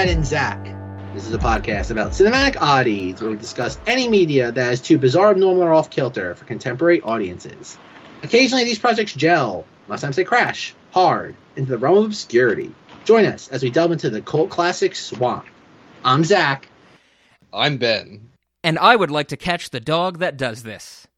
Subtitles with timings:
[0.00, 0.64] Ben, and Zach.
[1.12, 4.96] This is a podcast about cinematic oddities where we discuss any media that is too
[4.96, 7.76] bizarre, abnormal, or off kilter for contemporary audiences.
[8.22, 12.74] Occasionally, these projects gel, most times they crash, hard, into the realm of obscurity.
[13.04, 15.44] Join us as we delve into the cult classic Swamp.
[16.02, 16.66] I'm Zach.
[17.52, 18.30] I'm Ben.
[18.64, 21.08] And I would like to catch the dog that does this.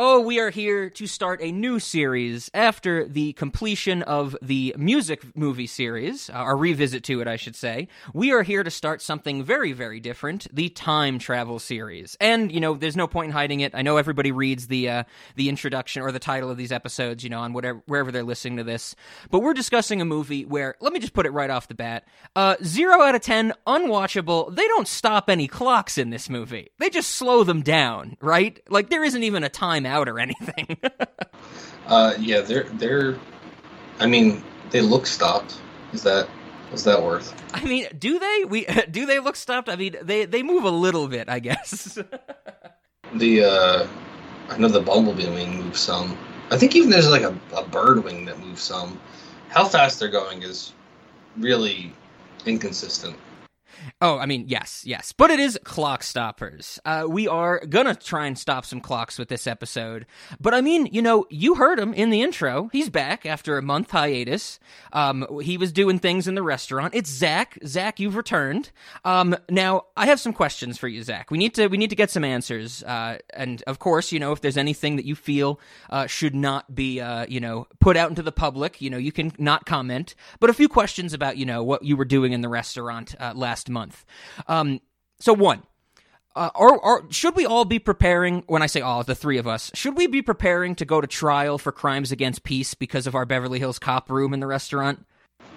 [0.00, 5.36] Oh, we are here to start a new series after the completion of the music
[5.36, 7.88] movie series, uh, our revisit to it, I should say.
[8.14, 12.16] We are here to start something very, very different, the time travel series.
[12.20, 13.74] And, you know, there's no point in hiding it.
[13.74, 17.30] I know everybody reads the uh, the introduction or the title of these episodes, you
[17.30, 18.94] know, on whatever wherever they're listening to this.
[19.32, 22.06] But we're discussing a movie where, let me just put it right off the bat,
[22.36, 24.54] uh, zero out of ten, unwatchable.
[24.54, 26.70] They don't stop any clocks in this movie.
[26.78, 28.60] They just slow them down, right?
[28.68, 30.78] Like there isn't even a time out or anything.
[31.86, 33.18] uh, yeah, they're they're.
[33.98, 35.60] I mean, they look stopped.
[35.92, 36.28] Is that
[36.72, 37.34] is that worth?
[37.54, 38.44] I mean, do they?
[38.46, 39.68] We do they look stopped?
[39.68, 41.98] I mean, they they move a little bit, I guess.
[43.14, 43.86] the uh,
[44.48, 46.16] I know the bumblebee wing moves some.
[46.50, 48.98] I think even there's like a, a bird wing that moves some.
[49.48, 50.72] How fast they're going is
[51.36, 51.92] really
[52.46, 53.16] inconsistent.
[54.00, 55.12] Oh, I mean, yes, yes.
[55.12, 56.78] But it is Clock Stoppers.
[56.84, 60.06] Uh, we are gonna try and stop some clocks with this episode.
[60.40, 62.68] But I mean, you know, you heard him in the intro.
[62.72, 64.60] He's back after a month hiatus.
[64.92, 66.94] Um, he was doing things in the restaurant.
[66.94, 67.58] It's Zach.
[67.66, 68.70] Zach, you've returned.
[69.04, 71.30] Um, now, I have some questions for you, Zach.
[71.30, 72.82] We need to, we need to get some answers.
[72.82, 75.60] Uh, and of course, you know, if there's anything that you feel,
[75.90, 79.12] uh, should not be, uh, you know, put out into the public, you know, you
[79.12, 80.14] can not comment.
[80.40, 83.32] But a few questions about, you know, what you were doing in the restaurant, uh,
[83.68, 84.04] last month.
[84.46, 84.80] Um,
[85.20, 85.62] so one,
[86.36, 88.44] uh, or, or, should we all be preparing?
[88.46, 91.06] When I say all, the three of us, should we be preparing to go to
[91.06, 95.04] trial for crimes against peace because of our Beverly Hills cop room in the restaurant?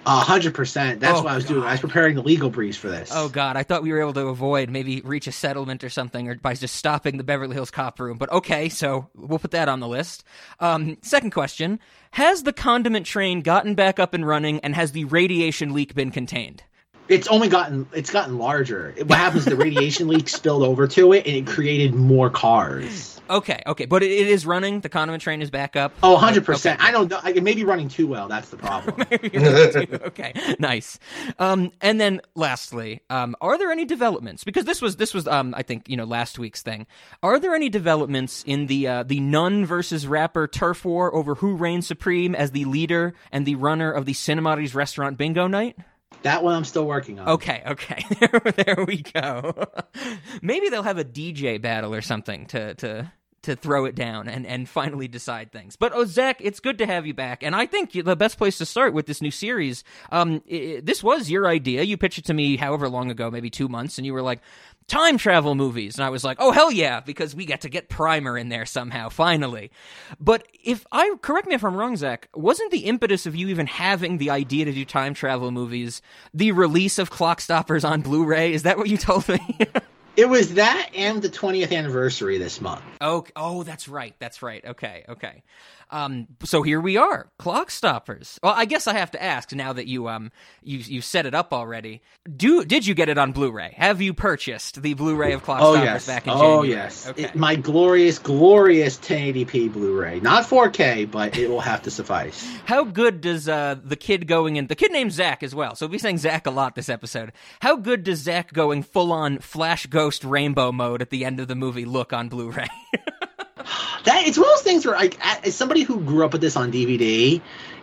[0.04, 0.98] A hundred percent.
[0.98, 1.54] That's oh, what I was God.
[1.54, 1.64] doing.
[1.64, 3.12] I was preparing the legal briefs for this.
[3.14, 6.28] Oh God, I thought we were able to avoid maybe reach a settlement or something,
[6.28, 8.18] or by just stopping the Beverly Hills cop room.
[8.18, 10.24] But okay, so we'll put that on the list.
[10.58, 11.78] Um, second question:
[12.12, 16.10] Has the condiment train gotten back up and running, and has the radiation leak been
[16.10, 16.64] contained?
[17.12, 18.94] It's only gotten it's gotten larger.
[19.04, 19.44] What happens?
[19.44, 23.20] The radiation leak spilled over to it, and it created more cars.
[23.30, 24.80] Okay, okay, but it, it is running.
[24.80, 25.94] The condiment train is back up.
[26.02, 26.82] Oh, 100 percent.
[26.82, 27.20] I don't know.
[27.22, 28.28] I may be running too well.
[28.28, 29.06] That's the problem.
[30.06, 30.98] okay, nice.
[31.38, 34.42] Um, and then lastly, um, are there any developments?
[34.44, 36.86] Because this was this was um, I think you know last week's thing.
[37.22, 41.56] Are there any developments in the uh, the nun versus rapper turf war over who
[41.56, 45.76] reigns supreme as the leader and the runner of the Cinemati's restaurant bingo night?
[46.22, 47.28] That one I'm still working on.
[47.30, 48.04] Okay, okay.
[48.56, 49.66] there, we go.
[50.42, 54.46] Maybe they'll have a DJ battle or something to to to throw it down and,
[54.46, 55.76] and finally decide things.
[55.76, 57.42] But oh, Zach, it's good to have you back.
[57.42, 61.02] And I think the best place to start with this new series, um, it, this
[61.02, 61.82] was your idea.
[61.82, 64.40] You pitched it to me however long ago, maybe two months, and you were like,
[64.86, 65.96] time travel movies.
[65.96, 68.66] And I was like, oh, hell yeah, because we got to get Primer in there
[68.66, 69.70] somehow, finally.
[70.20, 73.66] But if I, correct me if I'm wrong, Zach, wasn't the impetus of you even
[73.66, 76.02] having the idea to do time travel movies
[76.34, 78.52] the release of Clock Stoppers on Blu ray?
[78.52, 79.58] Is that what you told me?
[80.14, 82.82] It was that and the 20th anniversary this month.
[83.00, 84.14] Oh, oh, that's right.
[84.18, 84.62] That's right.
[84.62, 85.42] Okay, okay.
[85.92, 88.40] Um, so here we are, clock stoppers.
[88.42, 90.32] Well, I guess I have to ask now that you um
[90.62, 92.00] you you set it up already.
[92.34, 93.74] Do did you get it on Blu-ray?
[93.76, 96.06] Have you purchased the Blu-ray of Clock oh, Stoppers yes.
[96.06, 96.56] back in oh, January?
[96.56, 97.24] Oh yes, okay.
[97.24, 100.20] It, my glorious, glorious 1080p Blu-ray.
[100.20, 102.50] Not 4K, but it will have to suffice.
[102.64, 104.68] How good does uh the kid going in?
[104.68, 105.76] The kid named Zach as well.
[105.76, 107.32] So we'll be saying Zach a lot this episode.
[107.60, 111.48] How good does Zach going full on Flash Ghost Rainbow mode at the end of
[111.48, 112.68] the movie look on Blu-ray?
[114.04, 116.56] that it's one of those things where like as somebody who grew up with this
[116.56, 117.40] on DVD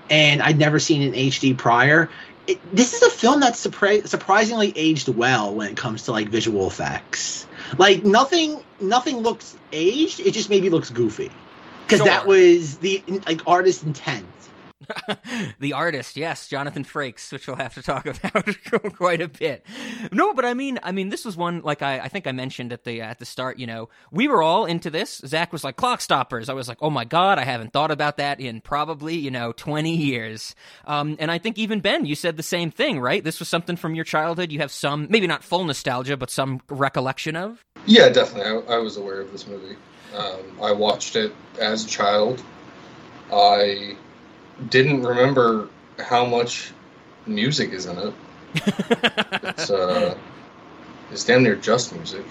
[0.09, 2.09] and I'd never seen an HD prior,
[2.47, 6.29] it, this is a film that's surpri- surprisingly aged well when it comes to like
[6.29, 7.47] visual effects.
[7.77, 11.31] Like nothing nothing looks aged, it just maybe looks goofy.
[11.87, 12.07] Cuz sure.
[12.07, 14.25] that was the like artist intent.
[15.59, 18.45] the artist, yes, Jonathan Frakes, which we'll have to talk about
[18.95, 19.65] quite a bit.
[20.11, 22.71] No, but I mean, I mean, this was one like I, I think I mentioned
[22.71, 23.59] at the at the start.
[23.59, 25.21] You know, we were all into this.
[25.25, 26.49] Zach was like clock stoppers.
[26.49, 29.51] I was like, oh my god, I haven't thought about that in probably you know
[29.51, 30.55] twenty years.
[30.85, 33.23] Um, and I think even Ben, you said the same thing, right?
[33.23, 34.51] This was something from your childhood.
[34.51, 37.63] You have some, maybe not full nostalgia, but some recollection of.
[37.85, 38.65] Yeah, definitely.
[38.67, 39.75] I, I was aware of this movie.
[40.15, 42.41] Um, I watched it as a child.
[43.31, 43.95] I
[44.69, 45.69] didn't remember
[45.99, 46.71] how much
[47.25, 48.13] music is in it.
[49.43, 50.17] it's uh,
[51.11, 52.25] it's damn near just music.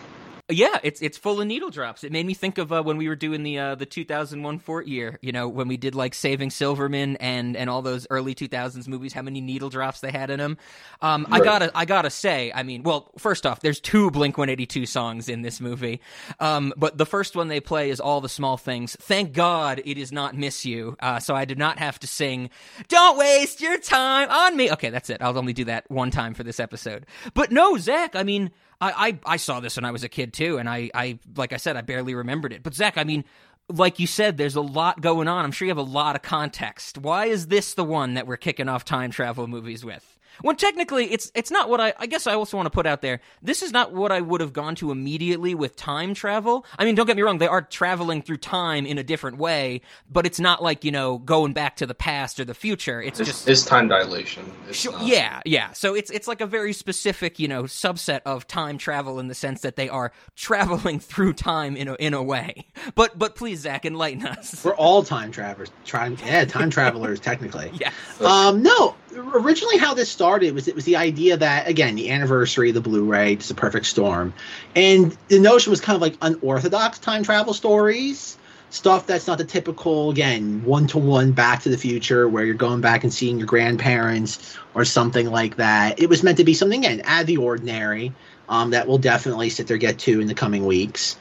[0.50, 2.04] Yeah, it's it's full of needle drops.
[2.04, 4.86] It made me think of uh, when we were doing the uh, the 2001 Fort
[4.86, 5.18] year.
[5.20, 9.12] You know, when we did like Saving Silverman and and all those early 2000s movies.
[9.12, 10.56] How many needle drops they had in them?
[11.02, 11.42] Um, right.
[11.42, 15.28] I gotta I gotta say, I mean, well, first off, there's two Blink 182 songs
[15.28, 16.00] in this movie,
[16.40, 18.96] um, but the first one they play is all the small things.
[19.00, 22.48] Thank God it is not Miss You, uh, so I did not have to sing.
[22.88, 24.72] Don't waste your time on me.
[24.72, 25.20] Okay, that's it.
[25.20, 27.04] I'll only do that one time for this episode.
[27.34, 28.16] But no, Zach.
[28.16, 28.50] I mean.
[28.80, 31.52] I, I, I saw this when I was a kid too, and I, I like
[31.52, 32.62] I said, I barely remembered it.
[32.62, 33.24] But Zach, I mean,
[33.68, 35.44] like you said, there's a lot going on.
[35.44, 36.98] I'm sure you have a lot of context.
[36.98, 40.17] Why is this the one that we're kicking off time travel movies with?
[40.42, 41.94] When technically, it's it's not what I.
[41.98, 43.20] I guess I also want to put out there.
[43.42, 46.64] This is not what I would have gone to immediately with time travel.
[46.78, 49.80] I mean, don't get me wrong; they are traveling through time in a different way,
[50.10, 53.02] but it's not like you know going back to the past or the future.
[53.02, 54.50] It's, it's just it's time dilation.
[54.68, 55.72] It's sure, yeah, yeah.
[55.72, 59.34] So it's it's like a very specific you know subset of time travel in the
[59.34, 62.66] sense that they are traveling through time in a in a way.
[62.94, 64.64] But but please, Zach, enlighten us.
[64.64, 65.70] We're all time travelers.
[65.84, 67.70] Trying, yeah, time travelers technically.
[67.74, 67.92] Yeah.
[68.20, 72.68] Um, no, originally how this started was it was the idea that again the anniversary
[72.68, 74.34] of the Blu-ray, it's a perfect storm,
[74.74, 78.38] and the notion was kind of like unorthodox time travel stories,
[78.70, 82.54] stuff that's not the typical again one to one Back to the Future where you're
[82.54, 86.00] going back and seeing your grandparents or something like that.
[86.00, 88.12] It was meant to be something again out of the ordinary.
[88.50, 91.18] Um, that we'll definitely sit there get to in the coming weeks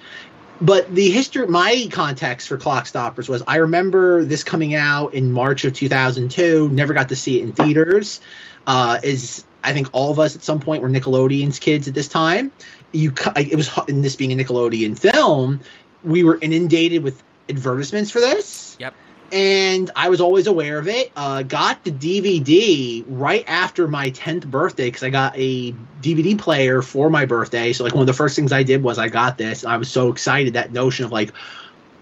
[0.61, 5.31] but the history my context for clock stoppers was i remember this coming out in
[5.31, 8.21] march of 2002 never got to see it in theaters.
[8.65, 12.07] Uh is i think all of us at some point were nickelodeon's kids at this
[12.07, 12.51] time.
[12.91, 15.61] You it was in this being a nickelodeon film
[16.03, 18.75] we were inundated with advertisements for this.
[18.79, 18.93] Yep
[19.31, 21.11] and I was always aware of it.
[21.15, 26.81] Uh, got the DVD right after my 10th birthday because I got a DVD player
[26.81, 27.73] for my birthday.
[27.73, 29.65] So, like, one of the first things I did was I got this.
[29.65, 30.53] I was so excited.
[30.53, 31.31] That notion of, like,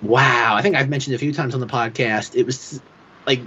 [0.02, 0.56] wow.
[0.56, 2.36] I think I've mentioned a few times on the podcast.
[2.36, 2.82] It was
[3.26, 3.42] like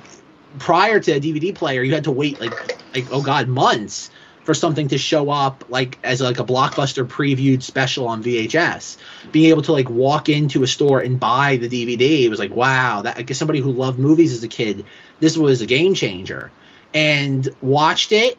[0.58, 4.10] prior to a DVD player, you had to wait, like, like oh God, months
[4.49, 8.97] for something to show up like as like a blockbuster previewed special on VHS.
[9.31, 12.56] Being able to like walk into a store and buy the DVD it was like
[12.56, 14.87] wow, that somebody who loved movies as a kid,
[15.21, 16.50] this was a game changer.
[16.95, 18.39] And watched it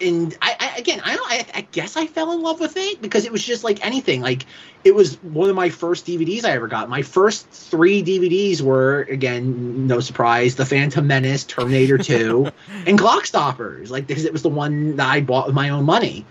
[0.00, 3.00] and I, I again I don't I, I, guess I fell in love with it
[3.00, 4.46] because it was just like anything like
[4.84, 6.88] it was one of my first DVDs I ever got.
[6.88, 12.50] My first three DVDs were again no surprise The Phantom Menace, Terminator 2,
[12.86, 15.84] and Clock Stoppers like because it was the one that I bought with my own
[15.84, 16.24] money.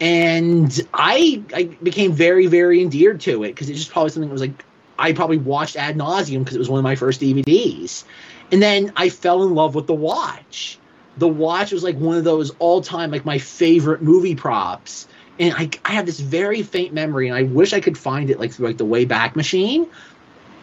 [0.00, 4.32] And I I became very very endeared to it because it's just probably something that
[4.32, 4.64] was like
[4.98, 8.04] I probably watched ad nauseum because it was one of my first DVDs.
[8.52, 10.78] And then I fell in love with the watch
[11.16, 15.06] the watch was like one of those all time like my favorite movie props.
[15.38, 18.38] And I, I have this very faint memory and i wish i could find it
[18.38, 19.86] like through like the wayback machine.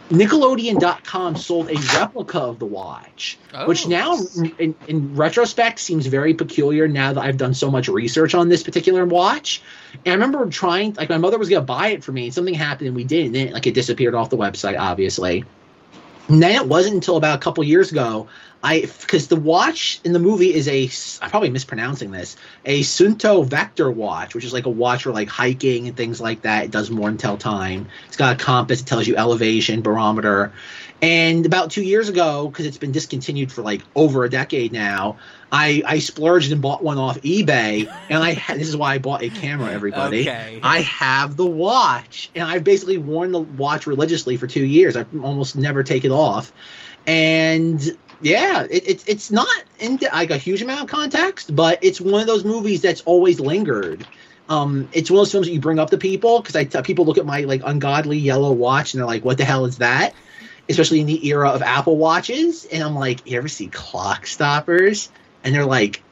[0.09, 3.65] Nickelodeon.com sold a replica of the watch oh.
[3.65, 4.17] which now
[4.59, 8.61] in, in, retrospect seems very peculiar now that i've done so much research on this
[8.61, 9.61] particular watch.
[10.05, 12.33] And i remember trying like my mother was going to buy it for me and
[12.33, 15.45] something happened and we didn't and then like it disappeared off the website obviously
[16.31, 18.27] and then it wasn't until about a couple years ago
[18.63, 20.89] I because the watch in the movie is a
[21.23, 25.29] I'm probably mispronouncing this a Suunto Vector watch, which is like a watch for like
[25.29, 26.65] hiking and things like that.
[26.65, 27.87] It does more than tell time.
[28.07, 28.81] It's got a compass.
[28.81, 30.53] It tells you elevation, barometer.
[31.01, 35.17] And about two years ago, because it's been discontinued for like over a decade now,
[35.51, 39.21] I I splurged and bought one off eBay, and I this is why I bought
[39.21, 39.73] a camera.
[39.73, 40.59] Everybody, okay.
[40.63, 44.95] I have the watch, and I've basically worn the watch religiously for two years.
[44.95, 46.53] I've almost never take it off,
[47.05, 47.81] and
[48.21, 52.21] yeah, it, it, it's not in like a huge amount of context, but it's one
[52.21, 54.05] of those movies that's always lingered.
[54.47, 56.81] Um, it's one of those films that you bring up to people because I t-
[56.83, 59.79] people look at my like ungodly yellow watch and they're like, "What the hell is
[59.79, 60.13] that?"
[60.69, 65.09] Especially in the era of Apple watches, and I'm like, "You ever see Clock Stoppers?"
[65.43, 66.03] And they're like,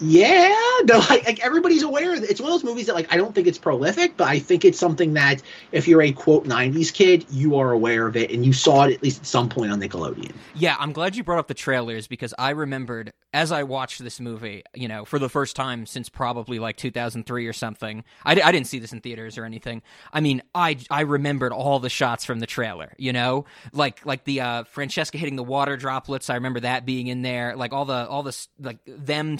[0.00, 0.54] yeah,
[0.86, 2.14] like, like everybody's aware.
[2.14, 4.64] It's one of those movies that like I don't think it's prolific, but I think
[4.64, 5.42] it's something that
[5.72, 8.94] if you're a quote '90s kid, you are aware of it and you saw it
[8.94, 10.32] at least at some point on Nickelodeon.
[10.54, 14.20] Yeah, I'm glad you brought up the trailers because I remembered as I watched this
[14.20, 18.02] movie, you know, for the first time since probably like 2003 or something.
[18.24, 19.82] I, I didn't see this in theaters or anything.
[20.12, 22.94] I mean, I I remembered all the shots from the trailer.
[22.96, 26.30] You know, like like the uh, Francesca hitting the water droplets.
[26.30, 27.54] I remember that being in there.
[27.54, 29.38] Like all the all the like them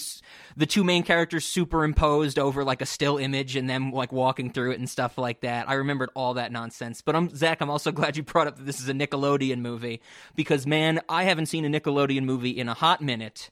[0.57, 4.73] the two main characters superimposed over like a still image and them like walking through
[4.73, 5.69] it and stuff like that.
[5.69, 7.03] I remembered all that nonsense.
[7.03, 7.61] But I'm Zach.
[7.61, 10.01] I'm also glad you brought up that this is a Nickelodeon movie
[10.35, 13.51] because man, I haven't seen a Nickelodeon movie in a hot minute.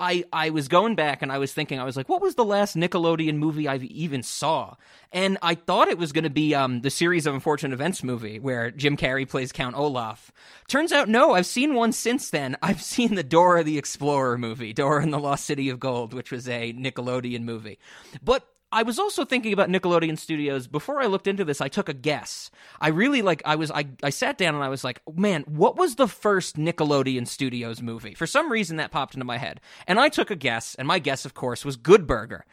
[0.00, 2.44] I I was going back and I was thinking I was like, what was the
[2.44, 4.74] last Nickelodeon movie I even saw?
[5.12, 8.38] And I thought it was going to be um, the series of unfortunate events movie
[8.38, 10.32] where Jim Carrey plays Count Olaf.
[10.66, 11.34] Turns out, no.
[11.34, 12.56] I've seen one since then.
[12.62, 16.32] I've seen the Dora the Explorer movie, Dora and the Lost City of Gold, which
[16.32, 17.78] was a Nickelodeon movie.
[18.22, 20.68] But I was also thinking about Nickelodeon Studios.
[20.68, 22.52] Before I looked into this, I took a guess.
[22.80, 25.76] I really like I was I, I sat down and I was like, man, what
[25.76, 28.14] was the first Nickelodeon Studios movie?
[28.14, 29.60] For some reason that popped into my head.
[29.88, 32.44] And I took a guess, and my guess, of course, was Good Burger.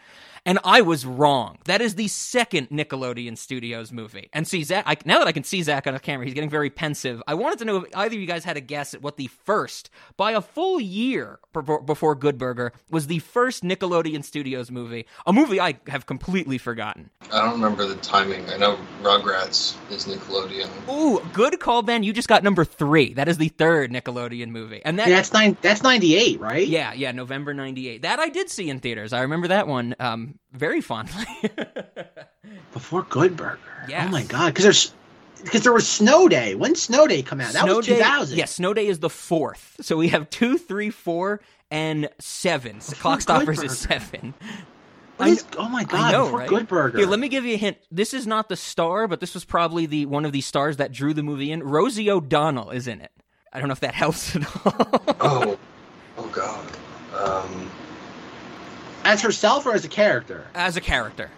[0.48, 1.58] And I was wrong.
[1.66, 4.30] That is the second Nickelodeon Studios movie.
[4.32, 6.50] And see, Zach, I, now that I can see Zach on the camera, he's getting
[6.50, 7.22] very pensive.
[7.27, 9.27] I wanted to know if either of you guys had a guess at what the
[9.27, 11.39] first, by a full year
[11.86, 15.06] before Good Burger, was the first Nickelodeon Studios movie.
[15.25, 17.10] A movie I have completely forgotten.
[17.30, 18.50] I don't remember the timing.
[18.50, 20.70] I know Rugrats is Nickelodeon.
[20.89, 22.04] Ooh, good call, Ben.
[22.04, 23.13] You just got number three.
[23.16, 25.58] That is the third Nickelodeon movie, and that, that's nine.
[25.62, 26.66] That's ninety eight, right?
[26.66, 28.04] Yeah, yeah, November ninety eight.
[28.04, 29.12] That I did see in theaters.
[29.12, 29.94] I remember that one.
[30.00, 31.25] Um, very fondly.
[32.74, 33.60] Before Good Burger.
[33.88, 34.08] Yes.
[34.08, 34.94] Oh my god, because there's
[35.44, 36.56] because there was Snow Day.
[36.56, 37.53] When Snow Day come out?
[37.53, 38.38] That Snow was Day, 2000.
[38.38, 39.77] Yeah, Snow Day is the fourth.
[39.82, 42.82] So we have two, three, four, and seven.
[42.82, 44.34] So Clock Stoppers is seven.
[45.17, 46.00] What is, oh my god!
[46.00, 46.50] I know, before right?
[46.50, 46.98] Good Burger.
[47.00, 47.77] Here, let me give you a hint.
[47.91, 50.91] This is not the star, but this was probably the one of the stars that
[50.91, 51.63] drew the movie in.
[51.63, 53.12] Rosie O'Donnell is in it.
[53.51, 54.74] I don't know if that helps at all.
[55.20, 55.58] oh,
[56.17, 56.65] oh god.
[57.15, 57.72] Um,
[59.08, 60.46] as herself or as a character?
[60.54, 61.32] As a character.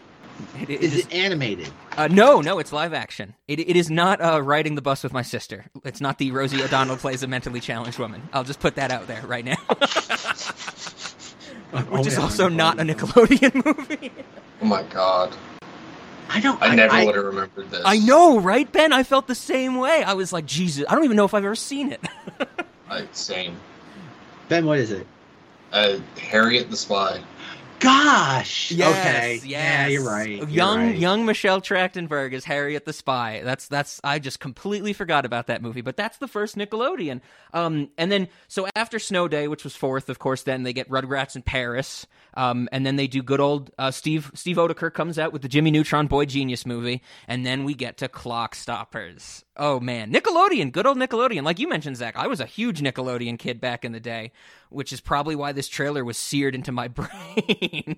[0.60, 1.70] It, it is, is, it animated?
[1.96, 3.36] Uh, no, no, it's live action.
[3.48, 5.66] It, it is not uh, riding the bus with my sister.
[5.84, 8.28] It's not the Rosie O'Donnell plays a mentally challenged woman.
[8.34, 9.58] I'll just put that out there right now.
[11.92, 14.12] Which is also not a Nickelodeon movie.
[14.62, 15.36] oh my god.
[16.30, 16.60] I don't.
[16.62, 17.82] I, I never would have remembered this.
[17.86, 18.92] I know, right, Ben?
[18.94, 20.04] I felt the same way.
[20.04, 22.02] I was like, Jesus, I don't even know if I've ever seen it.
[22.90, 23.58] I, same.
[24.48, 25.06] Ben, what is it?
[25.72, 27.22] Uh, Harriet the Spy.
[27.80, 28.72] Gosh.
[28.72, 29.34] Yes, okay.
[29.36, 29.46] Yes.
[29.46, 30.30] Yeah, you're right.
[30.30, 30.98] You're young right.
[30.98, 33.42] young Michelle Trachtenberg is Harriet the Spy.
[33.44, 37.22] That's that's I just completely forgot about that movie, but that's the first Nickelodeon.
[37.54, 40.90] Um, and then so after Snow Day, which was fourth, of course, then they get
[40.90, 42.06] Rugrats in Paris.
[42.36, 45.50] Um, and then they do good old uh, Steve Steve Oedekerk comes out with the
[45.50, 49.44] Jimmy Neutron Boy Genius movie, and then we get to Clock Stoppers.
[49.60, 51.44] Oh man, Nickelodeon, good old Nickelodeon.
[51.44, 54.32] Like you mentioned, Zach, I was a huge Nickelodeon kid back in the day,
[54.70, 57.98] which is probably why this trailer was seared into my brain.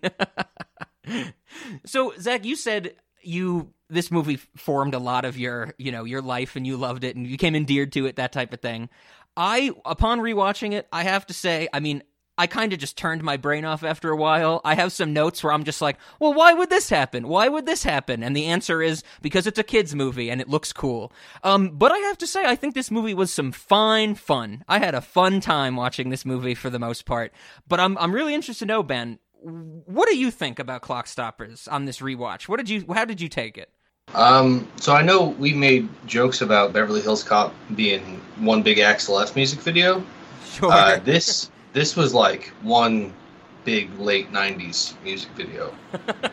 [1.86, 6.22] so, Zach, you said you this movie formed a lot of your you know your
[6.22, 8.90] life and you loved it and you came endeared to it that type of thing
[9.38, 12.02] i upon rewatching it i have to say i mean
[12.38, 14.62] I kind of just turned my brain off after a while.
[14.64, 17.28] I have some notes where I'm just like, well, why would this happen?
[17.28, 18.24] Why would this happen?
[18.24, 21.12] And the answer is because it's a kids movie and it looks cool.
[21.44, 24.64] Um, but I have to say, I think this movie was some fine fun.
[24.68, 27.34] I had a fun time watching this movie for the most part.
[27.68, 31.68] But I'm I'm really interested to know, Ben, what do you think about Clock Stoppers
[31.68, 32.48] on this rewatch?
[32.48, 33.72] What did you how did you take it?
[34.14, 39.20] Um, so I know we made jokes about Beverly Hills Cop being one big Axel
[39.20, 40.04] F music video.
[40.46, 40.72] Sure.
[40.72, 43.14] Uh, this this was like one
[43.64, 45.74] big late 90s music video.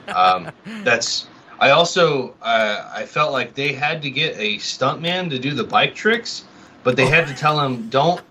[0.08, 0.50] Um,
[0.84, 1.28] that's
[1.60, 5.64] i also uh, i felt like they had to get a stuntman to do the
[5.64, 6.44] bike tricks
[6.84, 8.22] but they had to tell him don't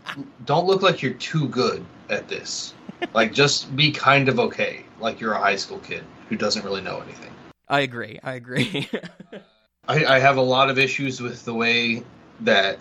[0.46, 2.74] don't look like you're too good at this.
[3.14, 6.82] Like just be kind of okay like you're a high school kid who doesn't really
[6.82, 7.32] know anything.
[7.70, 8.90] I agree i agree.
[9.88, 12.04] I, I have a lot of issues with the way
[12.42, 12.80] that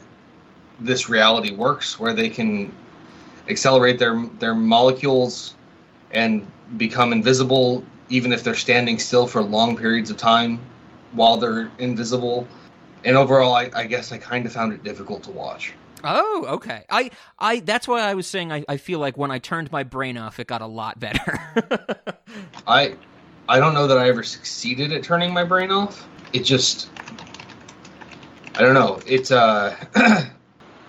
[0.81, 2.73] this reality works where they can
[3.49, 5.55] accelerate their their molecules
[6.11, 10.61] and become invisible even if they're standing still for long periods of time
[11.13, 12.47] while they're invisible.
[13.05, 15.73] And overall i, I guess i kind of found it difficult to watch.
[16.05, 16.85] Oh okay.
[16.91, 19.83] I i that's why i was saying I, I feel like when i turned my
[19.83, 21.41] brain off it got a lot better.
[22.67, 22.97] I
[23.49, 26.09] i don't know that i ever succeeded at turning my brain off.
[26.33, 26.91] It just
[28.57, 29.01] i don't know.
[29.07, 29.77] It's uh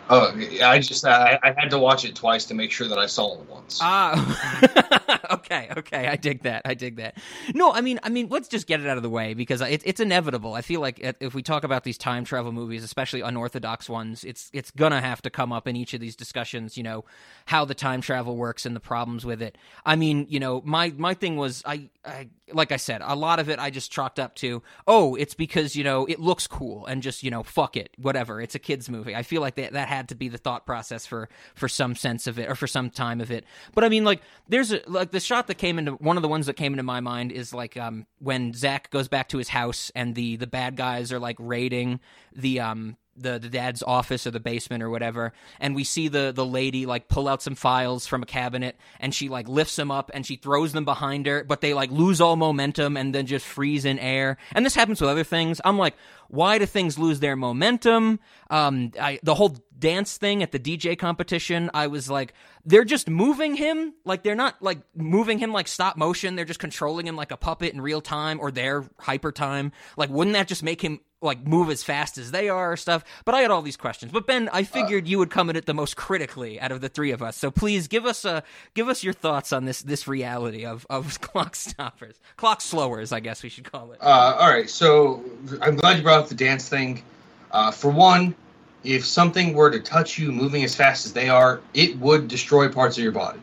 [0.10, 0.34] Oh,
[0.64, 3.34] I just I, I, had to watch it twice to make sure that I saw
[3.34, 3.80] it once.
[3.82, 6.62] Ah, okay, okay, I dig that.
[6.64, 7.18] I dig that.
[7.54, 9.82] No, I mean, I mean, let's just get it out of the way because it,
[9.86, 10.54] it's inevitable.
[10.54, 14.50] I feel like if we talk about these time travel movies, especially unorthodox ones, it's
[14.54, 16.78] it's gonna have to come up in each of these discussions.
[16.78, 17.06] You know,
[17.48, 19.58] how the time travel works and the problems with it.
[19.86, 23.40] I mean, you know, my my thing was I I like I said, a lot
[23.40, 26.86] of it I just chalked up to, oh, it's because, you know, it looks cool
[26.86, 28.42] and just, you know, fuck it, whatever.
[28.42, 29.16] It's a kids movie.
[29.16, 32.28] I feel like that that had to be the thought process for for some sense
[32.28, 33.44] of it or for some time of it.
[33.74, 36.30] But I mean like there's a, like the shot that came into one of the
[36.30, 39.50] ones that came into my mind is like um when Zach goes back to his
[39.50, 42.00] house and the the bad guys are like raiding
[42.36, 46.32] the um the the dad's office or the basement or whatever, and we see the
[46.34, 49.92] the lady like pull out some files from a cabinet, and she like lifts them
[49.92, 53.26] up and she throws them behind her, but they like lose all momentum and then
[53.26, 54.38] just freeze in air.
[54.54, 55.60] And this happens with other things.
[55.66, 55.96] I'm like,
[56.30, 58.20] why do things lose their momentum?
[58.50, 62.34] Um, I, the whole dance thing at the DJ competition, I was like,
[62.66, 63.94] they're just moving him.
[64.06, 66.36] Like they're not like moving him like stop motion.
[66.36, 69.72] They're just controlling him like a puppet in real time or their hyper time.
[69.96, 73.04] Like, wouldn't that just make him like move as fast as they are or stuff?
[73.26, 74.12] But I had all these questions.
[74.12, 76.82] But Ben, I figured uh, you would come at it the most critically out of
[76.82, 77.38] the three of us.
[77.38, 78.44] So please give us a
[78.74, 83.22] give us your thoughts on this this reality of of clock stoppers, clock slowers, I
[83.22, 84.00] guess we should call it.
[84.02, 84.70] Uh, all right.
[84.70, 85.24] So
[85.62, 87.04] I'm glad you brought up the dance thing.
[87.52, 88.36] Uh, for one,
[88.84, 92.70] if something were to touch you moving as fast as they are, it would destroy
[92.70, 93.40] parts of your body.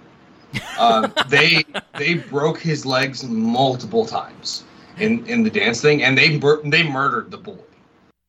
[0.79, 1.65] Um, they
[1.99, 4.65] they broke his legs multiple times
[4.99, 7.59] in in the dance thing, and they they murdered the boy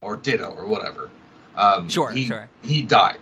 [0.01, 1.10] or Ditto or whatever.
[1.55, 2.50] Um, sure, he, sure.
[2.63, 3.20] He died.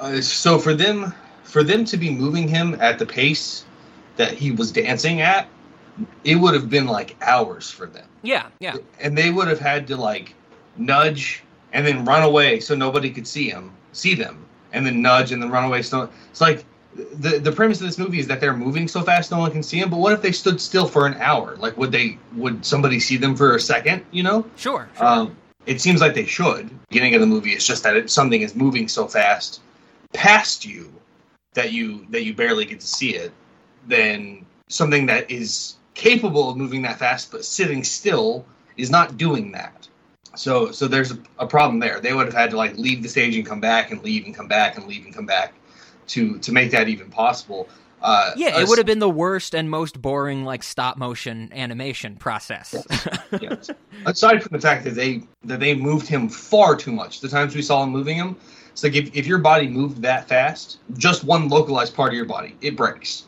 [0.00, 3.64] Uh, so for them for them to be moving him at the pace
[4.16, 5.48] that he was dancing at,
[6.24, 8.06] it would have been like hours for them.
[8.22, 8.76] Yeah, yeah.
[9.00, 10.34] And they would have had to like
[10.76, 15.32] nudge and then run away so nobody could see him, see them, and then nudge
[15.32, 15.82] and then run away.
[15.82, 19.30] So it's like the the premise of this movie is that they're moving so fast
[19.30, 19.90] no one can see them.
[19.90, 21.56] But what if they stood still for an hour?
[21.56, 22.18] Like, would they?
[22.36, 24.04] Would somebody see them for a second?
[24.10, 24.46] You know?
[24.56, 24.88] Sure.
[24.96, 25.06] sure.
[25.06, 25.36] Um,
[25.66, 26.70] it seems like they should.
[26.88, 29.60] Beginning of the movie, it's just that it, something is moving so fast
[30.14, 30.92] past you
[31.54, 33.32] that you that you barely get to see it.
[33.86, 38.44] Then something that is capable of moving that fast but sitting still
[38.76, 39.88] is not doing that.
[40.36, 42.00] So so there's a, a, problem there.
[42.00, 44.34] They would have had to like leave the stage and come back and leave and
[44.34, 45.54] come back and leave and come back
[46.08, 47.68] to to make that even possible.
[48.02, 52.16] Uh, yeah, it would have been the worst and most boring like stop motion animation
[52.16, 52.74] process.
[52.90, 53.08] Yes.
[53.40, 53.70] yes.
[54.04, 57.54] Aside from the fact that they that they moved him far too much, the times
[57.54, 58.36] we saw him moving him,
[58.72, 62.26] it's like if, if your body moved that fast, just one localized part of your
[62.26, 63.24] body, it breaks.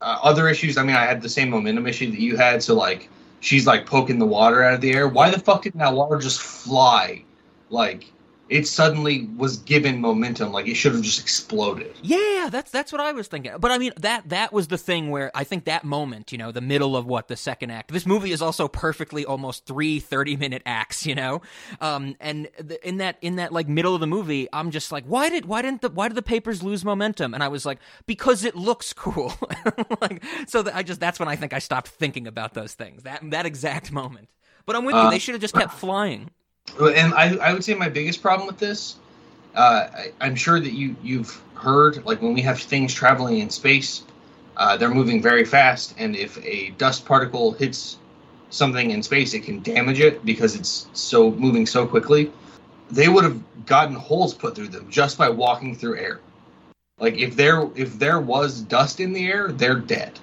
[0.00, 2.74] Uh, other issues, I mean, I had the same momentum issue that you had, so
[2.74, 3.08] like
[3.40, 5.08] she's like poking the water out of the air.
[5.08, 7.24] Why the fuck didn't that water just fly?
[7.70, 8.12] Like
[8.50, 11.94] it suddenly was given momentum like it should have just exploded.
[12.02, 13.52] Yeah that's that's what i was thinking.
[13.58, 16.52] But i mean that that was the thing where i think that moment you know
[16.52, 20.36] the middle of what the second act this movie is also perfectly almost three 30
[20.36, 21.42] minute acts you know?
[21.80, 25.04] Um and the, in that in that like middle of the movie i'm just like
[25.04, 27.34] why did why didn't the why did the papers lose momentum?
[27.34, 29.34] And i was like because it looks cool.
[30.00, 33.02] Like so that i just that's when i think i stopped thinking about those things
[33.02, 34.28] that that exact moment.
[34.64, 36.30] But i'm with uh, you they should have just kept flying
[36.80, 38.96] and I, I would say my biggest problem with this,
[39.54, 39.88] uh,
[40.20, 44.04] I, am sure that you you've heard like when we have things traveling in space,
[44.56, 47.98] uh, they're moving very fast, and if a dust particle hits
[48.50, 52.32] something in space, it can damage it because it's so moving so quickly.
[52.90, 56.20] They would have gotten holes put through them just by walking through air.
[56.98, 60.18] Like if there if there was dust in the air, they're dead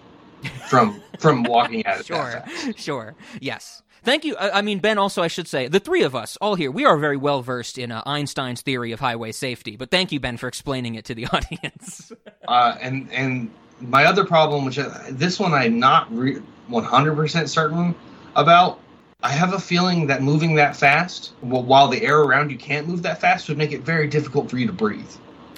[0.69, 2.05] from from walking at it.
[2.05, 2.43] Sure,
[2.75, 3.81] sure, yes.
[4.05, 4.37] Thank you.
[4.37, 6.95] I, mean, Ben, also, I should say, the three of us, all here, we are
[6.95, 9.75] very well versed in uh, Einstein's theory of highway safety.
[9.75, 12.11] But thank you, Ben, for explaining it to the audience.
[12.47, 17.95] uh, and and my other problem, which I, this one I'm not re- 100% certain
[18.35, 18.79] about,
[19.23, 22.87] I have a feeling that moving that fast, well, while the air around you can't
[22.87, 25.09] move that fast, would make it very difficult for you to breathe.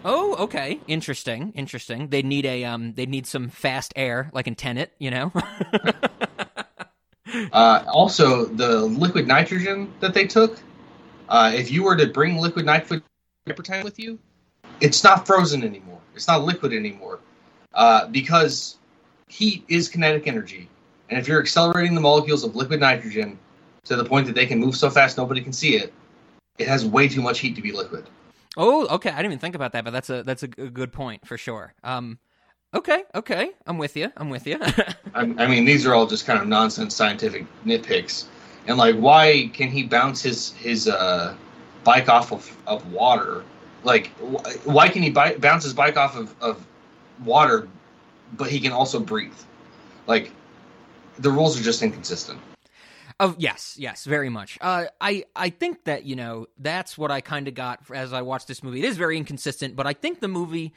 [0.05, 0.79] Oh, okay.
[0.88, 1.51] Interesting.
[1.53, 2.07] Interesting.
[2.07, 2.93] They need a um.
[2.93, 5.33] They need some fast air, like in Tenet, you know.
[7.51, 10.59] Uh, also, the liquid nitrogen that they took,
[11.29, 13.03] uh, if you were to bring liquid nitrogen
[13.83, 14.19] with you,
[14.79, 15.99] it's not frozen anymore.
[16.15, 17.19] It's not liquid anymore
[17.73, 18.77] uh, because
[19.27, 20.69] heat is kinetic energy.
[21.09, 23.37] And if you're accelerating the molecules of liquid nitrogen
[23.85, 25.93] to the point that they can move so fast nobody can see it,
[26.57, 28.09] it has way too much heat to be liquid.
[28.57, 29.11] Oh, okay.
[29.11, 31.73] I didn't even think about that, but that's a that's a, good point for sure.
[31.83, 32.17] Um,
[32.73, 34.12] Okay, okay, I'm with you.
[34.17, 34.60] I'm with you.
[35.13, 38.25] I, I, mean, these are all just kind of nonsense scientific nitpicks,
[38.67, 41.36] and like, why can he bounce his his uh,
[41.84, 43.43] bike off of, of water?
[43.84, 46.65] Like, wh- why can he bi- bounce his bike off of, of
[47.23, 47.69] water,
[48.36, 49.38] but he can also breathe?
[50.06, 50.32] Like,
[51.19, 52.39] the rules are just inconsistent.
[53.19, 54.58] Oh yes, yes, very much.
[54.60, 58.21] Uh, I I think that you know that's what I kind of got as I
[58.21, 58.80] watched this movie.
[58.80, 60.73] It is very inconsistent, but I think the movie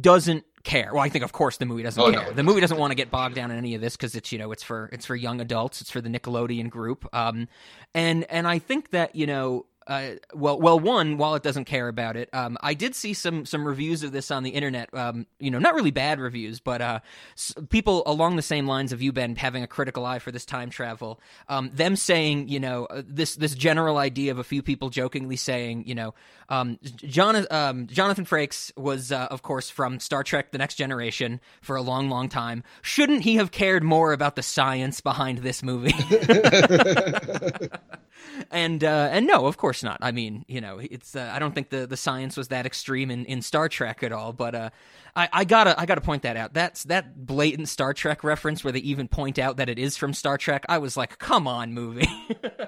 [0.00, 0.90] doesn't care.
[0.92, 2.26] Well, I think of course the movie doesn't oh, care.
[2.26, 2.32] No.
[2.32, 4.38] The movie doesn't want to get bogged down in any of this because it's you
[4.38, 5.80] know it's for it's for young adults.
[5.80, 7.08] It's for the Nickelodeon group.
[7.14, 7.48] Um,
[7.94, 11.86] and and I think that you know uh, well, well, one, while it doesn't care
[11.88, 14.92] about it, um, I did see some some reviews of this on the internet.
[14.92, 17.00] Um, you know, not really bad reviews, but uh,
[17.36, 20.44] s- people along the same lines of you, Ben, having a critical eye for this
[20.44, 21.20] time travel.
[21.48, 25.36] Um, them saying, you know, uh, this this general idea of a few people jokingly
[25.36, 26.14] saying, you know,
[26.48, 31.40] um, John, um, Jonathan Frakes was, uh, of course, from Star Trek: The Next Generation
[31.62, 32.64] for a long, long time.
[32.82, 35.94] Shouldn't he have cared more about the science behind this movie?
[38.50, 39.98] and uh, and no, of course not.
[40.00, 43.10] I mean, you know, it's uh, I don't think the, the science was that extreme
[43.10, 44.32] in, in Star Trek at all.
[44.32, 44.70] But uh,
[45.14, 46.54] I, I gotta I gotta point that out.
[46.54, 50.12] That's that blatant Star Trek reference where they even point out that it is from
[50.12, 50.64] Star Trek.
[50.68, 52.08] I was like, come on, movie,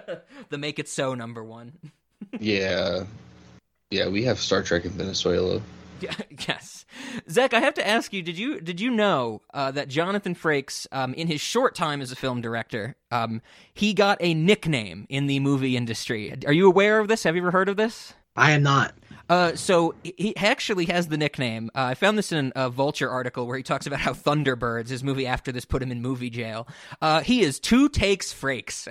[0.48, 1.72] the Make It So number one.
[2.40, 3.04] yeah,
[3.90, 5.60] yeah, we have Star Trek in Venezuela.
[6.48, 6.86] Yes,
[7.28, 7.52] Zach.
[7.52, 11.12] I have to ask you: Did you did you know uh, that Jonathan Frakes, um,
[11.14, 13.42] in his short time as a film director, um,
[13.74, 16.34] he got a nickname in the movie industry?
[16.46, 17.24] Are you aware of this?
[17.24, 18.14] Have you ever heard of this?
[18.36, 18.94] I am not.
[19.28, 21.70] Uh, so he actually has the nickname.
[21.74, 25.04] Uh, I found this in a Vulture article where he talks about how Thunderbirds, his
[25.04, 26.66] movie after this, put him in movie jail.
[27.02, 28.88] Uh, he is two takes Frakes.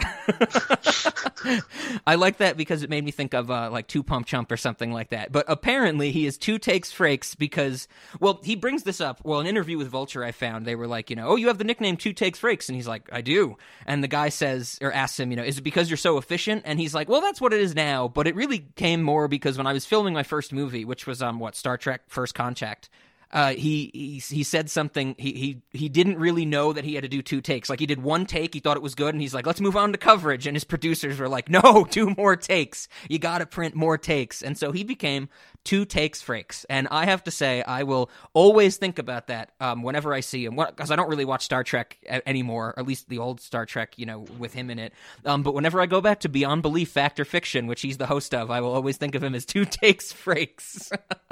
[2.08, 4.58] I like that because it made me think of uh, like two pump chump or
[4.58, 5.32] something like that.
[5.32, 7.88] But apparently he is two takes Frakes because,
[8.19, 9.21] well, he brings this up.
[9.23, 11.58] Well, an interview with Vulture I found, they were like, you know, oh, you have
[11.58, 13.58] the nickname two takes Frakes, and he's like, I do.
[13.86, 16.63] And the guy says or asks him, you know, is it because you're so efficient?
[16.65, 18.08] And he's like, well, that's what it is now.
[18.08, 21.21] But it really came more because when I was filming my first movie, which was
[21.21, 22.89] um what Star Trek First Contact.
[23.31, 25.15] Uh, he, he he said something.
[25.17, 27.69] He he he didn't really know that he had to do two takes.
[27.69, 29.75] Like he did one take, he thought it was good, and he's like, "Let's move
[29.75, 32.87] on to coverage." And his producers were like, "No, two more takes.
[33.09, 35.29] You got to print more takes." And so he became
[35.67, 36.65] two takes Frakes.
[36.69, 40.45] And I have to say, I will always think about that um, whenever I see
[40.45, 43.65] him, because I don't really watch Star Trek anymore, or at least the old Star
[43.65, 44.93] Trek, you know, with him in it.
[45.25, 48.05] Um, but whenever I go back to Beyond Belief, Fact or Fiction, which he's the
[48.05, 50.89] host of, I will always think of him as two takes Frakes.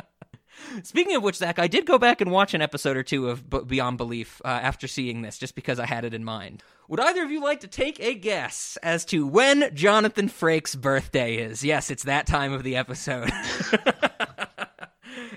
[0.83, 3.49] Speaking of which, Zach, I did go back and watch an episode or two of
[3.49, 6.63] B- Beyond Belief uh, after seeing this, just because I had it in mind.
[6.87, 11.37] Would either of you like to take a guess as to when Jonathan Frakes' birthday
[11.37, 11.63] is?
[11.63, 13.31] Yes, it's that time of the episode.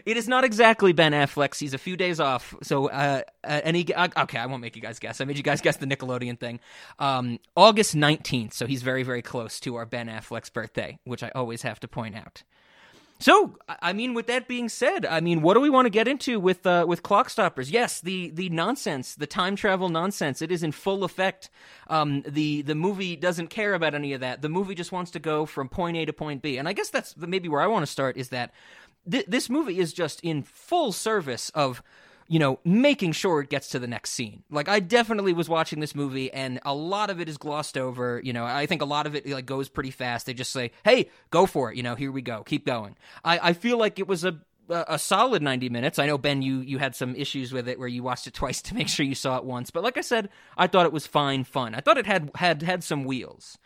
[0.05, 1.59] it is not exactly Ben Affleck's.
[1.59, 2.55] He's a few days off.
[2.63, 5.21] So, uh, uh, any uh, okay, I won't make you guys guess.
[5.21, 6.61] I made you guys guess the Nickelodeon thing.
[6.99, 8.53] Um, August nineteenth.
[8.53, 11.89] So he's very, very close to our Ben Affleck's birthday, which I always have to
[11.89, 12.43] point out.
[13.21, 16.07] So, I mean, with that being said, I mean, what do we want to get
[16.07, 17.69] into with uh, with Clock Stoppers?
[17.69, 21.51] Yes, the the nonsense, the time travel nonsense, it is in full effect.
[21.89, 24.41] Um, the the movie doesn't care about any of that.
[24.41, 26.91] The movie just wants to go from point A to point B, and I guess
[26.91, 28.17] that's maybe where I want to start.
[28.17, 28.53] Is that
[29.11, 31.83] th- this movie is just in full service of
[32.29, 34.43] you know, making sure it gets to the next scene.
[34.51, 38.21] Like I definitely was watching this movie and a lot of it is glossed over,
[38.23, 40.27] you know, I think a lot of it like goes pretty fast.
[40.27, 42.43] They just say, "Hey, go for it." You know, here we go.
[42.45, 42.97] Keep going.
[43.25, 44.39] I I feel like it was a
[44.71, 45.99] a solid 90 minutes.
[45.99, 48.61] I know Ben you you had some issues with it where you watched it twice
[48.63, 51.07] to make sure you saw it once, but like I said, I thought it was
[51.07, 51.75] fine fun.
[51.75, 53.59] I thought it had had had some wheels.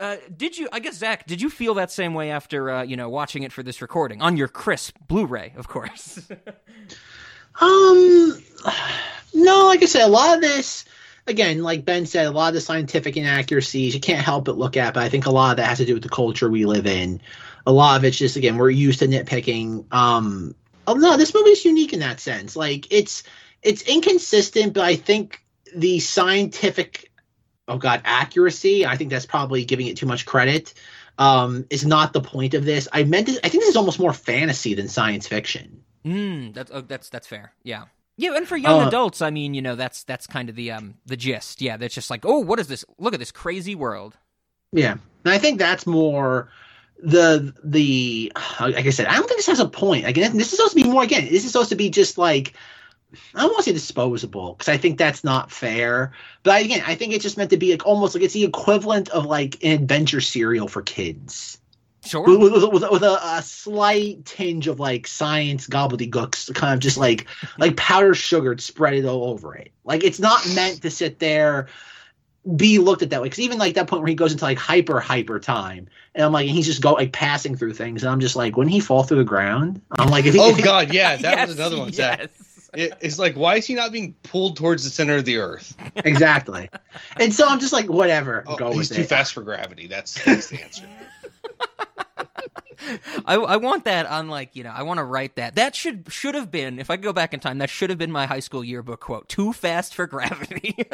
[0.00, 0.66] Uh, did you?
[0.72, 3.52] I guess Zach, did you feel that same way after uh, you know watching it
[3.52, 6.26] for this recording on your crisp Blu-ray, of course?
[7.58, 8.42] Um,
[9.34, 10.84] no, like I said, a lot of this,
[11.26, 14.76] again, like Ben said, a lot of the scientific inaccuracies you can't help but look
[14.76, 14.94] at.
[14.94, 16.86] But I think a lot of that has to do with the culture we live
[16.86, 17.20] in.
[17.66, 19.92] A lot of it's just again we're used to nitpicking.
[19.92, 20.54] Um,
[20.86, 22.56] oh no, this movie is unique in that sense.
[22.56, 23.22] Like it's
[23.62, 25.42] it's inconsistent, but I think
[25.74, 27.10] the scientific,
[27.68, 28.86] oh god, accuracy.
[28.86, 30.74] I think that's probably giving it too much credit.
[31.18, 32.88] Um, is not the point of this.
[32.90, 35.82] I meant it, I think this is almost more fantasy than science fiction.
[36.04, 37.52] Mm, that's uh, that's that's fair.
[37.62, 37.84] Yeah.
[38.16, 40.70] Yeah, and for young Uh, adults, I mean, you know, that's that's kind of the
[40.72, 41.62] um the gist.
[41.62, 42.84] Yeah, that's just like, oh, what is this?
[42.98, 44.18] Look at this crazy world.
[44.72, 44.92] Yeah,
[45.24, 46.50] and I think that's more
[47.02, 49.06] the the like I said.
[49.06, 50.06] I don't think this has a point.
[50.06, 51.02] Again, this is supposed to be more.
[51.02, 52.54] Again, this is supposed to be just like
[53.34, 56.12] I don't want to say disposable because I think that's not fair.
[56.42, 59.08] But again, I think it's just meant to be like almost like it's the equivalent
[59.10, 61.58] of like an adventure serial for kids
[62.04, 62.22] Sure.
[62.26, 66.96] with, with, with, with a, a slight tinge of like science gobbledygooks, kind of just
[66.96, 67.26] like
[67.58, 69.70] like powdered sugar spread it all over it.
[69.84, 71.68] Like it's not meant to sit there
[72.56, 74.56] be looked at that way because even like that point where he goes into like
[74.56, 78.10] hyper hyper time and i'm like and he's just go like passing through things and
[78.10, 80.90] i'm just like wouldn't he fall through the ground i'm like if he, Oh God,
[80.94, 81.92] yeah, that Yes, was another one.
[81.92, 82.18] Zach.
[82.20, 82.70] Yes.
[82.72, 85.76] It, it's like, why is he not being pulled towards the center of the earth?
[85.96, 86.70] exactly
[87.18, 89.86] and so i'm just like whatever Oh, go he's with too it fast for gravity.
[89.86, 90.84] That's, that's the answer.
[93.26, 96.06] I, I want that on like you know I want to write that that should
[96.10, 98.40] should have been if I go back in time that should have been my high
[98.40, 100.76] school yearbook quote too fast for gravity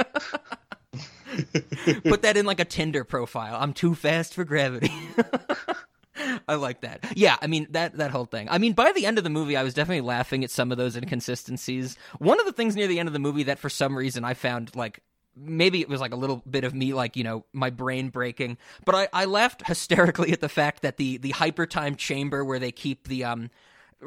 [2.04, 4.92] put that in like a Tinder profile I'm too fast for gravity
[6.48, 7.04] I like that.
[7.14, 8.48] Yeah, I mean that that whole thing.
[8.50, 10.78] I mean, by the end of the movie, I was definitely laughing at some of
[10.78, 11.96] those inconsistencies.
[12.18, 14.34] One of the things near the end of the movie that, for some reason, I
[14.34, 15.02] found like
[15.36, 18.56] maybe it was like a little bit of me like you know my brain breaking
[18.84, 22.58] but i i laughed hysterically at the fact that the the hyper time chamber where
[22.58, 23.50] they keep the um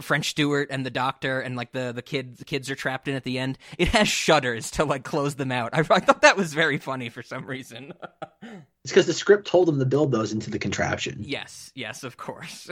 [0.02, 3.16] French Stewart and the doctor and like the the kid the kids are trapped in
[3.16, 3.58] at the end.
[3.78, 5.72] It has shutters to like close them out.
[5.74, 7.94] I, I thought that was very funny for some reason.
[8.86, 11.18] It's because the script told them to build those into the contraption.
[11.20, 12.70] yes, yes, of course.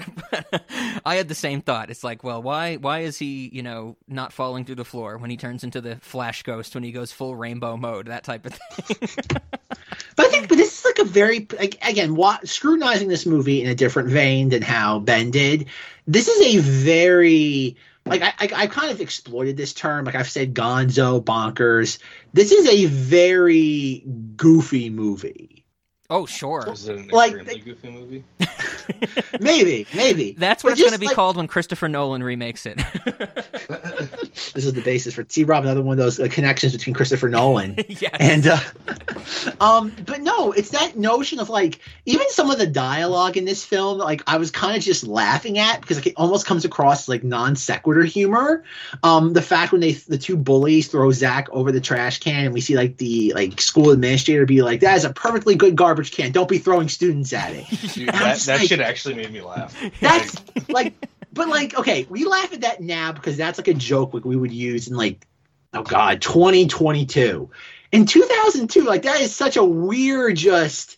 [1.06, 1.90] I had the same thought.
[1.90, 5.30] It's like, well, why why is he you know not falling through the floor when
[5.30, 8.54] he turns into the Flash Ghost when he goes full rainbow mode that type of
[8.54, 9.10] thing.
[10.16, 13.62] But I think, but this is like a very like again, wa- scrutinizing this movie
[13.62, 15.68] in a different vein than how Ben did.
[16.08, 20.06] This is a very like I, I I kind of exploited this term.
[20.06, 22.00] Like I've said, Gonzo, bonkers.
[22.34, 24.04] This is a very
[24.36, 25.57] goofy movie.
[26.10, 28.24] Oh sure, Is it an Like, extremely goofy movie?
[29.40, 32.66] Maybe, maybe that's what But it's going to be like- called when Christopher Nolan remakes
[32.66, 32.80] it.
[34.54, 35.44] This is the basis for T.
[35.44, 37.76] Rob, another one of those uh, connections between Christopher Nolan.
[37.88, 38.12] yes.
[38.20, 38.60] and uh,
[39.60, 43.64] um but no it's that notion of like even some of the dialogue in this
[43.66, 47.08] film like i was kind of just laughing at because like, it almost comes across
[47.08, 48.64] like non sequitur humor
[49.04, 52.54] um the fact when they the two bullies throw zach over the trash can and
[52.54, 56.12] we see like the like school administrator be like that is a perfectly good garbage
[56.12, 59.32] can don't be throwing students at it Dude, that, just that like- shit actually made
[59.32, 59.76] me laugh.
[60.02, 60.36] that's
[60.70, 60.94] like
[61.34, 64.36] but like okay we laugh at that now because that's like a joke like we
[64.36, 65.26] would use in like
[65.74, 67.50] oh god 2022
[67.92, 70.98] in 2002 like that is such a weird just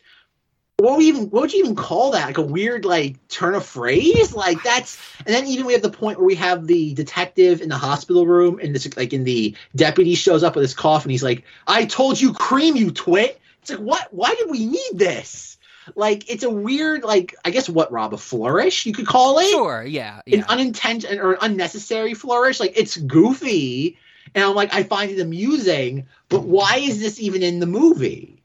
[0.80, 2.26] what would we even what would you even call that?
[2.26, 4.34] Like a weird like turn of phrase?
[4.34, 7.68] Like that's and then even we have the point where we have the detective in
[7.68, 11.12] the hospital room and this like in the deputy shows up with his cough and
[11.12, 13.39] he's like i told you cream you twit.
[13.62, 15.48] It's like what why did we need this
[15.95, 19.49] like it's a weird like i guess what rob a flourish you could call it
[19.49, 20.45] Sure, yeah, an yeah.
[20.47, 22.60] unintentional or unnecessary flourish.
[22.60, 23.97] Like it's goofy,
[24.36, 28.38] and I'm like, I find it amusing, but why is this even in the movie?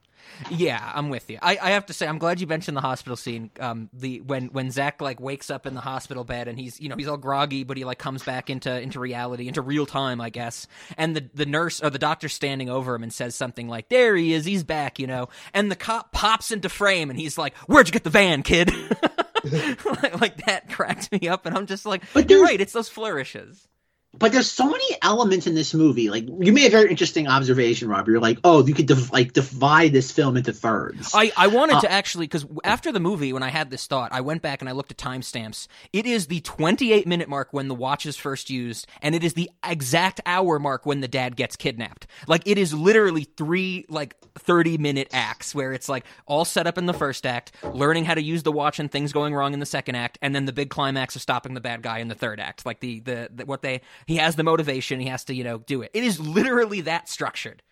[0.50, 1.38] Yeah, I'm with you.
[1.40, 3.50] I, I have to say, I'm glad you mentioned the hospital scene.
[3.61, 6.88] Um, the when when Zach like wakes up in the hospital bed and he's you
[6.88, 10.20] know he's all groggy, but he like comes back into into reality, into real time,
[10.20, 10.66] I guess.
[10.96, 14.16] And the the nurse or the doctor standing over him and says something like, "There
[14.16, 15.28] he is, he's back," you know.
[15.52, 18.70] And the cop pops into frame and he's like, "Where'd you get the van, kid?"
[19.44, 22.88] like, like that cracked me up, and I'm just like, But "You're right, it's those
[22.88, 23.66] flourishes."
[24.18, 26.09] But there's so many elements in this movie.
[26.11, 28.07] Like you made a very interesting observation, Rob.
[28.09, 31.11] You're like, oh, you could div- like divide this film into thirds.
[31.14, 34.12] I, I wanted Uh, to actually because after the movie, when I had this thought,
[34.12, 35.66] I went back and I looked at timestamps.
[35.92, 39.35] It is the 28 minute mark when the watch is first used, and it is
[39.35, 42.07] the exact hour mark when the dad gets kidnapped.
[42.29, 46.79] Like it is literally three like 30 minute acts where it's like all set up
[46.79, 49.61] in the first act, learning how to use the watch and things going wrong in
[49.61, 52.14] the second act, and then the big climax of stopping the bad guy in the
[52.14, 52.64] third act.
[52.66, 55.58] Like the the, the what they he has the motivation, he has to you know
[55.58, 55.90] do it.
[55.94, 57.62] It is literally that structured.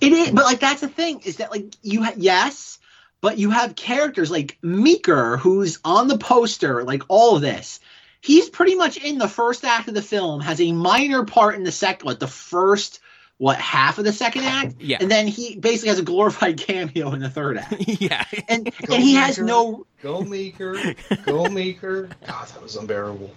[0.00, 2.78] It is, but like that's the thing is that like you ha- yes,
[3.20, 7.80] but you have characters like Meeker who's on the poster, like all of this.
[8.20, 11.62] He's pretty much in the first act of the film, has a minor part in
[11.62, 12.98] the second, like the first
[13.36, 14.98] what half of the second act, Yeah.
[15.00, 18.24] and then he basically has a glorified cameo in the third act, yeah.
[18.48, 19.86] and Go and he has no.
[20.02, 20.76] Go Meeker.
[21.24, 22.08] Go Meeker.
[22.26, 23.30] God, that was unbearable.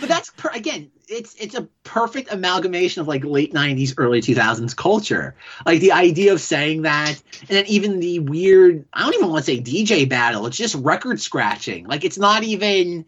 [0.00, 4.74] But that's per, again, it's it's a perfect amalgamation of like late '90s, early 2000s
[4.76, 5.34] culture.
[5.66, 8.84] Like the idea of saying that, and then even the weird.
[8.92, 10.46] I don't even want to say DJ battle.
[10.46, 11.86] It's just record scratching.
[11.86, 13.04] Like it's not even.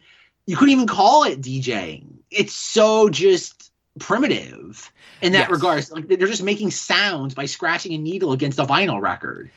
[0.46, 2.04] You couldn't even call it DJing.
[2.30, 5.50] It's so just primitive in that Yes.
[5.50, 5.90] regard.
[5.90, 9.50] Like they're just making sounds by scratching a needle against a vinyl record.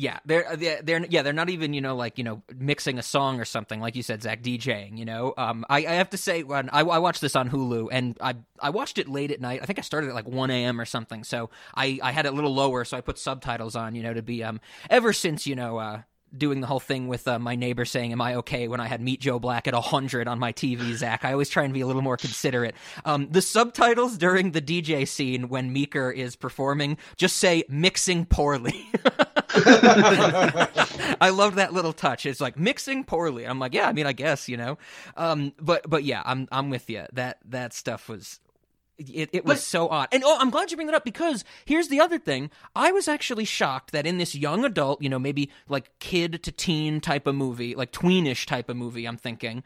[0.00, 3.02] Yeah, they're they're, they're yeah they're not even you know like you know mixing a
[3.02, 6.16] song or something like you said Zach DJing you know um I, I have to
[6.16, 9.40] say when I, I watched this on Hulu and I I watched it late at
[9.40, 10.80] night I think I started at like one a.m.
[10.80, 13.96] or something so I I had it a little lower so I put subtitles on
[13.96, 16.02] you know to be um ever since you know uh
[16.36, 19.00] doing the whole thing with uh, my neighbor saying am I okay when I had
[19.00, 21.86] Meet Joe Black at hundred on my TV Zach I always try and be a
[21.86, 27.36] little more considerate um the subtitles during the DJ scene when Meeker is performing just
[27.36, 28.86] say mixing poorly.
[31.20, 32.26] I love that little touch.
[32.26, 33.44] It's like mixing poorly.
[33.44, 34.78] I'm like, yeah, I mean, I guess you know,
[35.16, 37.06] um, but but yeah, I'm I'm with you.
[37.12, 38.40] That that stuff was.
[38.98, 40.08] It, it was But- so odd.
[40.12, 42.50] And oh, I'm glad you bring that up because here's the other thing.
[42.74, 46.50] I was actually shocked that in this young adult, you know, maybe like kid to
[46.52, 49.62] teen type of movie, like tweenish type of movie, I'm thinking,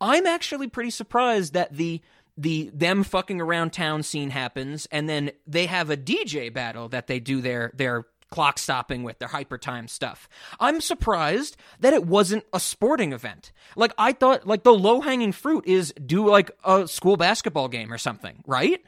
[0.00, 2.00] I'm actually pretty surprised that the
[2.38, 7.06] the them fucking around town scene happens and then they have a DJ battle that
[7.06, 8.04] they do their their
[8.36, 10.28] clock stopping with, their hyper time stuff.
[10.60, 13.50] I'm surprised that it wasn't a sporting event.
[13.76, 17.90] Like I thought, like the low hanging fruit is do like a school basketball game
[17.90, 18.78] or something, right?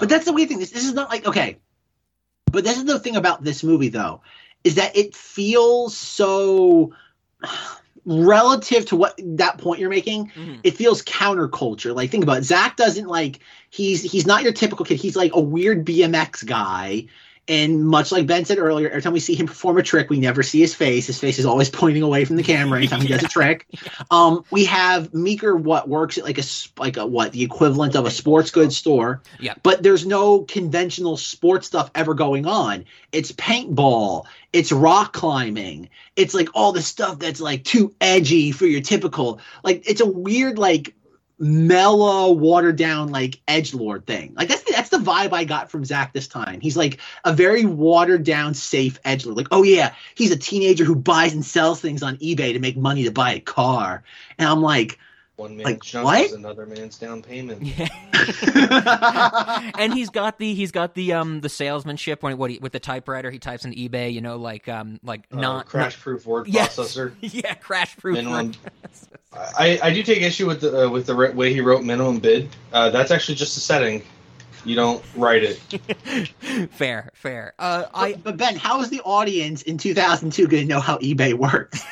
[0.00, 0.60] But that's the weird thing.
[0.60, 1.58] This, this is not like okay.
[2.50, 4.22] But this is the thing about this movie though,
[4.64, 6.94] is that it feels so
[8.06, 10.32] relative to what that point you're making.
[10.34, 10.60] Mhm.
[10.64, 11.94] It feels counterculture.
[11.94, 12.44] Like think about it.
[12.44, 14.98] Zach doesn't like he's he's not your typical kid.
[14.98, 17.08] He's like a weird BMX guy.
[17.50, 20.20] And much like Ben said earlier, every time we see him perform a trick, we
[20.20, 21.08] never see his face.
[21.08, 23.66] His face is always pointing away from the camera anytime he does a trick.
[24.10, 26.44] Um, we have Meeker, what works at like a
[26.78, 29.54] like a what the equivalent of a sports goods store Yeah.
[29.64, 32.84] but there's no conventional sports stuff ever going on.
[33.10, 38.66] It's paintball, it's rock climbing, it's like all the stuff that's like too edgy for
[38.66, 39.40] your typical.
[39.64, 40.94] Like it's a weird like
[41.40, 44.34] mellow, watered down like edge lord thing.
[44.36, 46.60] Like that's the, that's the vibe I got from Zach this time.
[46.60, 49.38] He's like a very watered down, safe edge lord.
[49.38, 52.76] Like oh yeah, he's a teenager who buys and sells things on eBay to make
[52.76, 54.04] money to buy a car.
[54.38, 54.98] And I'm like.
[55.40, 56.20] One man's Like, junk what?
[56.20, 57.62] is another man's down payment.
[57.62, 57.88] Yeah.
[59.78, 62.78] and he's got the he's got the um the salesmanship when what he, with the
[62.80, 66.76] typewriter he types in eBay, you know, like um like Uh, not crash-proof word Yes.
[66.76, 67.14] processor.
[67.22, 68.16] yeah, crash proof.
[68.16, 68.52] Minimum.
[69.32, 72.18] I, I do take issue with the uh, with the re- way he wrote minimum
[72.18, 72.48] bid.
[72.72, 74.02] Uh, that's actually just a setting.
[74.66, 75.56] You don't write it.
[76.72, 77.54] fair, fair.
[77.58, 80.98] Uh, I but, but Ben, how is the audience in 2002 going to know how
[80.98, 81.82] eBay works?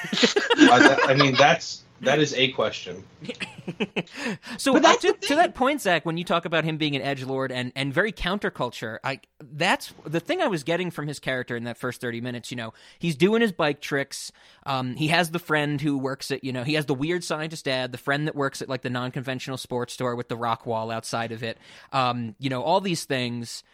[0.58, 3.02] I, that- I mean, that's that is a question.
[4.58, 7.50] so to, to that point, Zach, when you talk about him being an edge lord
[7.50, 11.64] and, and very counterculture, I that's the thing I was getting from his character in
[11.64, 12.50] that first thirty minutes.
[12.50, 14.30] You know, he's doing his bike tricks.
[14.64, 17.64] Um, he has the friend who works at you know he has the weird scientist
[17.64, 20.66] dad, the friend that works at like the non conventional sports store with the rock
[20.66, 21.58] wall outside of it.
[21.92, 23.64] Um, you know, all these things.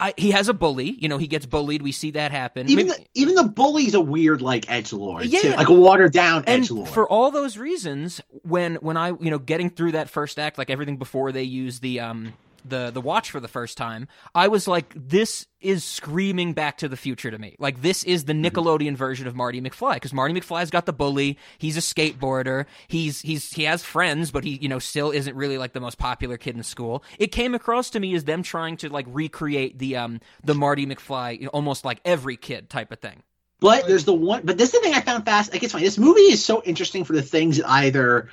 [0.00, 0.90] I, he has a bully.
[0.90, 1.82] You know, he gets bullied.
[1.82, 2.68] We see that happen.
[2.70, 5.40] even Maybe- the, even the bully's a weird like edge lord, Yeah.
[5.40, 6.88] too, like a watered down edge lord.
[6.88, 10.70] for all those reasons when when i you know getting through that first act like
[10.70, 12.32] everything before they use the um
[12.64, 16.88] the the watch for the first time i was like this is screaming back to
[16.88, 20.34] the future to me like this is the nickelodeon version of marty mcfly because marty
[20.34, 24.68] mcfly's got the bully he's a skateboarder he's he's he has friends but he you
[24.68, 28.00] know still isn't really like the most popular kid in school it came across to
[28.00, 31.84] me as them trying to like recreate the um the marty mcfly you know, almost
[31.84, 33.22] like every kid type of thing
[33.60, 34.42] but there's the one.
[34.44, 35.52] But this is the thing I found fast.
[35.52, 35.84] Like it's funny.
[35.84, 38.28] This movie is so interesting for the things it either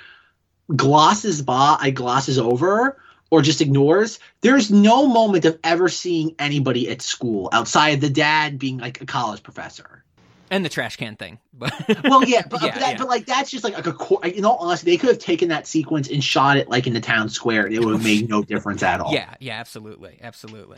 [0.74, 2.98] glosses by, I glosses over,
[3.36, 4.18] or just ignores.
[4.40, 9.06] There's no moment of ever seeing anybody at school outside the dad being like a
[9.06, 10.06] college professor.
[10.50, 12.98] and the trash can thing Well, yeah, but, Yeah, but, that, yeah.
[12.98, 14.24] but like that's just like, like a core.
[14.26, 17.02] In all honesty, they could have taken that sequence and shot it like in the
[17.02, 17.66] town square.
[17.66, 19.12] and It would have made no difference at all.
[19.12, 20.78] Yeah, yeah, absolutely, absolutely.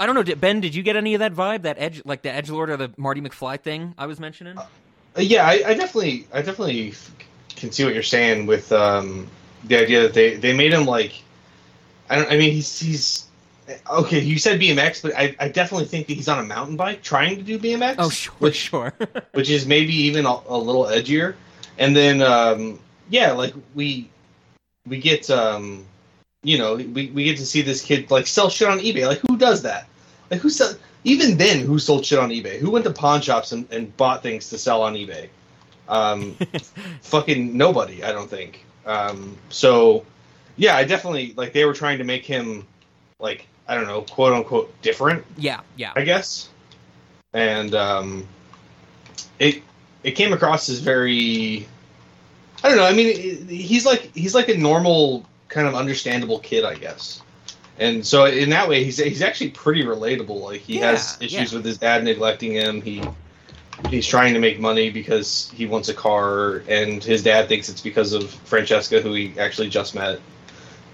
[0.00, 0.60] I don't know, did, Ben.
[0.60, 1.62] Did you get any of that vibe?
[1.62, 4.58] That edge, like the edge lord or the Marty McFly thing I was mentioning?
[4.58, 4.66] Uh,
[5.18, 6.92] yeah, I, I definitely, I definitely
[7.54, 9.28] can see what you're saying with um,
[9.64, 11.12] the idea that they they made him like,
[12.08, 13.26] I don't, I mean, he's he's
[13.90, 14.20] okay.
[14.20, 17.36] You said BMX, but I, I definitely think that he's on a mountain bike trying
[17.36, 17.96] to do BMX.
[17.98, 18.92] oh, sure, which sure.
[19.32, 21.34] which is maybe even a, a little edgier.
[21.78, 22.78] And then, um,
[23.10, 24.08] yeah, like we
[24.86, 25.84] we get, um,
[26.42, 29.06] you know, we, we get to see this kid like sell shit on eBay.
[29.06, 29.88] Like, who does that?
[30.30, 30.74] Like, who sell?
[31.04, 32.58] Even then, who sold shit on eBay?
[32.58, 35.28] Who went to pawn shops and, and bought things to sell on eBay?
[35.88, 36.32] Um,
[37.02, 38.64] fucking nobody, I don't think.
[38.86, 40.04] Um, so,
[40.56, 42.66] yeah, I definitely like they were trying to make him
[43.18, 45.24] like I don't know, quote unquote different.
[45.36, 45.92] yeah, yeah.
[45.96, 46.48] I guess.
[47.32, 48.26] And um,
[49.38, 49.62] it
[50.02, 51.66] it came across as very
[52.62, 52.86] I don't know.
[52.86, 57.22] I mean, it- he's like he's like a normal kind of understandable kid, I guess.
[57.78, 60.40] And so in that way, he's he's actually pretty relatable.
[60.40, 61.58] Like he Yeah, has issues yeah.
[61.58, 62.80] with his dad neglecting him.
[62.80, 63.02] He
[63.90, 67.82] he's trying to make money because he wants a car, and his dad thinks it's
[67.82, 70.20] because of Francesca, who he actually just met.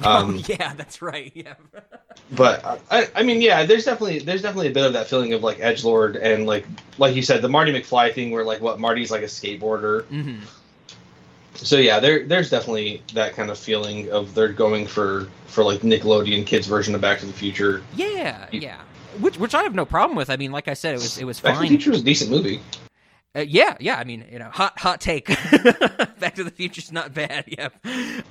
[0.03, 1.31] Um, oh, yeah, that's right.
[1.35, 1.55] Yeah.
[2.33, 5.33] but uh, I, I mean, yeah, there's definitely there's definitely a bit of that feeling
[5.33, 6.67] of like edge lord and like
[6.99, 10.05] like you said, the Marty McFly thing, where like what Marty's like a skateboarder.
[10.07, 10.39] hmm
[11.55, 15.81] So yeah, there there's definitely that kind of feeling of they're going for for like
[15.81, 17.83] Nickelodeon kids version of Back to the Future.
[17.95, 18.81] Yeah, yeah.
[19.21, 20.31] Which which I have no problem with.
[20.31, 21.69] I mean, like I said, it was it was Back to the fine.
[21.69, 22.61] Future was a decent movie.
[23.35, 23.97] Uh, yeah, yeah.
[23.97, 25.27] I mean, you know, hot hot take.
[26.19, 27.45] Back to the Future's not bad.
[27.49, 27.69] Yeah.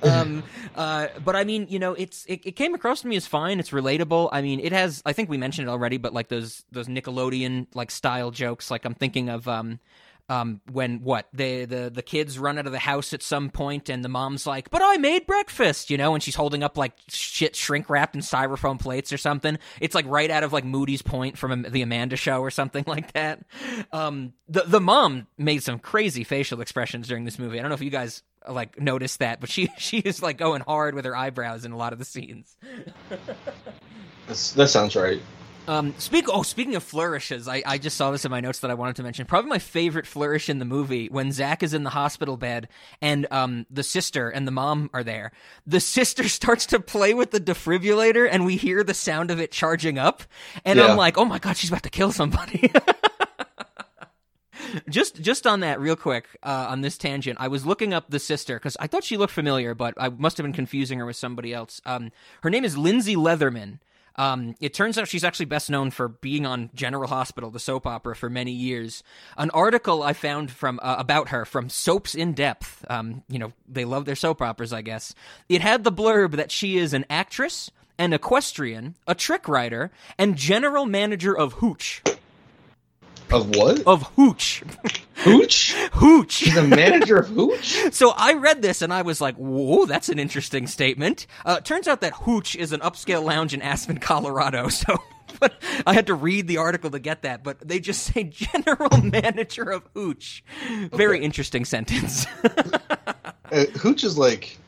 [0.02, 0.44] Um,
[0.76, 3.58] uh, but I mean, you know, it's it, it came across to me as fine.
[3.58, 4.28] It's relatable.
[4.32, 5.02] I mean, it has.
[5.04, 8.70] I think we mentioned it already, but like those those Nickelodeon like style jokes.
[8.70, 9.80] Like I'm thinking of um,
[10.28, 13.88] um, when what the the the kids run out of the house at some point,
[13.88, 16.92] and the mom's like, "But I made breakfast," you know, and she's holding up like
[17.08, 19.58] shit shrink wrapped in styrofoam plates or something.
[19.80, 23.12] It's like right out of like Moody's Point from the Amanda Show or something like
[23.12, 23.44] that.
[23.92, 27.58] Um, the the mom made some crazy facial expressions during this movie.
[27.58, 30.62] I don't know if you guys like noticed that, but she she is like going
[30.62, 32.56] hard with her eyebrows in a lot of the scenes.
[34.28, 35.20] That sounds right.
[35.68, 36.24] Um, speak.
[36.28, 38.96] Oh, speaking of flourishes, I, I just saw this in my notes that I wanted
[38.96, 39.26] to mention.
[39.26, 42.68] Probably my favorite flourish in the movie when Zach is in the hospital bed
[43.00, 45.30] and um the sister and the mom are there.
[45.66, 49.52] The sister starts to play with the defibrillator and we hear the sound of it
[49.52, 50.22] charging up,
[50.64, 50.88] and Yeah.
[50.88, 52.72] I'm like, oh my god, she's about to kill somebody.
[54.88, 58.18] just just on that real quick uh, on this tangent i was looking up the
[58.18, 61.16] sister because i thought she looked familiar but i must have been confusing her with
[61.16, 62.10] somebody else um,
[62.42, 63.80] her name is lindze letherman
[64.16, 67.86] um, it turns out she's actually best known for being on General Hospital, the soap
[67.86, 69.02] opera, for many years.
[69.36, 72.84] An article I found from uh, about her from Soaps in Depth.
[72.90, 75.14] Um, you know, they love their soap operas, I guess.
[75.48, 80.36] It had the blurb that she is an actress, an equestrian, a trick rider, and
[80.36, 82.02] general manager of Hooch.
[83.30, 83.82] Of what?
[83.86, 84.62] Of Hooch.
[85.24, 85.72] Hooch?
[85.92, 86.56] Hooch.
[86.56, 87.78] A manager of Hooch?
[87.92, 91.26] So I read this and I was like, whoa, that's an interesting statement.
[91.44, 94.68] Uh, turns out that Hooch is an upscale lounge in Aspen, Colorado.
[94.82, 94.98] So
[95.40, 95.54] but
[95.86, 99.70] I had to read the article to get that, but they just say general manager
[99.70, 100.44] of Hooch.
[100.92, 102.26] Very interesting sentence.
[103.50, 104.58] Uh, Hooch is like,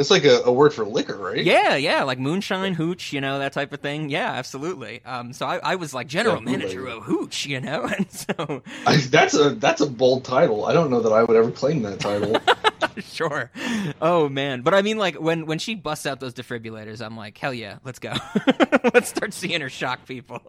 [0.00, 1.44] it's like a, a word for liquor, right?
[1.44, 4.08] yeah, yeah, like moonshine, Hooch, you know, that type of thing.
[4.08, 5.04] Yeah, absolutely.
[5.04, 8.62] Um, so I, I was like general Yeah, manager of Hooch, you know, and so
[8.86, 10.64] I, that's a that's a bold title.
[10.64, 12.34] I don't know that I would ever claim that title.
[12.98, 13.50] sure.
[14.00, 17.36] Oh man, but I mean, like when when she busts out those defibrillators, I'm like,
[17.36, 18.14] hell yeah, let's go.
[18.94, 20.40] let's start seeing her shock people.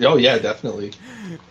[0.00, 0.92] oh yeah, definitely.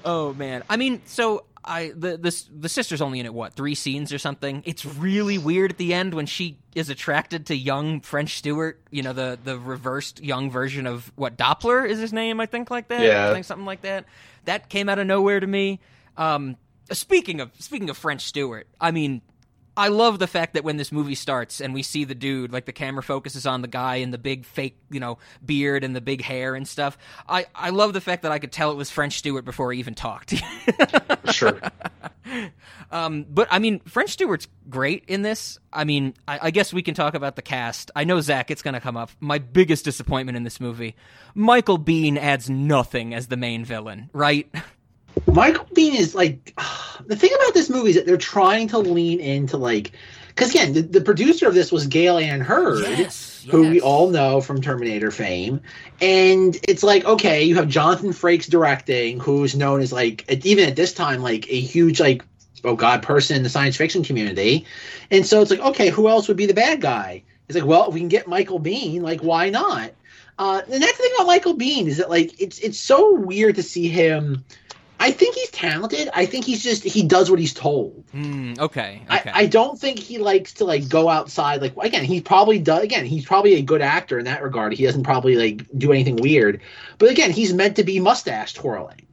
[0.04, 3.76] oh man, I mean, so I the this the sister's only in it what three
[3.76, 4.64] scenes or something.
[4.66, 8.82] It's really weird at the end when she is attracted to young French Stewart.
[8.89, 12.72] You know the the reversed young version of what Dopler is his name, I think
[12.72, 13.01] like that.
[13.01, 13.30] Yeah.
[13.30, 14.05] I think something like that.
[14.45, 15.80] That came out of nowhere to me.
[16.18, 16.57] Um,
[16.91, 19.22] speaking of speaking of French Stewart, I mean,
[19.78, 22.65] I love the fact that when this movie starts and we see the dude, like
[22.65, 26.01] the camera focuses on the guy in the big fake, you know, beard and the
[26.01, 26.97] big hair and stuff.
[27.28, 29.80] I, I love the fact that I could tell it was French Stewart before he
[29.80, 30.34] even talked.
[31.32, 31.59] Sure.
[32.91, 35.59] um, but I mean, French Stewart's great in this.
[35.72, 37.89] I mean, I, I guess we can talk about the cast.
[37.95, 39.11] I know Zach, it's going to come up.
[39.19, 40.95] My biggest disappointment in this movie:
[41.34, 44.09] Michael Biehn adds nothing as the main villain.
[44.13, 44.53] Right?
[45.28, 46.53] Michael Biehn is like
[47.05, 49.91] the thing about this movie is that they're trying to lean into like
[50.28, 54.09] because again the, the producer of this was Gale Anne Hurd, Yes, who we all
[54.09, 55.62] know from Terminator fame,
[55.99, 60.76] and it's like okay, you have Jonathan Frakes directing, who's known as like even at
[60.76, 62.24] this time like a huge like
[62.64, 64.66] oh god person in the science fiction community,
[65.09, 67.24] and so it's like okay, who else would be the bad guy?
[67.47, 69.91] It's like well, if we can get Michael Biehn, like why not?
[70.39, 73.64] Uh, the next thing about Michael Biehn is that like it's it's so weird to
[73.64, 74.43] see him.
[75.02, 76.10] I think he's talented.
[76.14, 78.04] I think he's just he does what he's told.
[78.12, 79.02] Hmm, okay.
[79.12, 79.32] Okay.
[79.32, 81.60] I, I don't think he likes to like go outside.
[81.60, 82.84] Like again, he probably does.
[82.84, 84.74] Again, he's probably a good actor in that regard.
[84.74, 86.62] He doesn't probably like do anything weird.
[86.99, 89.08] But again, he's meant to be mustache twirling.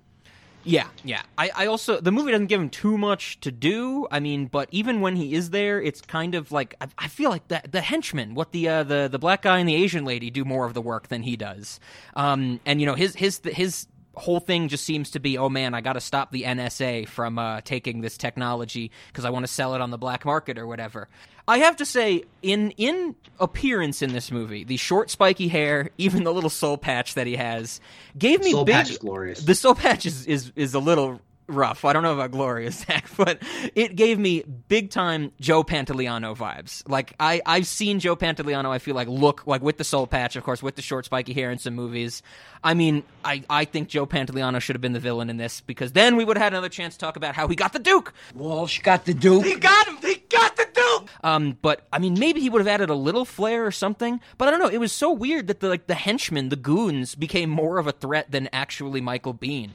[0.62, 1.22] Yeah, yeah.
[1.39, 4.07] I, I also the movie doesn't give him too much to do.
[4.11, 7.30] I mean, but even when he is there, it's kind of like I, I feel
[7.30, 10.30] like the the henchmen, what the uh, the the black guy and the Asian lady
[10.30, 11.80] do more of the work than he does.
[12.14, 13.86] Um, and you know his his his
[14.19, 17.39] whole thing just seems to be, oh man, I got to stop the NSA from
[17.39, 20.66] uh, taking this technology because I want to sell it on the black market or
[20.66, 21.09] whatever.
[21.47, 26.25] I have to say, in in appearance in this movie, the short spiky hair, even
[26.25, 27.81] the little soul patch that he has,
[28.19, 28.75] gave me Soul big.
[28.75, 29.41] patch is glorious.
[29.41, 31.84] The soul patch is, is, is a little rough.
[31.84, 33.42] I don't know about glorious, Zach, but
[33.74, 36.88] it gave me big time Joe Pantoliano vibes.
[36.88, 38.70] Like I I've seen Joe Pantoliano.
[38.70, 41.32] I feel like look like with the soul patch, of course, with the short spiky
[41.32, 42.22] hair in some movies.
[42.62, 45.92] I mean, I I think Joe Pantoliano should have been the villain in this because
[45.92, 48.12] then we would have had another chance to talk about how he got the Duke.
[48.34, 49.44] Walsh got the Duke.
[49.44, 49.96] He got him.
[50.03, 51.09] He got the Duke.
[51.24, 54.20] Um, but I mean, maybe he would have added a little flair or something.
[54.36, 54.68] But I don't know.
[54.68, 57.92] It was so weird that the like the henchmen, the goons, became more of a
[57.92, 59.70] threat than actually Michael Biehn.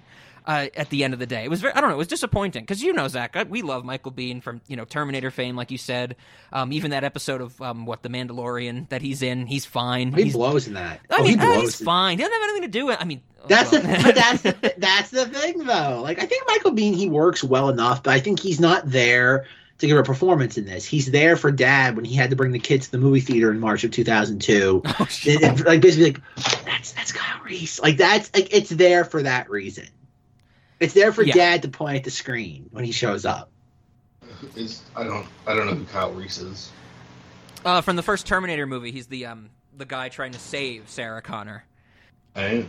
[0.46, 1.74] Uh, at the end of the day, it was very.
[1.74, 1.96] I don't know.
[1.96, 5.32] It was disappointing because you know, Zach, we love Michael Biehn from you know Terminator
[5.32, 6.16] fame, like you said.
[6.52, 10.14] Um, even that episode of um, what the Mandalorian that he's in, he's fine.
[10.14, 11.00] He he's, blows in that.
[11.10, 12.18] I oh, mean, he uh, he's fine.
[12.18, 12.98] He doesn't have anything to do with.
[13.00, 16.02] I mean, That's well, the that's the, that's the thing though.
[16.04, 19.46] Like I think Michael Biehn he works well enough, but I think he's not there
[19.80, 20.86] to give a performance in this.
[20.86, 23.52] He's there for Dad when he had to bring the kids to the movie theater
[23.52, 24.82] in March of 2002.
[25.00, 25.08] Oh.
[25.26, 26.22] It- it- like basically like
[26.66, 27.80] that's that's Kyle Reese.
[27.80, 29.88] Like that's like it's there for that reason.
[30.84, 31.34] It's there for Yeah.
[31.34, 33.50] Dad to point at the screen when he shows up.
[34.56, 36.72] Is I don't I don't know who Kyle Reese is.
[37.64, 41.22] Uh, from the first Terminator movie, he's the um the guy trying to save Sarah
[41.22, 41.64] Connor.
[42.36, 42.66] I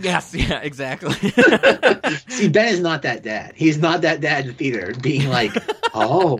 [0.00, 1.12] Yes, yeah, exactly.
[2.28, 3.52] See, Ben is not that dad.
[3.56, 5.52] He's not that dad in the theater being like,
[5.94, 6.38] oh.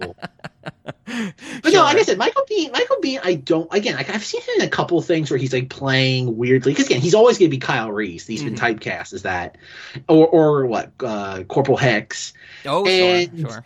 [1.04, 3.72] But no, like I said, Michael Biehn, Michael Biehn, I don't.
[3.74, 6.72] Again, like I've seen him in a couple things where he's like playing weirdly.
[6.72, 8.26] Because again, he's always going to be Kyle Reese.
[8.26, 8.78] He's been Mhm.
[8.78, 9.58] typecast as that,
[10.08, 12.32] or or what, uh, Corporal Hicks,
[12.64, 13.64] oh, and- sure, sure.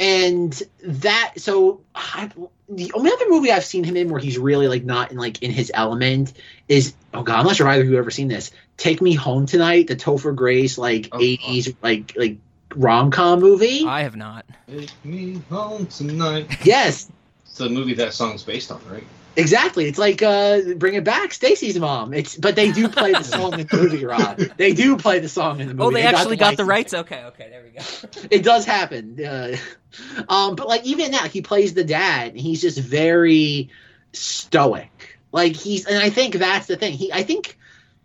[0.00, 1.34] And that.
[1.36, 2.28] So I,
[2.68, 5.42] the only other movie I've seen him in where he's really like not in like
[5.42, 6.32] in his element
[6.66, 8.50] is oh god, I'm not sure if either of you have ever seen this.
[8.76, 12.38] Take Me Home Tonight, the Topher Grace like Oh, 80s like like
[12.74, 13.84] rom com movie.
[13.86, 14.46] I have not.
[14.68, 16.48] Take me home tonight.
[16.64, 17.08] yes,
[17.44, 19.04] It's the movie that song's based on, right?
[19.36, 19.86] Exactly.
[19.86, 22.12] It's like uh bring it back, Stacy's mom.
[22.12, 24.40] It's but they do play the song in the movie, Rob.
[24.56, 25.86] They do play the song in the movie.
[25.86, 26.68] Oh, they actually got the license.
[26.68, 26.94] rights.
[26.94, 28.28] Okay, okay, there we go.
[28.30, 29.24] It does happen.
[29.24, 29.56] Uh,
[30.28, 33.70] um, but like even now, he plays the dad, and he's just very
[34.12, 35.18] stoic.
[35.32, 36.92] Like he's, and I think that's the thing.
[36.92, 37.56] He, I think,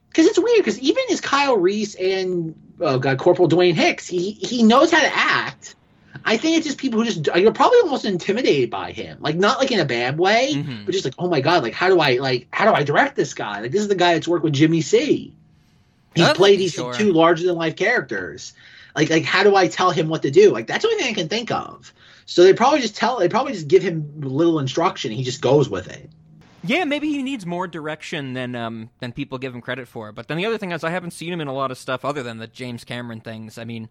[0.10, 0.60] because it's weird.
[0.60, 5.02] Because even as Kyle Reese and oh god, Corporal Dwayne Hicks, he he knows how
[5.02, 5.76] to act.
[6.28, 9.60] I think it's just people who just you're probably almost intimidated by him, like not
[9.60, 10.86] like in a bad way, Mhm.
[10.86, 13.16] but just like oh my god, like how do I like how do I direct
[13.16, 13.62] this guy?
[13.62, 15.34] Like this is the guy that's worked with Jimmy C.
[16.16, 16.94] He's Uh, played these sure.
[16.94, 18.54] two larger than life characters.
[18.96, 20.52] Like like how do I tell him what to do?
[20.52, 21.94] Like that's the only thing I can think of.
[22.26, 25.12] So they probably just tell they probably just give him little instruction.
[25.12, 26.10] He just goes with it.
[26.64, 30.12] Yeah, maybe he needs more direction than um than people give him credit for.
[30.12, 32.04] But then the other thing is, I haven't seen him in a lot of stuff
[32.04, 33.60] other than the James Cameron things.
[33.60, 33.90] I mean,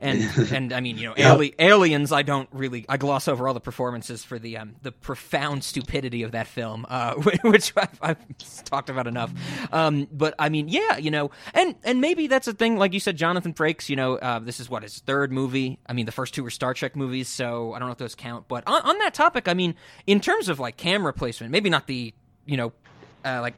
[0.00, 0.22] and
[0.52, 1.32] and I mean, you know, Yeah.
[1.32, 2.12] Ali- Aliens.
[2.12, 2.84] I don't really.
[2.88, 6.86] I gloss over all the performances for the um the profound stupidity of that film,
[6.88, 9.32] uh, which I've, I've talked about enough.
[9.72, 12.76] Um, but I mean, yeah, you know, and and maybe that's a thing.
[12.76, 13.88] Like you said, Jonathan Frakes.
[13.88, 15.78] You know, uh, this is what his third movie.
[15.86, 18.14] I mean, the first two were Star Trek movies, so I don't know if those
[18.14, 18.48] count.
[18.48, 19.74] But on, on that topic, I mean,
[20.06, 22.12] in terms of like camera placement, maybe not the
[22.46, 22.72] you know,
[23.24, 23.54] uh, like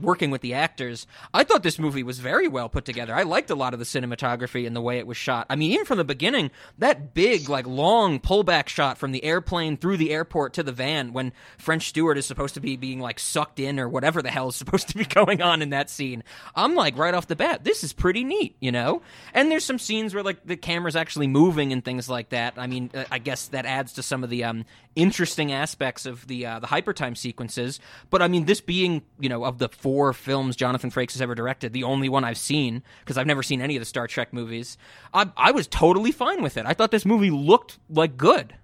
[0.00, 3.14] working with the actors, I thought this movie was very well put together.
[3.14, 5.46] I liked a lot of the cinematography and the way it was shot.
[5.50, 9.76] I mean, even from the beginning, that big, like, long pullback shot from the airplane
[9.76, 13.18] through the airport to the van when French Stewart is supposed to be being, like,
[13.18, 16.22] sucked in or whatever the hell is supposed to be going on in that scene.
[16.54, 19.02] I'm like, right off the bat, this is pretty neat, you know?
[19.34, 22.54] And there's some scenes where, like, the camera's actually moving and things like that.
[22.56, 24.64] I mean, uh, I guess that adds to some of the um,
[24.94, 27.80] interesting aspects of the uh, the hypertime sequences.
[28.10, 31.34] But I mean, this being you know of the four films Jonathan Frakes has ever
[31.34, 34.32] directed, the only one I've seen because I've never seen any of the Star Trek
[34.32, 34.76] movies.
[35.12, 36.66] I, I was totally fine with it.
[36.66, 38.54] I thought this movie looked like good.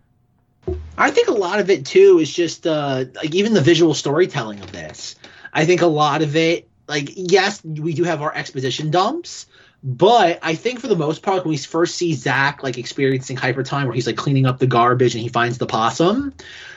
[0.96, 4.60] I think a lot of it too is just uh like even the visual storytelling
[4.60, 5.16] of this.
[5.52, 9.46] I think a lot of it like yes, we do have our exposition dumps,
[9.82, 13.62] but I think for the most part when we first see Zach like experiencing hyper
[13.62, 16.34] time where he's like cleaning up the garbage and he finds the possum,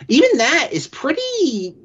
[0.08, 1.76] even that is pretty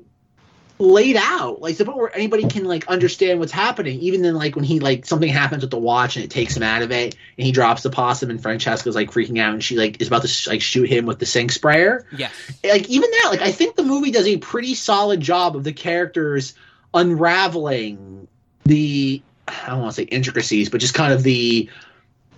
[0.79, 1.63] laid out.
[1.63, 4.79] Like the point where anybody can like understand what's happening even then like when he
[4.79, 7.53] like something happens with the watch and it takes him out of it and he
[7.53, 10.49] drops the possum and francesca's like freaking out and she like is about to sh-
[10.49, 12.07] like shoot him with the sink sprayer.
[12.15, 12.29] Yeah
[12.63, 15.73] like even that like i think the movie does a pretty solid job of the
[15.73, 16.53] characters
[16.93, 18.29] unraveling
[18.65, 21.69] the i don't want to say intricacies but just kind of the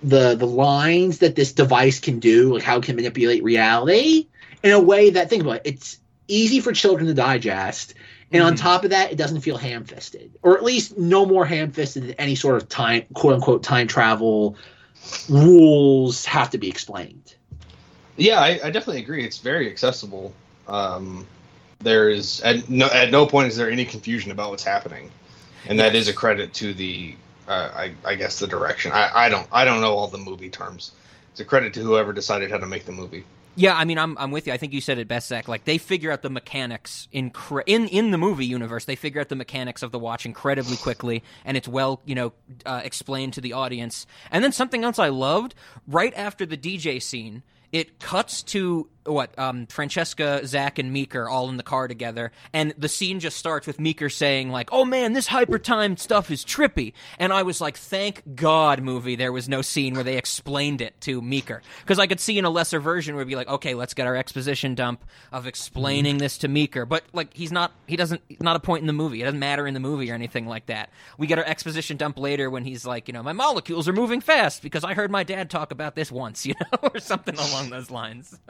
[0.02, 4.26] the the lines that this device can do like how it can manipulate reality
[4.62, 5.98] in a way that think about it it's
[6.28, 7.94] easy for children to digest
[8.30, 8.58] and on Mhm.
[8.58, 12.34] top of that it doesn't feel ham-fisted or at least no more ham-fisted than any
[12.34, 14.56] sort of time quote unquote time travel
[15.28, 17.34] rules have to be explained
[18.16, 19.24] Yeah, I, I definitely agree.
[19.24, 20.32] It's very accessible.
[20.66, 21.24] Um,
[21.78, 25.08] there is at no at no point is there any confusion about what's happening,
[25.66, 27.14] and that is a credit to the
[27.48, 28.92] uh, I, I guess the direction.
[28.92, 30.92] I, I don't I don't know all the movie terms.
[31.32, 33.24] It's a credit to whoever decided how to make the movie.
[33.58, 34.52] Yeah, I mean, I'm I'm with you.
[34.52, 35.48] I think you said it best, Zach.
[35.48, 38.84] Like they figure out the mechanics incre- in in the movie universe.
[38.84, 42.32] They figure out the mechanics of the watch incredibly quickly, and it's well, you know,
[42.64, 44.06] uh, explained to the audience.
[44.30, 45.56] And then something else I loved
[45.88, 47.42] right after the DJ scene,
[47.72, 52.74] it cuts to what um, Francesca, Zach, and Meeker all in the car together, and
[52.78, 56.44] the scene just starts with Meeker saying like, "Oh man, this hyper time stuff is
[56.44, 60.80] trippy," and I was like, "Thank God, movie, there was no scene where they explained
[60.80, 63.48] it to Meeker," because I could see in a lesser version where it'd be like,
[63.48, 67.72] "Okay, let's get our exposition dump of explaining this to Meeker," but like he's not,
[67.86, 69.20] he doesn't, not a point in the movie.
[69.20, 70.90] It doesn't matter in the movie or anything like that.
[71.16, 74.20] We get our exposition dump later when he's like, you know, my molecules are moving
[74.20, 77.70] fast because I heard my dad talk about this once, you know, or something along
[77.70, 78.38] those lines.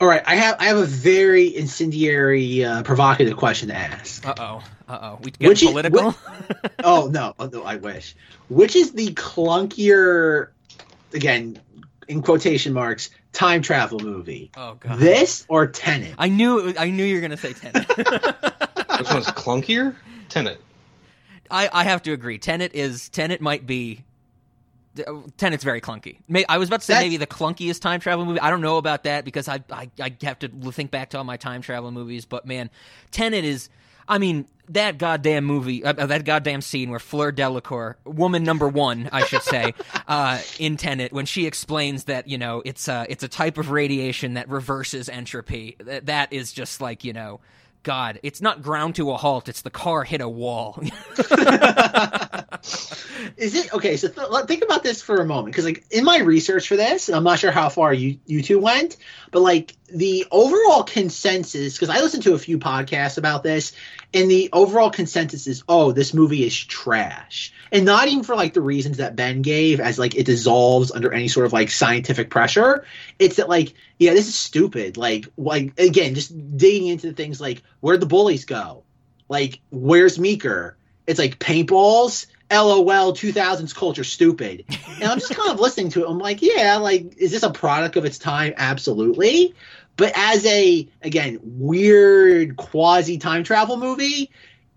[0.00, 4.26] All right, I have I have a very incendiary, uh, provocative question to ask.
[4.26, 4.62] Uh oh.
[4.88, 5.18] Uh oh.
[5.22, 6.14] We get Which is- political.
[6.84, 8.16] oh no, oh, no, I wish.
[8.48, 10.48] Which is the clunkier,
[11.12, 11.60] again,
[12.08, 14.50] in quotation marks, time travel movie?
[14.56, 14.98] oh god.
[14.98, 16.14] This or Tenet?
[16.18, 16.74] I knew.
[16.78, 17.86] I knew you were gonna say Tenet.
[17.96, 19.94] Which one's clunkier?
[20.28, 20.60] Tenet.
[21.50, 22.38] I, I have to agree.
[22.38, 24.02] Tenet is Tenet might be.
[25.36, 26.18] Tenet's very clunky.
[26.28, 28.40] May, I was about to say That's- maybe the clunkiest time travel movie.
[28.40, 31.24] I don't know about that because I, I I have to think back to all
[31.24, 32.24] my time travel movies.
[32.24, 32.70] But man,
[33.10, 33.68] Tenet is.
[34.06, 38.68] I mean that goddamn movie, uh, uh, that goddamn scene where Fleur Delacour, woman number
[38.68, 39.72] one, I should say,
[40.08, 43.70] uh, in Tenet, when she explains that you know it's a it's a type of
[43.70, 45.76] radiation that reverses entropy.
[45.80, 47.40] That, that is just like you know.
[47.84, 49.48] God, it's not ground to a halt.
[49.48, 50.80] It's the car hit a wall.
[53.36, 53.96] Is it okay?
[53.96, 57.08] So th- think about this for a moment, because like in my research for this,
[57.08, 58.96] I'm not sure how far you you two went,
[59.30, 63.72] but like the overall consensus, because I listened to a few podcasts about this,
[64.12, 68.54] and the overall consensus is, oh, this movie is trash, and not even for like
[68.54, 72.30] the reasons that Ben gave, as like it dissolves under any sort of like scientific
[72.30, 72.84] pressure.
[73.18, 74.96] It's that like, yeah, this is stupid.
[74.96, 78.84] Like, like again, just digging into the things like where'd the bullies go?
[79.28, 80.76] Like, where's Meeker?
[81.06, 82.26] It's like paintballs.
[82.50, 84.64] LOL 2000s culture stupid.
[85.00, 86.08] And I'm just kind of listening to it.
[86.08, 88.54] I'm like, yeah, like, is this a product of its time?
[88.56, 89.54] Absolutely.
[89.96, 94.30] But as a, again, weird quasi time travel movie,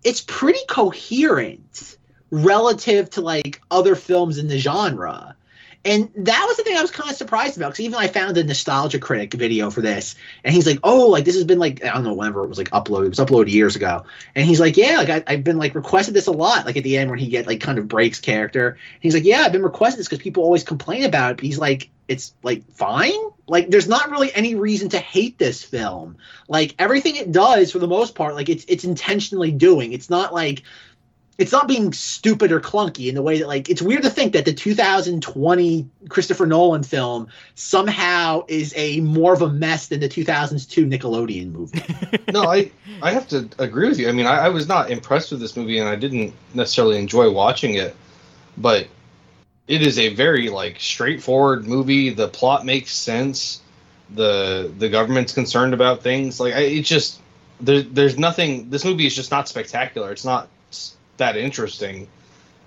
[0.04, 1.96] it's pretty coherent
[2.30, 5.36] relative to like other films in the genre.
[5.84, 8.36] And that was the thing I was kind of surprised about because even I found
[8.36, 11.84] a nostalgia critic video for this, and he's like, "Oh, like this has been like
[11.84, 13.06] I don't know whenever it was like uploaded.
[13.06, 14.04] It was uploaded years ago."
[14.34, 16.66] And he's like, "Yeah, like I, I've been like requested this a lot.
[16.66, 19.42] Like at the end when he get like kind of breaks character, he's like, "Yeah,
[19.42, 22.68] I've been requested this because people always complain about it." But he's like, "It's like
[22.72, 23.18] fine.
[23.46, 26.16] Like there's not really any reason to hate this film.
[26.48, 29.92] Like everything it does for the most part, like it's it's intentionally doing.
[29.92, 30.64] It's not like."
[31.38, 34.32] It's not being stupid or clunky in the way that like it's weird to think
[34.32, 40.08] that the 2020 Christopher Nolan film somehow is a more of a mess than the
[40.08, 41.80] 2002 Nickelodeon movie.
[42.32, 42.70] no, I
[43.00, 44.08] I have to agree with you.
[44.08, 47.30] I mean, I, I was not impressed with this movie, and I didn't necessarily enjoy
[47.30, 47.94] watching it,
[48.56, 48.88] but
[49.68, 52.10] it is a very like straightforward movie.
[52.10, 53.60] The plot makes sense.
[54.10, 56.40] the The government's concerned about things.
[56.40, 57.20] Like I, it's just
[57.60, 58.70] there, there's nothing.
[58.70, 60.10] This movie is just not spectacular.
[60.12, 62.08] It's not s- that interesting,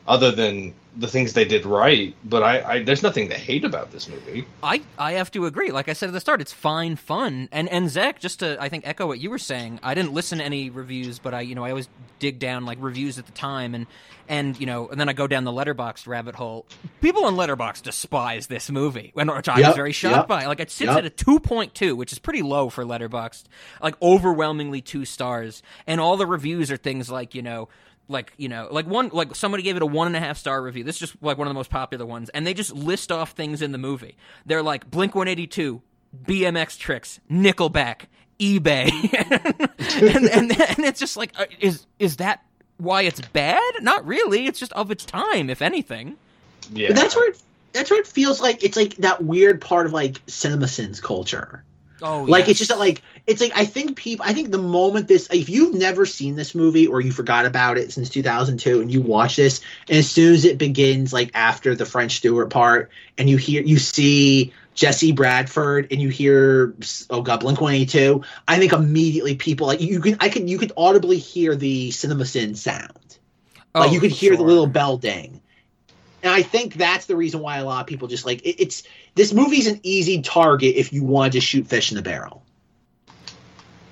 [0.08, 2.16] other than the things they did right.
[2.24, 4.46] But I, I there's nothing to hate about this movie.
[4.62, 5.72] I, I have to agree.
[5.72, 7.50] Like I said at the start, it's fine fun.
[7.52, 10.40] And and Zach, just to I think echo what you were saying, I didn't listen
[10.40, 11.90] to any reviews, but I you know I always
[12.20, 13.88] dig down like reviews at the time and
[14.28, 16.66] and you know and then I go down the letterboxd rabbit hole.
[17.02, 20.46] People on letterboxd despise this movie, and which I was very shocked yep, by.
[20.46, 20.98] Like it sits yep.
[20.98, 23.44] at a two point two, which is pretty low for letterboxd,
[23.82, 25.64] like overwhelmingly two stars.
[25.88, 27.70] And all the reviews are things like you know
[28.12, 30.62] like you know like one like somebody gave it a one and a half star
[30.62, 32.30] review this is just like one of the most popular ones.
[32.30, 34.16] And they just list off things in the movie.
[34.46, 35.82] They're like blink 182
[36.26, 38.08] bmx tricks nickelback
[38.40, 38.90] ebay.
[40.02, 42.44] And, and, and it's just like uh, is is that
[42.78, 43.62] why it's bad?
[43.82, 44.48] Not really.
[44.48, 46.18] It's just of its time if anything.
[46.72, 47.42] Yeah, But that's where it,
[47.74, 51.64] that's where it feels like it's like that weird part of like cinema sins culture.
[52.02, 55.28] Oh like it's just like it's like I think people I think the moment this
[55.32, 59.02] if you've never seen this movie or you forgot about it since 2002 and you
[59.02, 63.30] watch this and as soon as it begins like after the French Stewart part and
[63.30, 66.74] you hear you see Jesse Bradford and you hear
[67.10, 70.72] oh god Blink 182 I think immediately people like you can I can you could
[70.78, 72.98] audibly hear the cinema sin sound.
[73.74, 75.41] Like Oh, you could hear the little bell ding
[76.24, 78.84] and I think that's the reason why a lot of people just like it, it's
[79.16, 82.44] this movie's an easy target if you want to shoot fish in the barrel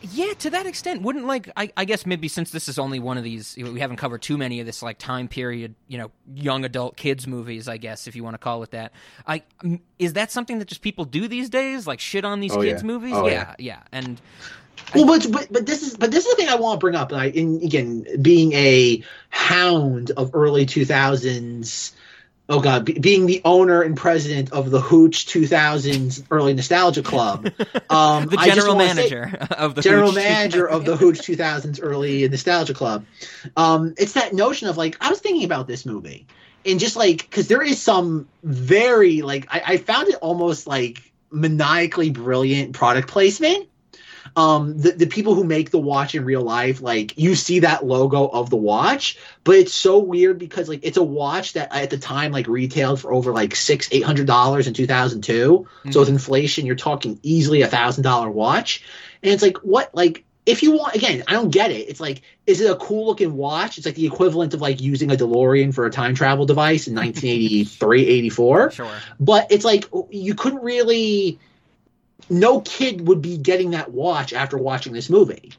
[0.01, 3.17] Yeah, to that extent, wouldn't like I, I guess maybe since this is only one
[3.17, 6.63] of these, we haven't covered too many of this like time period, you know, young
[6.63, 7.67] adult kids movies.
[7.67, 8.93] I guess if you want to call it that.
[9.27, 9.43] I
[9.99, 12.81] is that something that just people do these days, like shit on these Oh, kids
[12.81, 12.87] yeah.
[12.87, 13.11] movies?
[13.11, 14.21] Oh, yeah, yeah, and
[14.95, 16.95] Well, but, but but this is but this is the thing I want to bring
[16.95, 17.11] up.
[17.11, 21.91] And I, in, again, being a hound of early two thousands,
[22.49, 27.03] oh god, be, being the owner and president of the Hooch two thousands early nostalgia
[27.03, 27.45] club,
[27.89, 31.79] um, the general wanna say- manager of the general Hooch- manager of the Hooch 2000s
[31.81, 33.05] early nostalgia club.
[33.55, 36.27] Um, it's that notion of like I was thinking about this movie
[36.65, 41.01] and just like because there is some very like I, I found it almost like
[41.31, 43.69] maniacally brilliant product placement.
[44.35, 47.85] Um the, the people who make the watch in real life like you see that
[47.85, 51.89] logo of the watch but it's so weird because like it's a watch that at
[51.89, 56.09] the time like retailed for over like six eight hundred dollars in 2002 so with
[56.09, 58.83] inflation you're talking easily a thousand dollar watch.
[59.23, 61.89] And it's like what like if you want again i don't get it.
[61.89, 63.77] It's like is it a cool looking watch?
[63.77, 66.95] It's like the equivalent of like using a delorean for a time travel device in
[66.95, 68.91] 1983 84 Sure.
[69.19, 71.39] but it's like you couldn't really
[72.29, 75.51] no kid would be getting that watch after watching this movie.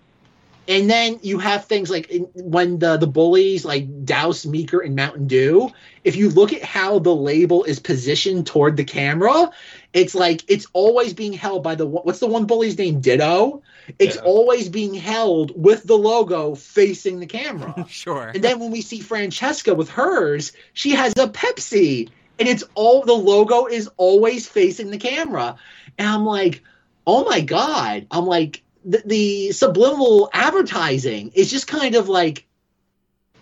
[0.68, 5.27] And then you have things like when the the bullies like douse meeker and mountain
[5.27, 5.73] dew
[6.05, 9.51] if you look at how the label is positioned toward the camera
[9.93, 13.01] it's like it's always being held by the what's the one bully's name?
[13.01, 13.62] Ditto.
[13.99, 17.75] It's always being held with the logo facing the camera.
[17.89, 18.29] Sure.
[18.29, 22.09] and then when we see Francesca with hers, she has a Pepsi,
[22.39, 25.57] and it's all the logo is always facing the camera.
[25.99, 26.62] And I'm like,
[27.07, 28.07] oh my god!
[28.11, 32.47] I'm like the, the subliminal advertising is just kind of like.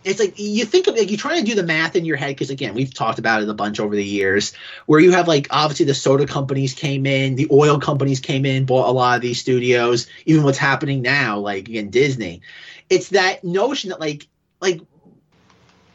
[0.05, 2.29] It's like you think of like you try to do the math in your head
[2.29, 4.55] because again we've talked about it a bunch over the years
[4.87, 8.65] where you have like obviously the soda companies came in the oil companies came in
[8.65, 12.43] bought a lot of these studios even what's happening now like again Disney
[12.89, 14.29] it's that notion that like
[14.61, 14.81] like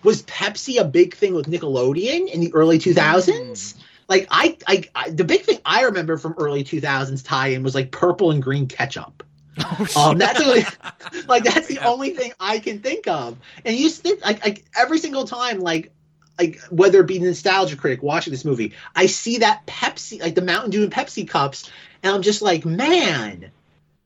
[0.04, 3.76] was Pepsi a big thing with Nickelodeon in the early 2000s?
[4.08, 7.92] Like I, I, I, the big thing I remember from early 2000s tie-in was like
[7.92, 9.24] purple and green ketchup.
[9.96, 10.66] Um, that's really,
[11.28, 11.88] like that's the Yeah.
[11.88, 13.38] only thing I can think of.
[13.64, 15.92] And you think like, like every single time, like
[16.40, 20.42] like whether it be nostalgia critic watching this movie, I see that Pepsi, like the
[20.42, 21.70] Mountain Dew and Pepsi cups,
[22.02, 23.52] and I'm just like, man.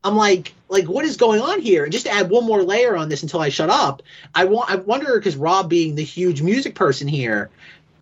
[0.03, 1.83] I'm like, like, what is going on here?
[1.83, 4.69] And just to add one more layer on this until I shut up, I want,
[4.69, 7.49] I wonder because Rob being the huge music person here,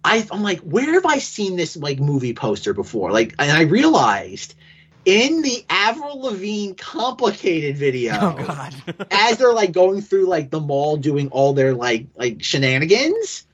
[0.06, 3.12] I, I'm like, where have I seen this like movie poster before?
[3.12, 4.56] Like, and I realized
[5.04, 8.74] in the Avril Lavigne complicated video Oh God.
[9.12, 13.46] as they're like going through like the mall doing all their like like shenanigans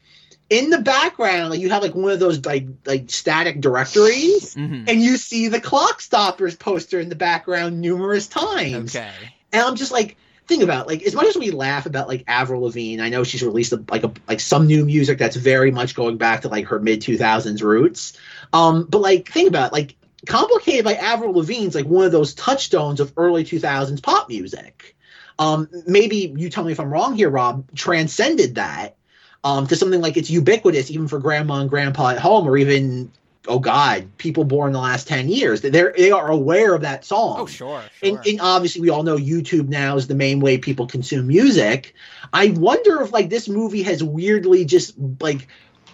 [0.50, 4.86] in the background like you have like one of those like like static directories Mhm.
[4.88, 9.12] and you see the clockstoppers poster in the background numerous times Okay.
[9.54, 12.64] and i'm just like think about like as much as we laugh about like avril
[12.64, 15.96] lavigne i know she's released a, like a like some new music that's very much
[15.96, 18.18] going back to like her mid 2000s roots.
[18.54, 23.00] Um but like think about like complicated by avril lavigne's like one of those touchstones
[23.00, 24.96] of early 2000s pop music.
[25.40, 28.96] Um maybe you tell me if i'm wrong here rob transcended that
[29.44, 33.12] um to something like it's ubiquitous even for grandma and grandpa at home or even
[33.48, 37.04] oh god people born in the last 10 years they're they are aware of that
[37.04, 37.82] song Oh sure.
[38.00, 38.10] Sure.
[38.10, 41.96] and, and obviously we all know youtube now is the main way people consume music
[42.34, 45.48] i wonder if like this movie has weirdly just like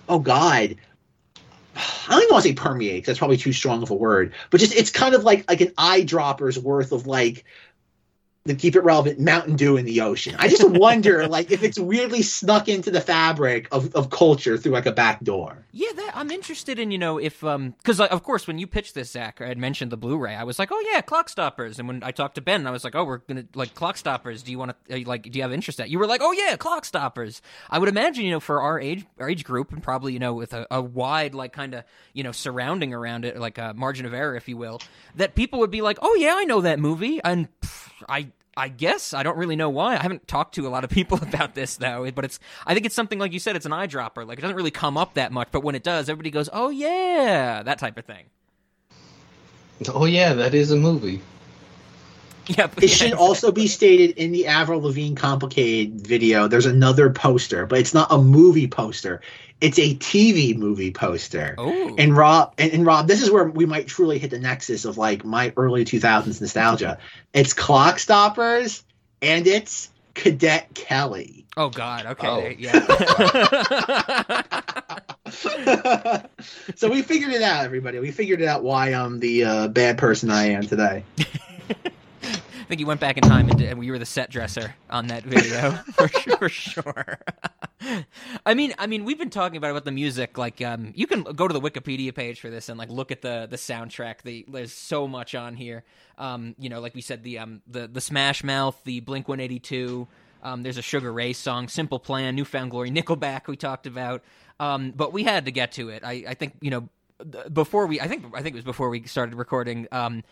[0.10, 0.76] oh god
[1.78, 4.34] I don't even want to say permeate 'cause that's probably too strong of a word,
[4.50, 7.46] but just it's kind of like like an eyedropper's worth of like
[8.48, 10.36] to keep it relevant, Mountain Dew in the ocean.
[10.40, 14.72] I just wonder like if it's weirdly snuck into the fabric of, of culture through
[14.72, 15.67] like a back door.
[15.78, 18.96] Yeah, that, I'm interested in you know if um because of course when you pitched
[18.96, 20.34] this Zach, I had mentioned the Blu-ray.
[20.34, 21.78] I was like, oh yeah, Clockstoppers.
[21.78, 24.44] And when I talked to Ben, I was like, oh, we're gonna like Clockstoppers.
[24.44, 25.92] Do you want to like do you have interest in that?
[25.92, 27.42] You were like, oh yeah, Clockstoppers.
[27.70, 30.34] I would imagine you know for our age our age group and probably you know
[30.34, 34.08] with a, a wide like kind of you know surrounding around it like a margin
[34.08, 34.82] of error if you will
[35.14, 38.32] that people would be like, oh yeah, I know that movie and pff, I.
[38.58, 39.94] I guess I don't really know why.
[39.94, 42.86] I haven't talked to a lot of people about this though, but it's I think
[42.86, 43.56] it's something like you said.
[43.56, 44.28] It's an eyedropper.
[44.28, 46.70] Like it doesn't really come up that much, but when it does, everybody goes, "Oh
[46.70, 48.26] yeah," that type of thing.
[49.94, 51.22] Oh yeah, that is a movie.
[52.58, 52.82] Yep.
[52.82, 56.48] It should also be stated in the Avril Lavigne complicated video.
[56.48, 59.22] There's another poster, but it's not a movie poster.
[59.60, 61.56] It's a TV movie poster.
[61.58, 61.96] Oh.
[61.98, 64.98] And Rob and, and Rob, this is where we might truly hit the nexus of
[64.98, 67.00] like my early 2000s nostalgia.
[67.34, 68.84] It's Clockstoppers
[69.22, 71.46] and it's Cadet Kelly.
[71.58, 72.06] oh God.
[72.06, 72.28] Okay.
[72.28, 72.48] Oh.
[72.58, 72.80] Yeah.
[76.76, 78.00] so we figured it out, everybody.
[78.00, 81.04] We figured it out why I'm the uh, bad person I am today.
[82.68, 85.08] I think you went back in time and, and you were the set dresser on
[85.08, 86.38] that video for sure.
[86.38, 87.18] For sure.
[88.46, 90.38] I mean, I mean, we've been talking about about the music.
[90.38, 93.22] Like, um, you can go to the Wikipedia page for this and like look at
[93.22, 94.24] the the soundtrack.
[94.24, 95.86] The, there's so much on here.
[96.18, 100.06] Um, you know, like we said, the um the the Smash Mouth, the Blink 182.
[100.44, 103.48] Um, there's a Sugar Ray song, Simple Plan, New Found Glory, Nickelback.
[103.48, 104.24] We talked about,
[104.60, 106.04] um, but we had to get to it.
[106.04, 106.90] I, I think you know
[107.54, 108.02] before we.
[108.02, 109.88] I think I think it was before we started recording.
[109.94, 110.26] Um,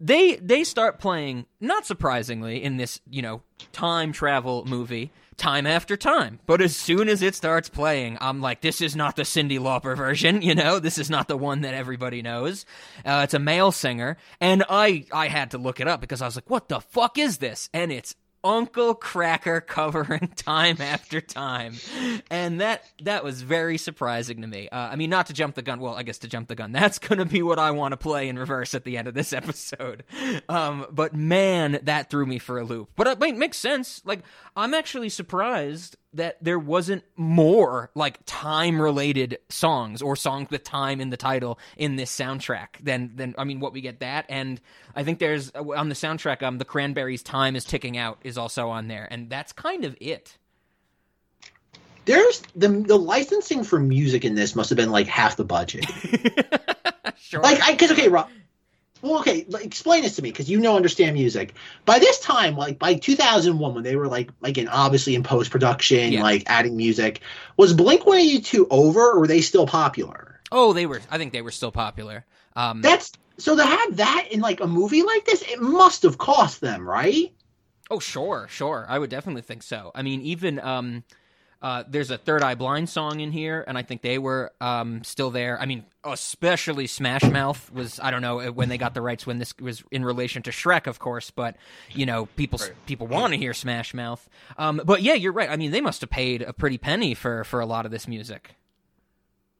[0.00, 3.42] they they start playing not surprisingly in this you know
[3.72, 6.38] time travel movie time after time.
[6.46, 9.96] But as soon as it starts playing, I'm like, this is not the Cyndi Lauper
[9.96, 10.78] version, you know?
[10.78, 12.64] This is not the one that everybody knows.
[13.04, 14.16] Uh, it's a male singer.
[14.40, 17.18] And I, I had to look it up because I was like, what the fuck
[17.18, 17.68] is this?
[17.72, 18.14] And it's
[18.46, 21.74] Uncle Kracker covering time after time,
[22.30, 24.68] and that that was very surprising to me.
[24.68, 25.80] Uh, I mean, not to jump the gun.
[25.80, 26.70] Well, I guess to jump the gun.
[26.76, 29.14] That's going to be what I want to play in reverse at the end of
[29.14, 30.04] this episode.
[30.48, 32.90] Um, but man, that threw me for a loop.
[32.94, 34.00] But uh, it makes sense.
[34.04, 34.20] Like
[34.54, 41.00] I'm actually surprised that there wasn't more like time related songs or songs with time
[41.00, 44.60] in the title in this soundtrack than than I mean what we get that and
[44.94, 48.36] I think there's uh, on the soundtrack um the Cranberries time is ticking out is
[48.38, 50.36] also on there and that's kind of it.
[52.04, 55.86] There's the the licensing for music in this must have been like half the budget.
[57.18, 57.40] sure.
[57.40, 58.28] Like I cuz okay, Rob,
[59.02, 61.54] well, okay, explain this to me because you know understand music.
[61.84, 66.12] By this time, like by 2001, when they were like, again, obviously in post production,
[66.12, 66.22] Yeah.
[66.22, 67.20] like adding music,
[67.56, 70.40] was Blink 182 over, or were they still popular?
[70.52, 71.00] Oh, they were.
[71.10, 72.24] I think they were still popular.
[72.54, 76.18] Um, That's so to have that in like a movie like this, it must have
[76.18, 77.32] cost them, right?
[77.90, 78.84] oh, sure, sure.
[78.88, 79.92] I would definitely think so.
[79.94, 81.04] I mean, even um,
[81.62, 85.02] uh, there's a Third Eye Blind song in here, and I think they were um,
[85.04, 85.58] still there.
[85.60, 87.98] I mean, especially Smash Mouth was.
[88.00, 90.50] I don't know uh, when they got the rights when this was in relation to
[90.50, 91.56] Shrek, of course, but
[91.90, 92.72] you know, people Right.
[92.86, 94.28] people want to hear Smash Mouth.
[94.58, 95.50] Um, but yeah, you're right.
[95.50, 98.06] I mean, they must have paid a pretty penny for for a lot of this
[98.06, 98.54] music.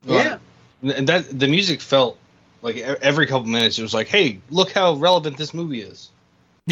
[0.05, 0.39] Yeah.
[0.83, 2.19] and that the music felt
[2.63, 6.11] like every couple minutes it was like, hey, look how relevant this movie is.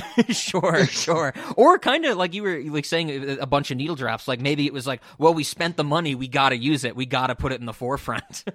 [0.31, 1.35] sure, sure.
[1.57, 4.27] Or kind of like you were like saying a bunch of needle drops.
[4.27, 6.97] Like maybe it was like, well, we spent the money, we got to use it,
[6.97, 8.45] we got to put it in the forefront.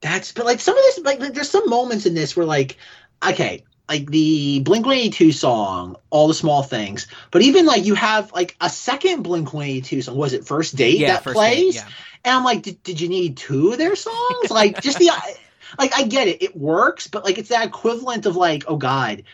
[0.00, 2.78] That's but like some of this, like like, there's some moments in this where like,
[3.26, 8.32] okay, like the Blink 182 song, all the small things, but even like you have
[8.32, 10.16] like a second Blink 182 song.
[10.16, 11.74] Was it First Date yeah, that first plays?
[11.74, 11.88] date, yeah.
[12.24, 14.50] And I'm like, did, did you need two of their songs?
[14.50, 15.10] Like, just the,
[15.78, 19.24] like, I get it, it works, but like, it's that equivalent of like, oh god,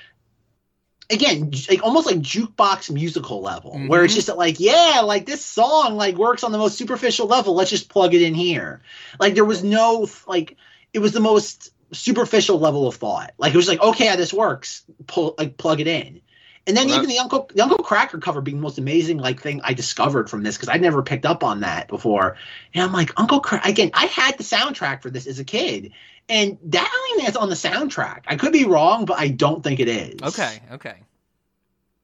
[1.09, 4.16] again, like almost like jukebox musical level, where it's Mhm.
[4.16, 7.55] just like, yeah, like this song like works on the most superficial level.
[7.55, 8.82] Let's just plug it in here.
[9.20, 10.57] Like, there was no like,
[10.93, 13.32] it was the most superficial level of thought.
[13.39, 14.82] Like, it was like, okay, this works.
[15.07, 16.20] Pull like plug it in.
[16.66, 19.41] And then Well, even the Uncle the Uncle Kracker cover being the most amazing like
[19.41, 22.37] thing I discovered from this because I'd never picked up on that before.
[22.74, 25.93] And I'm like, Uncle Kracker again, I had the soundtrack for this as a kid.
[26.29, 28.22] And that I don't that's on the soundtrack.
[28.27, 30.20] I could be wrong, but I don't think it is.
[30.22, 30.97] Okay, okay.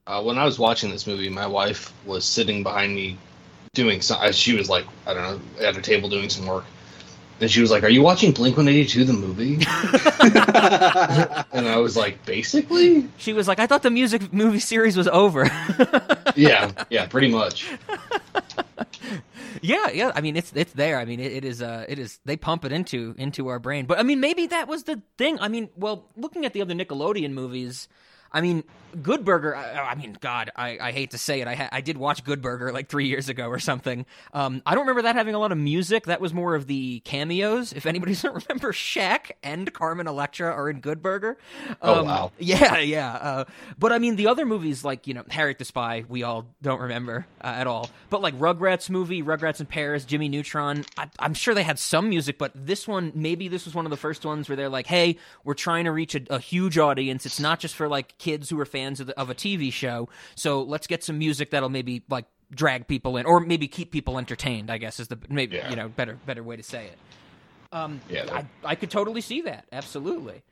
[0.05, 3.17] Uh, when I was watching this movie, my wife was sitting behind me
[3.73, 4.31] doing some.
[4.33, 6.65] She was like, I don't know, at a table doing some work,
[7.39, 9.55] and she was like, "Are you watching Blink One Eighty Two, the movie?"
[11.53, 15.07] and I was like, "Basically, She was like, I thought the music movie series was
[15.07, 15.45] over.
[16.35, 17.69] yeah, yeah, pretty much."
[19.61, 20.11] Yeah, yeah.
[20.15, 20.97] I mean, it's it's there.
[20.97, 21.61] I mean, it, it is.
[21.61, 22.19] Uh, it is.
[22.25, 23.85] They pump it into into our brain.
[23.85, 25.39] But I mean, maybe that was the thing.
[25.39, 27.87] I mean, well, looking at the other Nickelodeon movies,
[28.31, 28.63] I mean,
[29.01, 29.55] Good Burger.
[29.55, 31.47] I, I mean, God, I, I hate to say it.
[31.47, 34.05] I ha- I did watch Good Burger like three years ago or something.
[34.33, 36.05] Um, I don't remember that having a lot of music.
[36.05, 37.73] That was more of the cameos.
[37.73, 41.37] If anybody doesn't remember, Shaq and Carmen Electra are in Good Burger.
[41.81, 42.31] Oh, Um, wow.
[42.39, 43.13] Yeah, yeah.
[43.13, 43.45] Uh,
[43.79, 46.81] but I mean, the other movies like you know Harriet the Spy, we all don't
[46.81, 47.89] remember uh, at all.
[48.09, 52.09] But like Rugrats movie, Rugrats in Paris, Jimmy Neutron, I, I'm sure they had some
[52.09, 54.87] music, but this one, maybe this was one of the first ones where they're like,
[54.87, 57.25] hey, we're trying to reach a, a huge audience.
[57.25, 60.09] It's not just for like kids who are fans of, the, of a TV show.
[60.35, 64.17] So let's get some music that'll maybe like drag people in, or maybe keep people
[64.17, 64.69] entertained.
[64.69, 65.69] I guess is the maybe Yeah.
[65.69, 66.97] you know better better way to say it.
[67.71, 68.25] Um, Yeah,
[68.63, 69.65] I, I could totally see that.
[69.71, 70.43] Absolutely.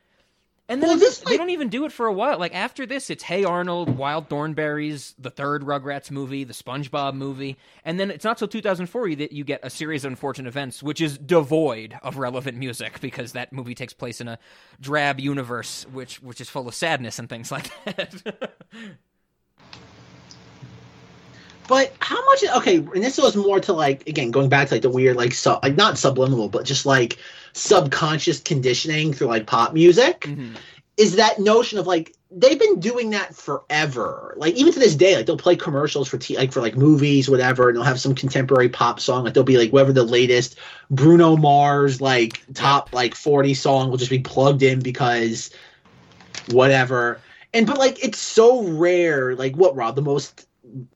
[0.71, 2.39] And then Well, this, they like- don't even do it for a while.
[2.39, 7.57] Like after this, it's Hey Arnold, Wild Thornberrys, the third Rugrats movie, the SpongeBob movie,
[7.83, 11.01] and then it's not till 2004 that you get a series of unfortunate events, which
[11.01, 14.39] is devoid of relevant music because that movie takes place in a
[14.79, 18.53] drab universe, which which is full of sadness and things like that.
[21.67, 22.43] But how much?
[22.57, 25.33] Okay, and this was more to like again going back to like the weird like
[25.33, 27.17] sub like not subliminal, but just like
[27.53, 30.21] subconscious conditioning through like pop music.
[30.21, 30.55] Mhm.
[30.97, 34.33] Is that notion of like they've been doing that forever?
[34.37, 37.29] Like even to this day, like they'll play commercials for t- like for like movies,
[37.29, 39.23] whatever, and they'll have some contemporary pop song.
[39.23, 40.57] Like they'll be like whatever the latest
[40.89, 45.51] Bruno Mars like top like forty song will just be plugged in because
[46.49, 47.19] whatever.
[47.53, 49.35] And but like it's so rare.
[49.35, 50.47] Like what Rob the most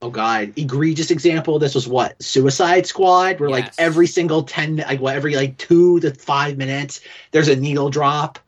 [0.02, 5.00] oh god egregious example this was what suicide squad where like every single 10 like
[5.02, 7.02] what every like two to five minutes
[7.32, 8.40] there's a needle drop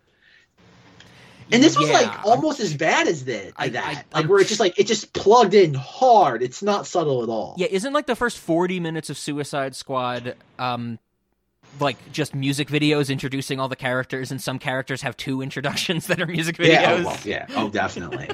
[1.51, 3.53] And this was Yeah, like I'm- almost as bad as that.
[3.55, 3.83] I- that.
[3.85, 6.43] I- like I'm- where it's just like it just plugged in hard.
[6.43, 7.55] It's not subtle at all.
[7.57, 10.99] Yeah, isn't like the first 40 minutes of Suicide Squad um
[11.79, 16.21] like just music videos introducing all the characters and some characters have two introductions that
[16.21, 16.71] are music videos.
[16.71, 18.29] Yeah, oh, well, yeah, oh, definitely.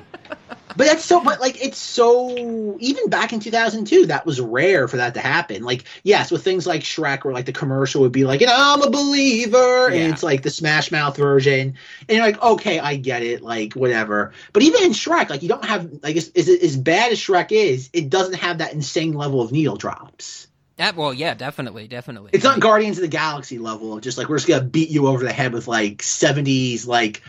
[0.76, 2.78] but that's so, but like it's so.
[2.80, 5.64] Even back in 2002, that was rare for that to happen.
[5.64, 8.56] Like, yes, with things like Shrek, where like the commercial would be like, "You know,
[8.58, 10.02] I'm a believer," Yeah.
[10.02, 11.76] and it's like the Smash Mouth version,
[12.08, 14.34] and you're like, okay, I get it, like whatever.
[14.54, 17.52] But even in Shrek, like you don't have like as, as, as bad as Shrek
[17.52, 20.48] is, it doesn't have that insane level of needle drops.
[20.78, 22.32] That, well, yeah, definitely, definitely.
[22.34, 25.08] It's not Guardians of the Galaxy level of just like we're just gonna beat you
[25.08, 27.22] over the head with like 70s like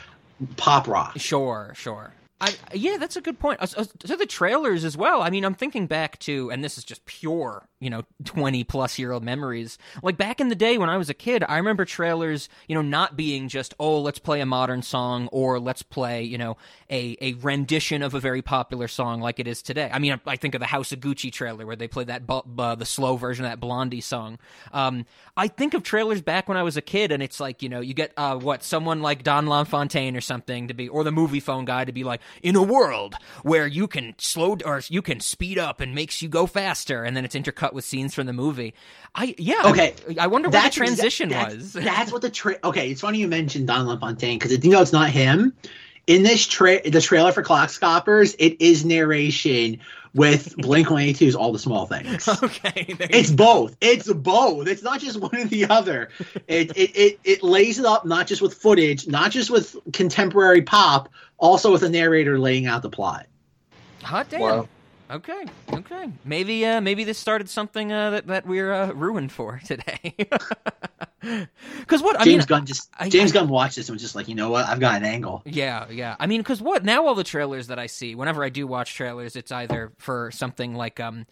[0.57, 1.19] pop rock.
[1.19, 2.13] Sure, sure.
[2.41, 3.61] I, yeah, that's a good point.
[3.63, 5.23] Uh, uh, to the trailers as well.
[5.23, 8.99] I mean, I'm thinking back to, and this is just pure, you know, 20 plus
[8.99, 9.79] year old memories.
[10.03, 12.83] Like back in the day when I was a kid, I remember trailers, you know,
[12.83, 16.57] not being just, oh, let's play a modern song or let's play, you know,
[16.91, 19.89] a, a rendition of a very popular song like it is today.
[19.93, 22.27] I mean, I, I think of the House of Gucci trailer where they play that,
[22.27, 24.39] bu- uh, the slow version of that Blondie song.
[24.73, 25.07] Um,
[25.37, 27.81] I think of trailers back when I was a kid and it's like, you know,
[27.81, 31.41] you get, uh, what, someone like Don LaFontaine or something to be, or the movie
[31.41, 35.21] phone guy to be like, in a world where you can slow or you can
[35.21, 38.33] speed up and makes you go faster, and then it's intercut with scenes from the
[38.33, 38.75] movie.
[39.15, 39.63] I yeah.
[39.67, 39.95] Okay.
[40.19, 41.73] I, I wonder what the exa- transition that's- was.
[41.85, 42.91] That's what the tra- okay.
[42.91, 45.55] It's funny you mentioned Don LaFontaine because you know it's not him.
[46.07, 49.81] In this tra- the trailer for Clockstoppers, it is narration
[50.13, 52.85] with Blink 182's "All the Small Things." okay.
[52.99, 53.75] It's both.
[53.81, 54.69] It's both.
[54.69, 56.11] It's not just one or the other.
[56.47, 60.61] It, it it it lays it up not just with footage, not just with contemporary
[60.63, 61.09] pop,
[61.39, 63.27] also with a narrator laying out the plot.
[64.03, 64.41] Hot damn.
[64.41, 64.69] Wow.
[65.11, 65.45] Okay.
[65.73, 66.11] Okay.
[66.25, 70.15] Maybe uh maybe this started something uh, that that we're uh, ruined for today.
[71.81, 74.03] Because what I James mean, Gunn just I- James I- Gunn watched this and was
[74.03, 75.41] just like, you know what, I've got an angle.
[75.47, 76.17] Yeah, yeah.
[76.21, 77.07] I mean, because what now?
[77.07, 80.75] All the trailers that I see, whenever I do watch trailers, it's either for something
[80.75, 81.25] like um,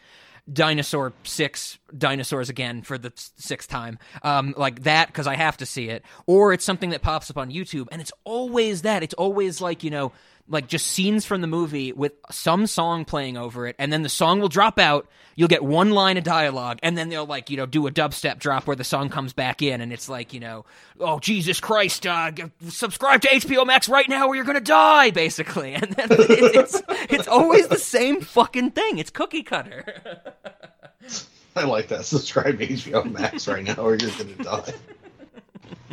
[0.50, 5.66] Dinosaur Six, Dinosaurs Again for the sixth time, um, like that because I have to
[5.66, 9.02] see it, or it's something that pops up on YouTube, and it's always that.
[9.02, 10.12] It's always like you know,
[10.48, 14.08] like just scenes from the movie with some song playing over it, and then the
[14.08, 15.08] song will drop out.
[15.34, 18.38] You'll get one line of dialogue, and then they'll like you know do a dubstep
[18.38, 20.64] drop where the song comes back in, and it's like you know,
[21.00, 25.10] oh Jesus Christ, uh, g- subscribe to HBO Max right now, or you're gonna die,
[25.10, 25.74] basically.
[25.82, 28.98] And then it, it's it's always the same fucking thing.
[28.98, 29.84] It's cookie cutter.
[31.56, 32.04] I like that.
[32.04, 34.74] Subscribe to HBO Max right now, or you're just gonna die.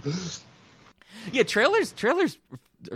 [1.32, 2.38] yeah, trailers, trailers.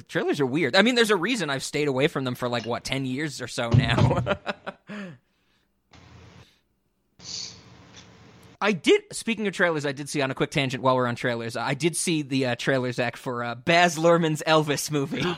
[0.07, 0.77] Trailers are weird.
[0.77, 3.41] I mean, there's a reason I've stayed away from them for like what ten years
[3.41, 4.37] or so now.
[8.63, 9.01] I did.
[9.11, 11.57] Speaking of trailers, I did see on a quick tangent while we're on trailers.
[11.57, 15.25] I did see the uh, trailers act for uh, Baz Luhrmann's Elvis movie.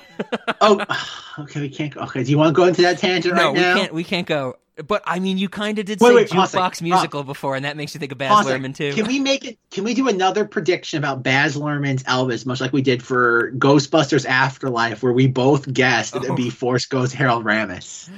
[0.61, 0.83] Oh,
[1.39, 1.93] okay, we can't.
[1.93, 3.93] go Okay, do you want to go into that tangent no, right we can't.
[3.93, 4.55] We can't go.
[4.86, 7.78] But I mean, you kind of did Wait, say wait, jukebox musical before, and that
[7.78, 8.45] makes you think of Baz.
[8.45, 8.93] Luhrmann too.
[8.93, 9.57] Can we make it?
[9.71, 14.26] Can we do another prediction about Baz Luhrmann's Elvis, much like we did for Ghostbusters
[14.26, 18.09] Afterlife, where we both guessed that it'd be Force Ghost Harold Ramis?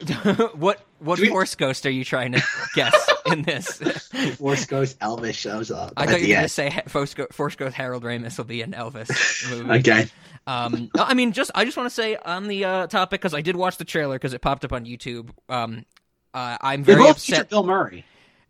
[0.56, 2.42] what what we- Force Ghost are you trying to
[2.74, 3.76] guess in this?
[4.38, 5.92] Force Ghost Elvis shows up.
[5.96, 9.48] I thought you were going to say Force Ghost, Harold Ramis will be in Elvis
[9.50, 9.70] movie.
[9.78, 10.08] Okay.
[10.46, 13.40] Um, I mean, just I just want to say on the uh, topic because I
[13.40, 15.30] did watch the trailer because it popped up on YouTube.
[15.48, 15.86] Um,
[16.34, 17.48] uh, I'm very upset.
[17.48, 18.04] Bill Murray.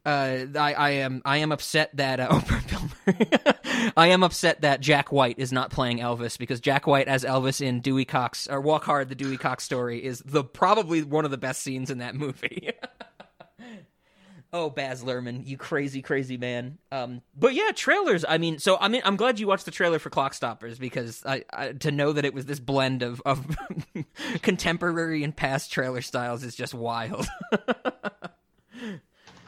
[0.06, 3.92] Uh, I, I am I am upset that uh, oh, Bill Murray.
[3.96, 7.60] I am upset that Jack White is not playing Elvis because Jack White as Elvis
[7.60, 11.30] in Dewey Cox or Walk Hard the Dewey Cox story is the probably one of
[11.30, 12.70] the best scenes in that movie.
[14.54, 16.78] oh, Baz Luhrmann, you crazy crazy man.
[16.92, 18.24] Um, but yeah, trailers.
[18.26, 21.44] I mean, so I mean, I'm glad you watched the trailer for Clockstoppers because I,
[21.52, 23.44] I to know that it was this blend of of
[24.42, 27.26] contemporary and past trailer styles is just wild.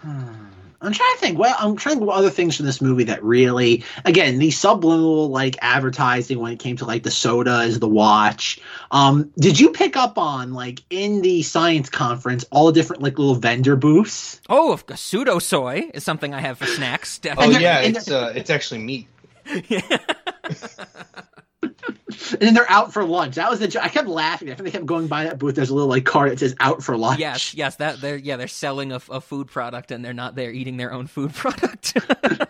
[0.81, 1.39] I'm trying to think.
[1.39, 4.51] Well, I'm trying to think what other things from this movie that really, again, the
[4.51, 8.61] subliminal like advertising when it came to like the sodas, the watch.
[8.91, 13.19] Um, did you pick up on like in the science conference all the different like
[13.19, 14.41] little vendor booths?
[14.49, 17.19] Oh, of course, pseudo soy is something I have for snacks.
[17.21, 17.53] Oh Definitely.
[17.55, 19.09] they're- yeah, it's uh, it's actually meat.
[22.33, 23.37] And then they're out for lunch.
[23.37, 23.69] That was the.
[23.69, 24.51] jo- I kept laughing.
[24.51, 25.55] I think they kept going by that booth.
[25.55, 28.37] There's a little like card that says "out for lunch." yes, yes, that they're yeah
[28.37, 31.97] they're selling a, a food product and they're not there eating their own food product.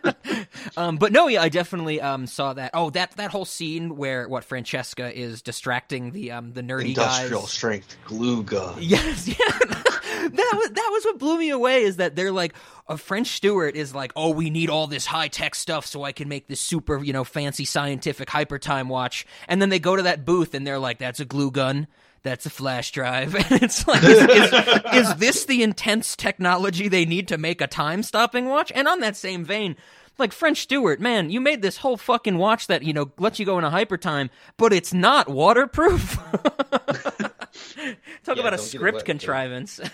[0.77, 2.71] um, but no, yeah, I definitely um saw that.
[2.75, 7.41] Oh, that that whole scene where what Francesca is distracting the um the nerdy Industrial
[7.43, 7.51] guys.
[7.51, 8.77] strength glue gun.
[8.81, 9.83] Yes, yeah.
[10.23, 12.55] That was that was what blew me away is that they're like
[12.89, 16.13] a French Stewart is like, oh, we need all this high tech stuff so I
[16.13, 19.97] can make this super you know fancy scientific hyper time watch, and then they go
[19.97, 21.87] to that booth and they're like, that's a glue gun.
[22.23, 23.35] That's a flash drive.
[23.51, 27.69] And it's like, is, is, is this the intense technology they need to make a
[27.69, 28.73] time stopping watch?
[28.75, 29.77] And on that same vein,
[30.19, 33.47] like French Stewart, man, you made this whole fucking watch that, you know, lets you
[33.47, 36.19] go into hyper time, but it's not waterproof.
[38.25, 39.81] Talk Yeah, about a don't get it script wet, contrivance.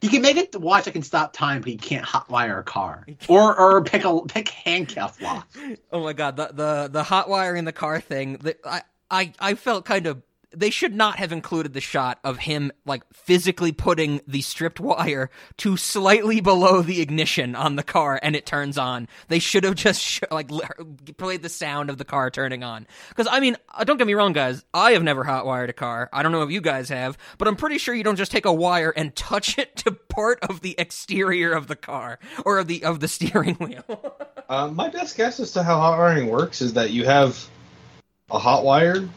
[0.00, 2.62] You can make it the watch I can stop time, but you can't hotwire a
[2.62, 5.48] car or or pick a pick handcuff lock.
[5.92, 8.36] oh my god, the the the hot wire in the car thing.
[8.36, 10.22] The, I I I felt kind of
[10.56, 15.30] they should not have included the shot of him like physically putting the stripped wire
[15.58, 19.08] to slightly below the ignition on the car and it turns on.
[19.28, 20.50] They should have just sh- like
[21.16, 22.86] played the sound of the car turning on.
[23.08, 24.64] Because I mean, uh, don't get me wrong, guys.
[24.72, 26.08] I have never hot wired a car.
[26.12, 28.46] I don't know if you guys have, but I'm pretty sure you don't just take
[28.46, 32.66] a wire and touch it to part of the exterior of the car or of
[32.68, 33.84] the of the steering wheel.
[34.46, 37.48] Uh, my best guess as to how hot wiring works is that you have
[38.30, 39.08] a hot wire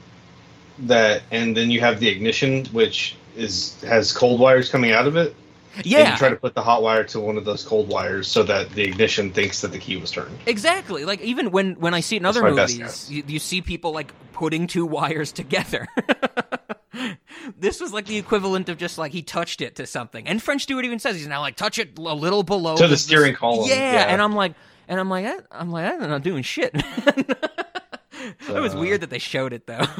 [0.79, 5.15] that, and then you have the ignition, which is has cold wires coming out of
[5.15, 5.35] it.
[5.75, 8.27] And yeah, you try to put the hot wire to one of those cold wires
[8.27, 10.35] so that the ignition thinks that the key was turned.
[10.47, 11.05] Exactly.
[11.05, 14.11] Like even when when I see it in other movies, you, you see people like
[14.33, 15.87] putting two wires together.
[17.59, 20.27] this was like the equivalent of just like he touched it to something.
[20.27, 22.97] And French Stewart even says he's now like touch it a little below To the
[22.97, 24.03] steering column, Yeah, yeah.
[24.05, 24.53] and I'm like,
[24.87, 26.71] and I'm like, I, I'm like, I'm not doing shit.
[26.75, 27.37] it
[28.49, 29.85] was Uh, weird that they showed it though.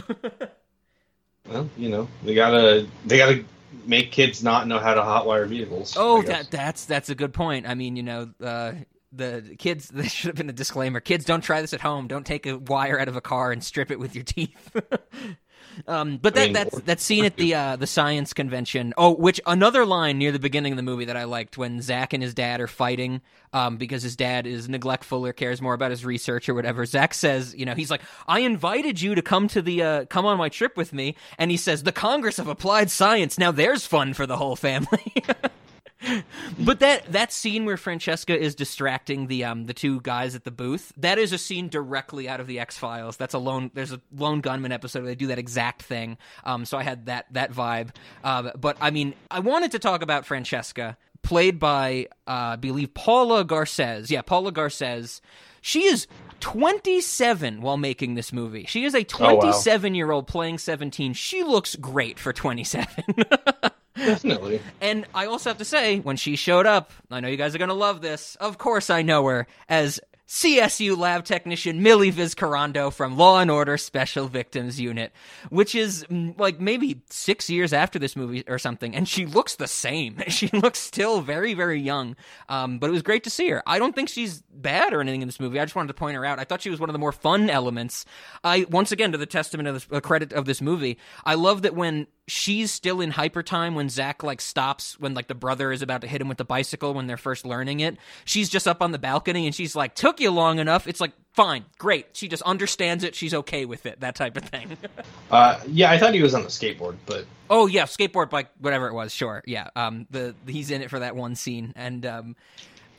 [1.50, 3.46] Well, you know, they gotta they gotta
[3.86, 5.96] make kids not know how to hotwire vehicles.
[5.98, 7.68] Oh, that that's that's a good point.
[7.68, 8.74] I mean, you know, uh,
[9.12, 9.92] the kids.
[9.94, 12.08] This should have been a disclaimer: kids, don't try this at home.
[12.08, 14.76] Don't take a wire out of a car and strip it with your teeth.
[15.88, 18.94] um, but that I mean, that's that scene at the uh, the science convention.
[18.98, 22.14] Oh, which another line near the beginning of the movie that I liked when Zach
[22.14, 23.22] and his dad are fighting
[23.54, 26.86] um, because his dad is neglectful or cares more about his research or whatever.
[26.86, 30.26] Zach says, you know, he's like, I invited you to come to the uh, come
[30.26, 33.38] on my trip with me, and he says, the Congress of Applied Science.
[33.38, 35.14] Now there's fun for the whole family.
[36.60, 40.52] But that that scene where Francesca is distracting the um the two guys at the
[40.52, 43.18] booth, that is a scene directly out of the X Files.
[43.18, 46.18] That's a lone there's a lone gunman episode where they do that exact thing.
[46.44, 47.90] Um, so I had that that vibe.
[48.24, 52.94] Uh, but I mean, I wanted to talk about Francesca, played by uh, I believe
[52.94, 54.10] Paula Garces.
[54.10, 55.22] Yeah, Paula Garces.
[55.62, 56.08] She is
[56.40, 58.66] 27 while making this movie.
[58.68, 59.40] She is a Oh, wow.
[59.42, 61.14] 27 year old playing 17.
[61.14, 62.88] She looks great for 27.
[63.98, 64.62] definitely.
[64.82, 67.58] And I also have to say, when she showed up, I know you guys are
[67.58, 68.36] going to love this.
[68.36, 73.78] Of course, I know her as CSU lab technician Millie Vizcarando from Law and Order
[73.78, 75.14] Special Victims Unit,
[75.50, 79.56] which is mm, like maybe six years after this movie or something, and she looks
[79.56, 80.22] the same.
[80.38, 82.16] She looks still very, very young.
[82.48, 83.64] Um, but it was great to see her.
[83.66, 85.60] I don't think she's bad or anything in this movie.
[85.60, 86.38] I just wanted to point her out.
[86.38, 88.06] I thought she was one of the more fun elements.
[88.44, 91.00] I once again to the testament of the uh, credit of this movie.
[91.26, 95.28] I love that when she's still in hyper time when Zach like stops when like
[95.28, 97.98] the brother is about to hit him with the bicycle when they're first learning it.
[98.26, 101.14] She's just up on the balcony and she's like, "Took you long enough." It's like,
[101.34, 102.08] fine, great.
[102.14, 103.16] She just understands it.
[103.16, 104.02] She's okay with it.
[104.02, 104.78] That type of thing.
[105.30, 108.88] Uh, yeah, I thought he was on the skateboard, but oh yeah, skateboard bike, whatever
[108.88, 109.14] it was.
[109.14, 109.68] Sure, yeah.
[109.76, 112.36] Um, the he's in it for that one scene and um.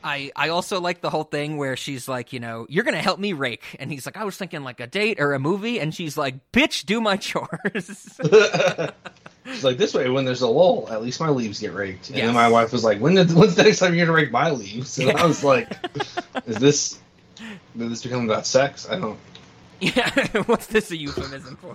[0.01, 3.19] I, I also like the whole thing where she's like, you know, you're gonna help
[3.19, 5.93] me rake, and he's like, I was thinking like a date or a movie, and
[5.93, 8.17] she's like, bitch, do my chores.
[9.53, 12.09] she's like, this way, when there's a lull, at least my leaves get raked.
[12.09, 12.27] And Yes.
[12.27, 14.51] then my wife was like, when did, when's the next time you're gonna rake my
[14.51, 14.97] leaves?
[14.99, 15.11] And.
[15.11, 15.69] I was like,
[16.47, 16.99] is this
[17.77, 18.89] did this become about sex?
[18.89, 19.19] I don't.
[19.81, 20.09] Yeah,
[20.43, 21.73] what's this a euphemism for?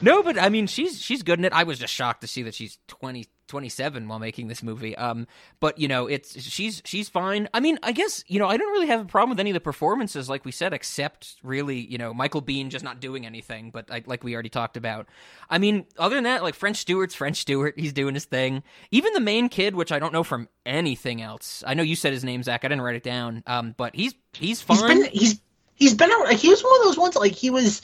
[0.00, 1.52] no, but I mean, she's she's good in it.
[1.52, 4.96] I was just shocked to see that she's 20, 27 while making this movie.
[4.96, 5.26] Um,
[5.60, 7.50] but you know, it's she's she's fine.
[7.52, 9.54] I mean, I guess you know, I don't really have a problem with any of
[9.54, 13.70] the performances, like we said, except really, you know, Michael Biehn just not doing anything.
[13.70, 15.06] But I, like we already talked about,
[15.50, 18.62] I mean, other than that, like French Stewart's French Stewart, he's doing his thing.
[18.90, 21.62] Even the main kid, which I don't know from anything else.
[21.66, 22.64] I know you said his name, Zach.
[22.64, 23.42] I didn't write it down.
[23.46, 24.78] Um, but he's he's fine.
[24.78, 25.40] He's been he's
[25.74, 27.82] he's been he was one of those ones like he was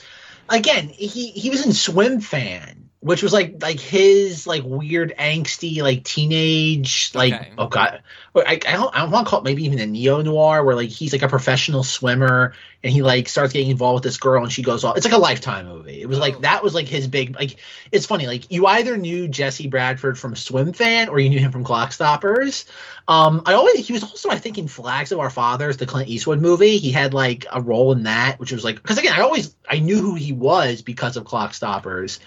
[0.49, 6.03] again he he was in Swimfan, which was like like his like weird angsty like
[6.03, 7.51] teenage like Okay.
[7.57, 8.01] oh god
[8.35, 10.75] I, I don't I don't want to call it maybe even a neo noir where
[10.75, 14.41] like he's like a professional swimmer and he like starts getting involved with this girl
[14.43, 14.95] and she goes off.
[14.95, 16.01] It's like a lifetime movie.
[16.01, 16.21] It was Oh.
[16.21, 17.57] like that was like his big like.
[17.91, 21.65] It's funny like you either knew Jesse Bradford from Swimfan or you knew him from
[21.65, 22.63] Clockstoppers.
[23.09, 26.07] Um, I always he was also I think in Flags of Our Fathers, the Clint
[26.07, 26.77] Eastwood movie.
[26.77, 29.79] He had like a role in that, which was like because again I always I
[29.79, 32.19] knew who he was because of Clockstoppers.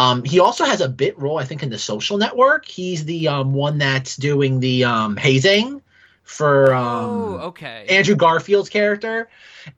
[0.00, 2.64] Um, he also has a bit role, I think, in the Social Network.
[2.64, 5.82] He's the um, one that's doing the um, hazing
[6.22, 7.84] for um, oh, okay.
[7.88, 9.28] Andrew Garfield's character,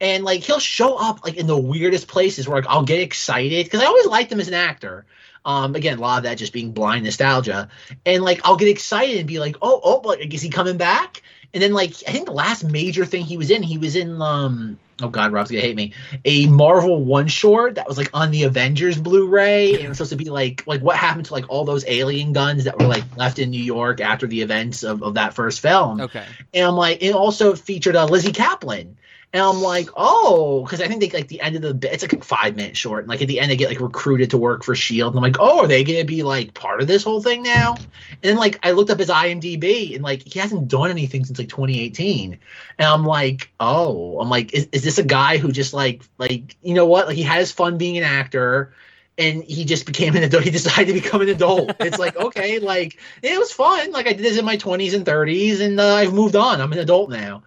[0.01, 3.67] and like he'll show up like in the weirdest places where like I'll get excited
[3.67, 5.07] because I always liked him as an actor.
[5.45, 7.69] Um, again, a lot of that just being blind nostalgia,
[8.07, 11.23] and like I'll get excited and be like, oh, oh, like is he coming back?
[11.55, 14.21] And then like I think the last major thing he was in, he was in
[14.23, 15.93] um oh god, Rob's gonna hate me.
[16.25, 20.11] A Marvel one short that was like on the Avengers Blu-ray, and it was supposed
[20.13, 23.05] to be like like what happened to like all those alien guns that were like
[23.17, 26.01] left in New York after the events of, of that first film.
[26.01, 26.25] Okay.
[26.55, 28.97] And I'm like, it also featured uh, Lizzy Caplan.
[29.35, 32.03] And I'm like, oh, because I think they like the end of the bit, it's
[32.03, 33.05] like a five minute short.
[33.05, 35.15] And like at the end, they get like recruited to work for Shield.
[35.15, 37.75] And I'm like, oh, are they gonna be like part of this whole thing now?
[37.77, 41.39] And then like I looked up his IMDb and like he hasn't done anything since
[41.39, 42.39] like 2018.
[42.79, 46.57] And I'm like, oh, I'm like, is, is this a guy who just like like
[46.63, 47.07] you know what?
[47.07, 48.75] Like he has fun being an actor
[49.17, 50.45] and he just became an adult.
[50.45, 51.75] He decided to become an adult.
[51.81, 53.93] It's like okay, like it was fun.
[53.93, 56.61] Like I did this in my twenties and thirties, and uh, I've moved on.
[56.61, 57.43] I'm an adult now.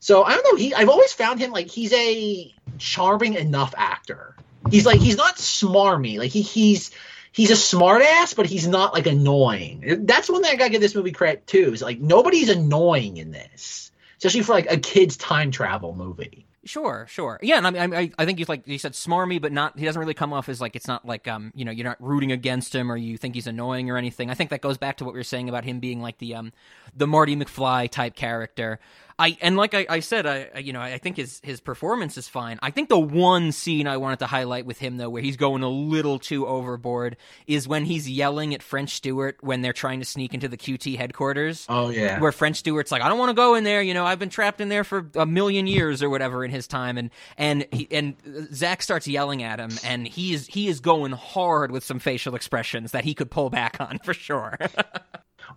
[0.00, 0.56] So I don't know.
[0.56, 4.34] He I've always found him like he's a charming enough actor.
[4.70, 6.18] He's like he's not smarmy.
[6.18, 6.90] Like he he's
[7.32, 10.04] he's a smartass, but he's not like annoying.
[10.06, 11.72] That's one thing I gotta give this movie credit too.
[11.72, 16.46] Is like nobody's annoying in this, especially for like a kid's time travel movie.
[16.68, 17.38] Sure, sure.
[17.40, 19.78] Yeah, and I mean, I, I think he's like he said, smarmy, but not.
[19.78, 21.96] He doesn't really come off as like it's not like um, you know, you're not
[21.98, 24.28] rooting against him or you think he's annoying or anything.
[24.28, 26.34] I think that goes back to what we were saying about him being like the
[26.34, 26.52] um,
[26.94, 28.78] the Marty McFly type character.
[29.20, 32.28] I and like I, I said, I you know I think his his performance is
[32.28, 32.58] fine.
[32.62, 35.64] I think the one scene I wanted to highlight with him though, where he's going
[35.64, 37.16] a little too overboard,
[37.48, 40.96] is when he's yelling at French Stewart when they're trying to sneak into the QT
[40.96, 41.66] headquarters.
[41.68, 43.82] Oh yeah, where French Stewart's like, I don't want to go in there.
[43.82, 46.68] You know, I've been trapped in there for a million years or whatever in his
[46.68, 48.14] time, and and he, and
[48.54, 52.36] Zach starts yelling at him, and he is he is going hard with some facial
[52.36, 54.56] expressions that he could pull back on for sure.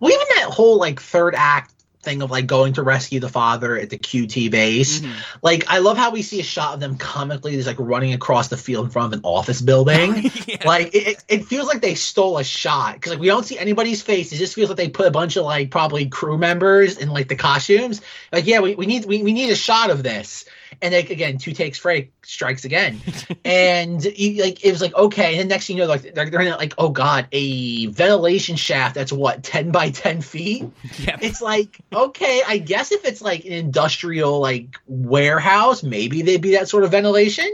[0.02, 1.70] well, even that whole like third act
[2.02, 4.98] thing of like going to rescue the father at the QT base.
[4.98, 5.12] Mhm.
[5.40, 8.48] Like I love how we see a shot of them comically just like running across
[8.48, 10.28] the field in front of an office building.
[10.48, 10.56] Yeah.
[10.66, 13.56] Like it, it- it feels like they stole a shot because like we don't see
[13.56, 14.32] anybody's face.
[14.32, 17.28] It just feels like they put a bunch of like probably crew members in like
[17.28, 18.00] the costumes.
[18.32, 20.44] Like yeah, we, we need we, we need a shot of this.
[20.82, 23.00] And like again, two takes Frank strikes again,
[23.44, 25.32] and you, like it was like okay.
[25.32, 28.56] And then next thing you know, like they're, they're in like oh god, a ventilation
[28.56, 30.64] shaft that's what ten by ten feet
[30.98, 31.16] yeah.
[31.20, 36.52] it's like okay i guess if it's like an industrial like warehouse maybe they'd be
[36.52, 37.48] that sort of ventilation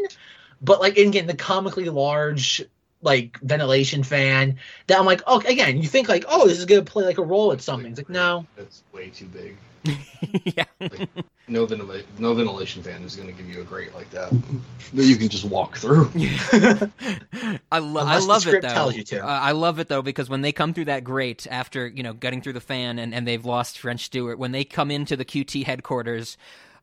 [0.60, 2.64] but like again the comically large
[3.02, 6.82] like ventilation fan that i'm like oh again you think like oh this is gonna
[6.82, 9.56] play like a role at something it's like no That's way too big.
[10.44, 10.64] yeah.
[11.46, 14.30] No ventilation, no ventilation fan is going to give you a grate like that
[14.92, 16.10] that you can just walk through.
[17.72, 18.68] I, lo- I love it though.
[18.68, 19.24] tells you to.
[19.24, 22.12] Uh, I love it though because when they come through that grate after you know
[22.12, 25.24] getting through the fan and, and they've lost French Stewart, when they come into the
[25.24, 26.36] QT headquarters,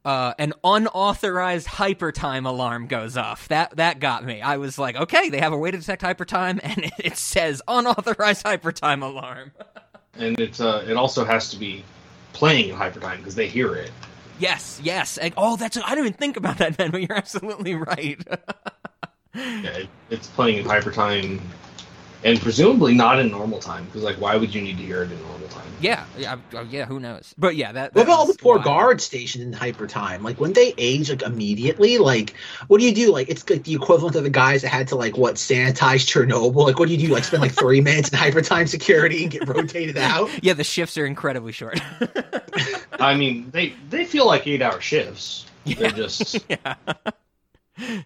[0.06, 3.48] uh, an unauthorized hyper time alarm goes off.
[3.50, 4.42] That that got me.
[4.42, 7.18] I was like, okay, they have a way to detect hyper time, and it, it
[7.18, 9.52] says unauthorized hyper time alarm.
[10.14, 11.84] and it's uh, it also has to be
[12.36, 13.92] playing in hypertime because they hear it.
[14.40, 15.18] yes, yes.
[15.18, 18.22] And- oh, that's I didn't even think about that, Ben, but you're absolutely right.
[19.38, 21.42] Yeah, it, it's playing in hypertime,
[22.26, 25.12] and presumably not in normal time because like why would you need to hear it
[25.12, 25.62] in normal time?
[25.80, 26.86] yeah, yeah, uh, yeah.
[26.86, 27.34] Who knows?
[27.38, 27.94] But yeah, that.
[27.94, 28.66] what that about all the was poor wild.
[28.66, 32.34] guards stationed in hyper time like when they age like immediately like
[32.68, 34.96] what do you do like it's like the equivalent of the guys that had to
[34.96, 38.18] like what sanitize chernobyl like what do you do like spend like three minutes in
[38.18, 41.80] hyper time security and get rotated out Yeah, the shifts are incredibly short.
[43.00, 45.46] I mean, they they feel like eight hour shifts.
[45.64, 45.76] Yeah.
[45.76, 46.76] They're just yeah.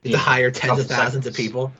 [0.03, 1.71] to hire tens of thousands of people.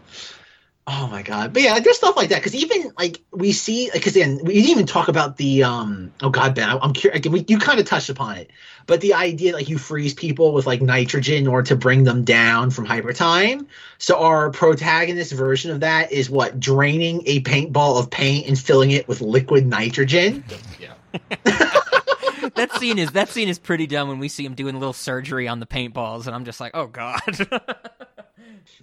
[0.91, 1.53] Oh my god!
[1.53, 4.56] But yeah, like, there's stuff like that because even like we see because then we
[4.56, 7.60] didn't even talk about the um oh god Ben I- I'm curious again we, you
[7.60, 8.49] kind of touched upon it
[8.88, 12.24] but the idea like you freeze people with like nitrogen in order to bring them
[12.24, 13.68] down from hyper time
[13.99, 18.90] so our protagonist version of that is what draining a paintball of paint and filling
[18.90, 20.44] it with liquid nitrogen
[20.80, 20.95] yeah.
[22.56, 24.94] that scene is that scene is pretty dumb when we see him doing a little
[24.94, 27.22] surgery on the paintballs, and I'm just like, oh god.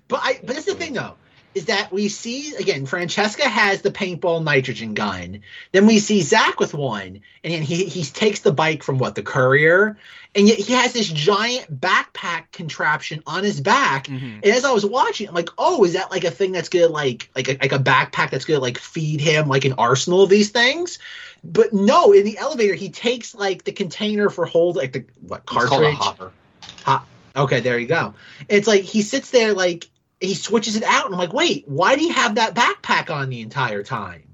[0.08, 1.14] But I but that's the thing though,
[1.56, 5.40] is that we see again Francesca has the paintball nitrogen gun.
[5.72, 9.22] Then we see Zach with one, and he he takes the bike from what the
[9.22, 9.96] courier,
[10.34, 14.06] and yet he has this giant backpack contraption on his back.
[14.06, 14.34] Mhm.
[14.42, 16.88] And as I was watching, I'm like, oh, is that like a thing that's gonna
[16.88, 20.28] like like a, like a backpack that's gonna like feed him like an arsenal of
[20.28, 20.98] these things?
[21.42, 25.40] But no, in the elevator, he takes like the container for hold like the what
[25.44, 25.96] It's called a cartridge.
[25.96, 26.32] hopper.
[27.34, 28.14] Okay, there you go.
[28.48, 29.88] It's like he sits there like
[30.20, 33.30] he switches it out, and I'm like, wait, why do you have that backpack on
[33.30, 34.25] the entire time?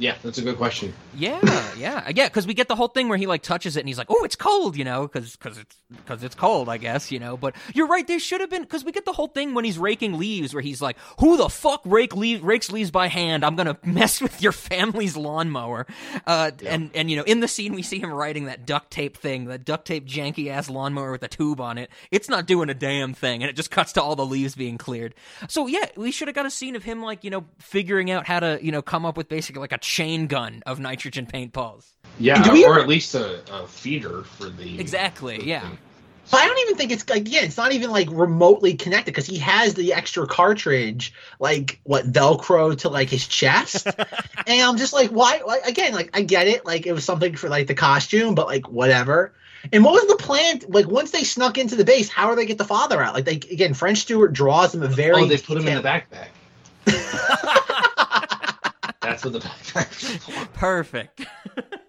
[0.00, 0.92] Yeah, that's a good question.
[1.14, 1.38] Yeah,
[1.76, 2.26] yeah, yeah.
[2.28, 4.24] Because we get the whole thing where he like touches it and he's like, "Oh,
[4.24, 7.36] it's cold," you know, because because it's because it's cold, I guess, you know.
[7.36, 8.06] But you're right.
[8.06, 10.62] There should have been because we get the whole thing when he's raking leaves where
[10.62, 13.44] he's like, "Who the fuck rake leaves, rakes leaves by hand?
[13.44, 15.86] I'm gonna mess with your family's lawnmower."
[16.26, 16.74] Uh, Yeah.
[16.74, 19.44] and and you know, in the scene we see him riding that duct tape thing,
[19.46, 21.90] that duct tape janky ass lawnmower with a tube on it.
[22.10, 24.78] It's not doing a damn thing, and it just cuts to all the leaves being
[24.78, 25.14] cleared.
[25.48, 28.26] So yeah, we should have got a scene of him like you know figuring out
[28.26, 31.84] how to you know come up with basically like a chain gun of nitrogen paintballs.
[32.20, 35.60] Yeah, or ever- at least a, a feeder for the Exactly, the yeah.
[35.62, 35.78] thing.
[36.30, 37.42] But I don't even think it's again.
[37.42, 42.78] It's not even like remotely connected because he has the extra cartridge, like what Velcro
[42.78, 43.84] to like his chest,
[44.46, 45.42] and I'm just like, why?
[45.44, 48.46] Like, again, like I get it, like it was something for like the costume, but
[48.46, 49.32] like whatever.
[49.72, 50.60] And what was the plan?
[50.68, 53.12] Like once they snuck into the base, how do they get the father out?
[53.12, 55.22] Like they again, French Stewart draws him a oh, very.
[55.22, 56.28] Oh, they put him in the backpack.
[59.00, 60.46] That's what the backpack is for.
[60.52, 61.26] Perfect.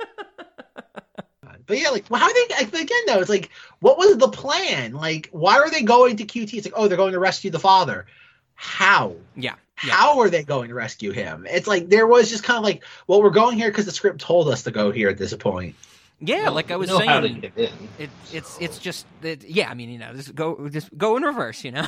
[1.68, 2.82] But yeah, like, well, how are they?
[2.82, 4.92] Again, though, it's like, what was the plan?
[4.92, 6.54] Like, why are they going to QT?
[6.54, 8.08] It's like, oh, they're going to rescue the father.
[8.56, 9.16] How?
[9.38, 9.56] Yeah.
[9.82, 9.94] Yeah.
[9.94, 11.48] How are they going to rescue him?
[11.50, 14.20] It's like there was just kind of like, well, we're going here because the script
[14.20, 15.76] told us to go here at this point.
[16.24, 17.72] Yeah, like I was know how to saying, get in.
[17.98, 19.72] it, it's it's just that yeah.
[19.72, 21.88] I mean, you know, just go just go in reverse, you know.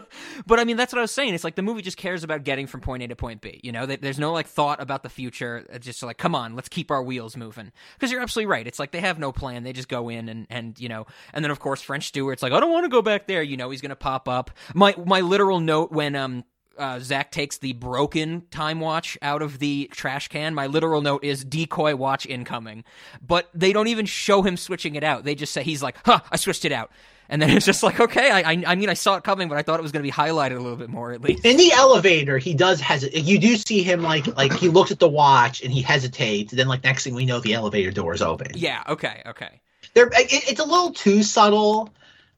[0.46, 1.34] but I mean, that's what I was saying.
[1.34, 3.60] It's like the movie just cares about getting from point A to point B.
[3.62, 5.66] You know, there's no like thought about the future.
[5.70, 7.72] It's just like, come on, let's keep our wheels moving.
[7.94, 8.66] Because you're absolutely right.
[8.66, 9.64] It's like they have no plan.
[9.64, 12.52] They just go in and and you know, and then of course French Stewart's like,
[12.52, 13.42] I don't want to go back there.
[13.42, 14.50] You know, he's gonna pop up.
[14.74, 16.44] My my literal note when um
[16.78, 20.54] uh, Zach takes the broken time watch out of the trash can.
[20.54, 22.84] My literal note is decoy watch incoming.
[23.26, 25.24] But they don't even show him switching it out.
[25.24, 26.90] They just say he's like, "Huh, I switched it out,"
[27.28, 29.56] and then it's just like, okay, I I, I mean, I saw it coming, but
[29.58, 31.44] I thought it was going to be highlighted a little bit more at least.
[31.44, 33.24] In the elevator, he does hesitate.
[33.24, 36.52] You do see him like like he looks at the watch and he hesitates.
[36.52, 38.52] Then like next thing we know, the elevator door is open.
[38.54, 38.82] Yeah.
[38.88, 39.22] Okay.
[39.26, 39.60] Okay.
[39.94, 41.90] There, it, it's a little too subtle,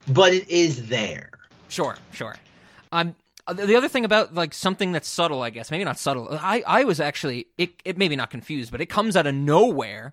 [0.08, 1.30] but it is there.
[1.68, 1.96] Sure.
[2.12, 2.36] Sure.
[2.92, 3.14] Um.
[3.46, 6.28] Uh, the other thing about like something that's subtle, I guess, maybe not subtle.
[6.30, 10.12] I, I was actually it, it maybe not confused, but it comes out of nowhere.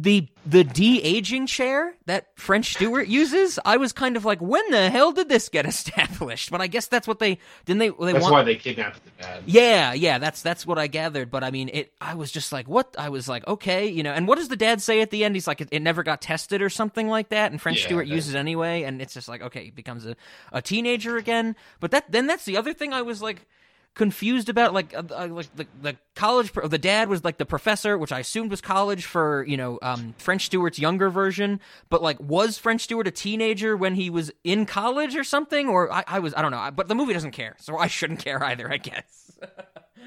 [0.00, 4.70] The the de aging chair that French Stewart uses, I was kind of like, when
[4.70, 6.52] the hell did this get established?
[6.52, 8.32] But I guess that's what they didn't they they That's want.
[8.32, 9.42] why they kidnapped the dad.
[9.44, 11.32] Yeah, yeah, that's that's what I gathered.
[11.32, 11.92] But I mean, it.
[12.00, 12.94] I was just like, what?
[12.96, 14.12] I was like, okay, you know.
[14.12, 15.34] And what does the dad say at the end?
[15.34, 17.50] He's like, it, it never got tested or something like that.
[17.50, 20.06] And French Yeah, Stewart that- uses it anyway, and it's just like, okay, he becomes
[20.06, 20.14] a,
[20.52, 21.56] a teenager again.
[21.80, 23.46] But that then that's the other thing I was like
[23.94, 24.72] confused about.
[24.74, 28.12] Like, uh, uh, like the the college, pro- the dad was like the professor, which
[28.12, 31.60] I assumed was college for you know um, French Stewart's younger version.
[31.90, 35.68] But like, was French Stewart a teenager when he was in college or something?
[35.68, 36.70] Or I, I was, I don't know.
[36.74, 38.70] But the movie doesn't care, so I shouldn't care either.
[38.70, 39.38] I guess.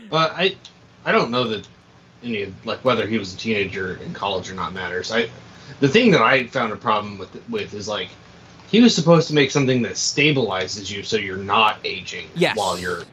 [0.09, 0.55] But I,
[1.05, 1.67] I don't know that
[2.23, 5.11] any of- like whether he was a teenager in college or not matters.
[5.11, 5.29] I,
[5.79, 8.09] the thing that I found a problem with with is like
[8.69, 12.57] he was supposed to make something that stabilizes you so you're not aging Yes.
[12.57, 13.03] while you're,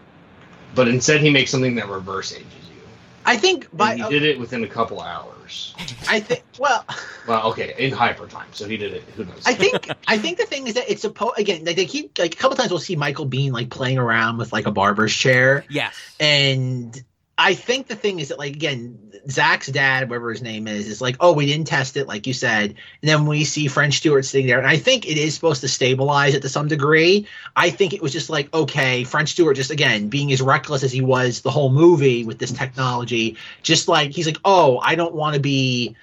[0.78, 2.80] but instead he makes something that reverse ages you.
[3.26, 5.74] I think, And he did it within a couple hours.
[6.08, 6.84] I think, well,
[7.26, 9.02] Well, okay, in hyper time, so he did it.
[9.16, 9.42] Who knows?
[9.44, 11.64] I think, I think the thing is that it's supposed again.
[11.64, 14.52] Like they keep like a couple times we'll see Michael Biehn like playing around with
[14.52, 15.94] like a barber's chair, Yes.
[16.20, 17.02] and
[17.40, 18.98] I think the thing is that like again,
[19.30, 22.32] Zach's dad, whatever his name is, is like, oh, we didn't test it, like you
[22.32, 25.60] said, and then we see French Stewart sitting there, and I think it is supposed
[25.60, 27.28] to stabilize it to some degree.
[27.54, 30.90] I think it was just like, okay, French Stewart just again being as reckless as
[30.90, 35.14] he was the whole movie with this technology, just like he's like, oh, I don't
[35.14, 35.94] want to be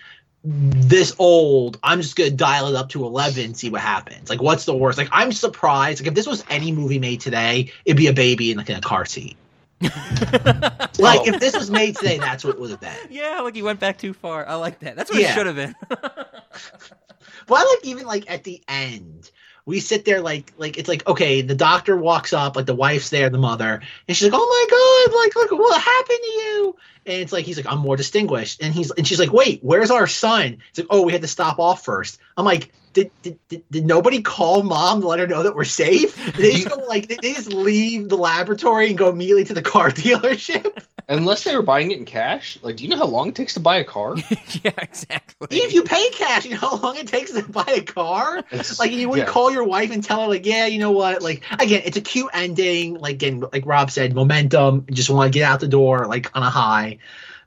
[0.45, 1.79] this old.
[1.83, 4.29] I'm just gonna dial it up to 11 see what happens.
[4.29, 4.97] Like what's the worst?
[4.97, 5.99] Like i'm surprised.
[5.99, 8.77] Like if this was any movie made today it'd be a baby in like in
[8.77, 9.35] a car seat
[10.99, 13.61] like if this was made today that's what it would have been Yeah, like he
[13.61, 14.47] went back too far.
[14.47, 14.95] I like that.
[14.95, 15.75] That's what it should have been.
[17.47, 19.29] Well, I like even like at the end,
[19.65, 23.09] we sit there like like it's like okay, the doctor walks up, like the wife's
[23.09, 26.75] there, the mother, and she's like, "Oh my god, like look what happened to you."
[27.05, 29.91] And it's like he's like, "I'm more distinguished," and he's and she's like, "Wait, where's
[29.91, 32.19] our son?" It's like, "Oh, we had to stop off first.
[32.37, 35.65] I'm like, did did, did, did nobody call mom to let her know that we're
[35.65, 36.15] safe?
[36.25, 39.53] Did they just go like did they just leave the laboratory and go immediately to
[39.53, 40.83] the car dealership?
[41.07, 43.53] Unless they were buying it in cash, like, do you know how long it takes
[43.53, 44.15] to buy a car?
[44.63, 45.47] yeah, exactly.
[45.51, 48.39] Even if you pay cash, you know how long it takes to buy a car.
[48.39, 49.31] It's- like you wouldn't yeah.
[49.31, 52.01] call your wife and tell her like yeah you know what like again it's a
[52.01, 56.07] cute ending like again like rob said momentum just want to get out the door
[56.07, 56.97] like on a high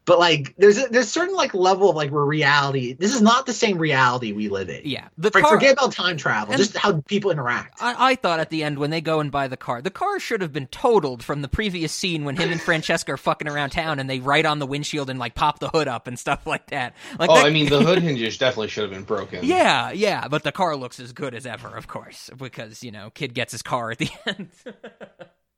[0.09, 2.94] but like there's a, there's certain like level of like where reality.
[2.94, 4.80] This is not the same reality we live in.
[4.85, 5.52] Yeah, the Like, car.
[5.52, 7.80] forget about time travel, just how people interact.
[7.80, 10.18] I, I thought at the end when they go and buy the car, the car
[10.18, 13.70] should have been totaled from the previous scene when him and Francesca are fucking around
[13.70, 16.47] town and they write on the windshield and like pop the hood up and stuff
[16.47, 16.94] like that.
[17.18, 19.40] Like Oh, that- I mean, the hood hinges definitely should have been broken.
[19.48, 23.10] Yeah, yeah, but the car looks as good as ever, of course, because you know,
[23.10, 24.48] kid gets his car at the end.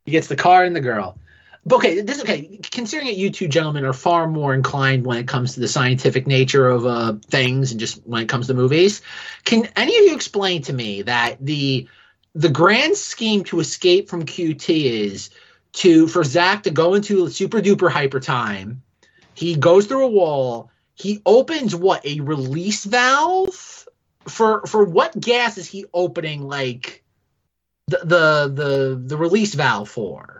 [0.04, 1.18] He gets the car and the girl.
[1.70, 2.58] Okay, this okay.
[2.70, 6.26] Considering that you two gentlemen are far more inclined when it comes to the scientific
[6.26, 9.02] nature of uh, things and just when it comes to movies,
[9.44, 11.86] can any of you explain to me that the
[12.34, 15.30] the grand scheme to escape from QT is
[15.74, 18.82] to for Zach to go into super duper hyper time.
[19.34, 20.70] He goes through a wall.
[20.94, 23.86] He opens what a release valve
[24.26, 27.04] for for what gas is he opening like
[27.86, 30.39] the the the, the release valve for?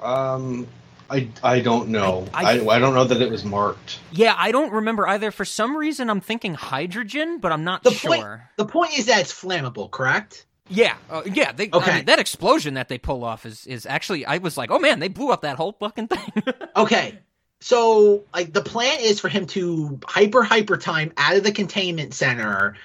[0.00, 0.66] Um,
[1.10, 2.26] I I don't know.
[2.34, 3.98] I- I, I, don't know that it was marked.
[4.12, 5.30] yeah, I don't remember either.
[5.30, 8.10] For some reason, I'm thinking hydrogen, but I'm not The sure.
[8.10, 10.44] point- The point is that it's flammable, correct?
[10.70, 11.52] Yeah, uh, yeah.
[11.52, 11.94] They, I Okay.
[11.96, 14.26] mean, that explosion that they pull off is is actually.
[14.26, 16.42] I was like, oh man, they blew up that whole fucking thing.
[16.76, 17.18] Okay.
[17.60, 22.14] So like the plan is for him to hyper hyper time out of the containment
[22.14, 22.76] center,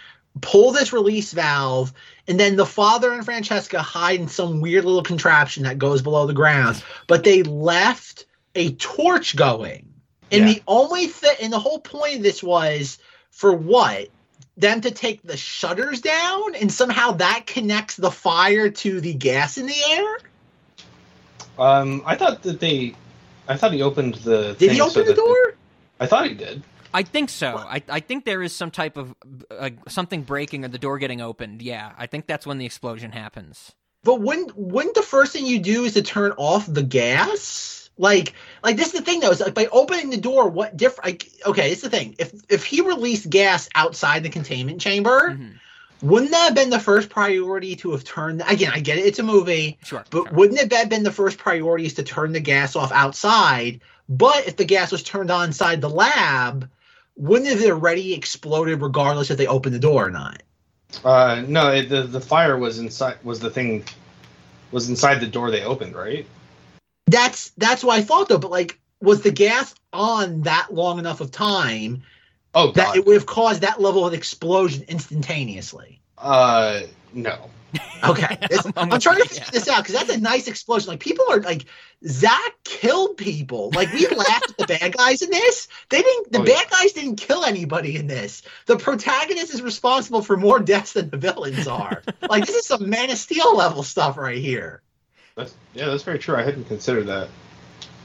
[0.42, 1.94] pull this release valve,
[2.28, 6.26] and then the father and Francesca hide in some weird little contraption that goes below
[6.26, 6.84] the ground.
[7.08, 9.94] But they left a torch going.
[10.32, 10.54] And Yeah.
[10.54, 12.98] the only thing and the whole point of this was
[13.30, 14.10] for what?
[14.58, 19.58] Them to take the shutters down and somehow that connects the fire to the gas
[19.58, 20.18] in the air?
[21.58, 22.96] Um, I thought that they,
[23.48, 24.56] I thought he opened the.
[24.58, 25.56] Did he thing so open the door?
[26.00, 26.64] I thought he did.
[26.94, 27.58] I think so.
[27.58, 29.16] I, I think there is some type of
[29.50, 31.62] uh, something breaking or the door getting opened.
[31.62, 33.72] Yeah, I think that's when the explosion happens.
[34.04, 37.90] But wouldn't wouldn't the first thing you do is to turn off the gas?
[37.98, 38.34] Like
[38.64, 41.28] like this is the thing though, is like by opening the door, what different like
[41.46, 42.16] okay, it's the thing.
[42.20, 45.54] If if he released gas outside the containment chamber, Mhm.
[46.02, 49.20] wouldn't that have been the first priority to have turned again, I get it, it's
[49.20, 50.04] a movie, Sure.
[50.10, 50.34] but sure.
[50.34, 53.80] wouldn't it have been the first priority is to turn the gas off outside?
[54.10, 56.70] But if the gas was turned on inside the lab,
[57.16, 60.42] wouldn't it have already exploded regardless if they opened the door or not?
[61.04, 63.18] Uh, no, it, the the fire was inside.
[63.24, 63.84] Was the thing,
[64.72, 66.26] was inside the door they opened, right?
[67.08, 68.38] That's that's what I thought though.
[68.38, 72.04] But like, was the gas on that long enough of time
[72.56, 76.00] Oh that it would have caused that level of explosion instantaneously?
[76.18, 76.82] uh,
[77.14, 77.50] no.
[78.04, 79.50] Okay, This- I'm I'm, with trying to figure yeah.
[79.52, 80.90] this out because that's a nice explosion.
[80.90, 81.66] Like people are like,
[82.06, 83.72] Zach killed people.
[83.74, 85.70] Like we laughed at the bad guys in this.
[85.90, 86.32] They didn't.
[86.34, 86.54] The Oh, yeah.
[86.56, 88.42] bad guys didn't kill anybody in this.
[88.66, 92.04] The protagonist is responsible for more deaths than the villains are.
[92.30, 94.82] like this is some Man of Steel level stuff right here.
[95.38, 96.36] That's yeah, that's very true.
[96.36, 97.30] I hadn't considered that.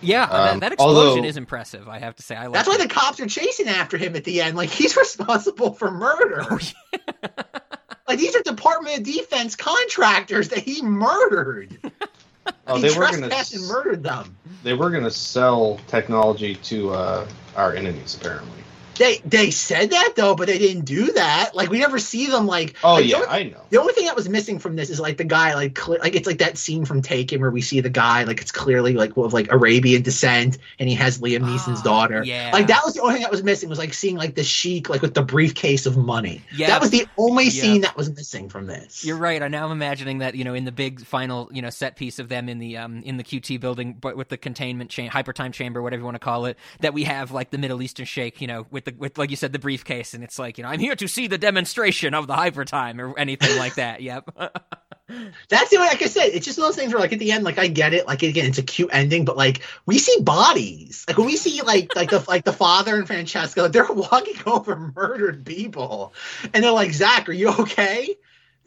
[0.00, 1.88] Yeah, that, Um, that explosion although- is impressive.
[1.88, 2.52] I have to say, I like.
[2.54, 4.56] That's why the cops are chasing after him at the end.
[4.56, 6.46] Like he's responsible for murder.
[6.48, 6.58] Oh,
[8.08, 11.78] Like these are Department of Defense contractors that he murdered.
[12.66, 14.36] Oh, he they were gonna trespassed and murdered them.
[14.62, 18.57] they were gonna sell technology to uh, our enemies apparently.
[18.98, 21.54] They they said that though, but they didn't do that.
[21.54, 22.76] Like we never see them like.
[22.84, 23.62] Oh like, yeah, only- I know.
[23.70, 26.14] The only thing that was missing from this is like the guy like cle like
[26.14, 29.16] it's like that scene from Taken where we see the guy like it's clearly like
[29.16, 32.22] of like Arabian descent and he has Liam Neeson's Ah, daughter.
[32.24, 32.50] yeah.
[32.52, 34.88] Like that was the only thing that was missing was like seeing like the sheik
[34.88, 36.42] like with the briefcase of money.
[36.54, 36.66] Yeah.
[36.68, 37.50] That was the only Yeah.
[37.50, 39.04] scene that was missing from this.
[39.04, 39.42] You're right.
[39.42, 42.18] I now I'm imagining that you know in the big final you know set piece
[42.18, 45.32] of them in the um in the QT building, but with the containment chain, hyper
[45.32, 48.06] time chamber, whatever you want to call it, that we have like the Middle Eastern
[48.06, 50.64] sheik you know, with the with like you said the briefcase, and it's like you
[50.64, 54.02] know I'm here to see the demonstration of the hyper time or anything like that.
[54.02, 54.30] Yep.
[55.48, 57.18] That's the way, like I said, it's just one of those things where, like, at
[57.18, 58.06] the end, like, I get it.
[58.06, 61.06] Like, again, it's a cute ending, but like, we see bodies.
[61.08, 64.36] Like, when we see like, like the like the father and Francesca, like, they're walking
[64.44, 66.12] over murdered people,
[66.52, 68.16] and they're like, Zach, are you okay?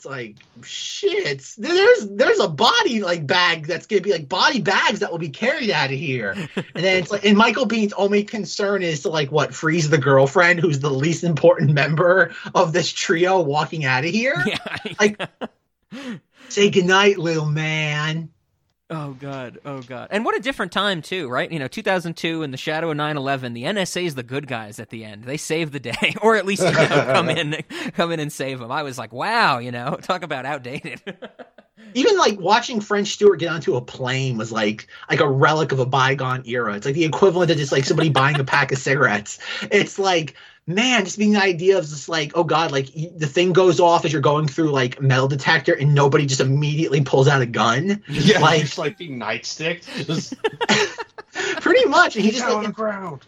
[0.02, 1.48] It's like, shit.
[1.60, 5.30] There's there's a body like bag that's gonna be like body bags that will be
[5.30, 9.10] carried out of here, and then it's like, and Michael Biehn's only concern is to
[9.10, 14.04] like what freeze the girlfriend, who's the least important member of this trio, walking out
[14.04, 14.44] of here.
[14.48, 14.58] yeah.
[15.00, 15.22] Like-
[16.50, 18.32] Say goodnight, little man.
[18.94, 20.10] Oh god, oh god.
[20.12, 21.50] And what a different time too, right?
[21.50, 24.90] You know, 2002 in the shadow of 9/11, the NSA is the good guys at
[24.90, 25.24] the end.
[25.24, 27.56] They save the day or at least you know, come in
[27.94, 28.70] come in and save them.
[28.70, 31.02] I was like, "Wow, you know, talk about outdated."
[31.94, 35.80] Even like watching French Stewart get onto a plane was like like a relic of
[35.80, 36.76] a bygone era.
[36.76, 39.40] It's like the equivalent of just like somebody buying a pack of cigarettes.
[39.72, 40.36] It's like
[40.68, 44.06] man, just being the idea of just like oh god, like the thing goes off
[44.06, 48.04] as you're going through like metal detector and nobody just immediately pulls out a gun.
[48.10, 49.88] Yeah, Like- just like being nightsticked.
[50.06, 50.36] Just
[51.62, 53.22] Pretty much, and he just down on like, the ground.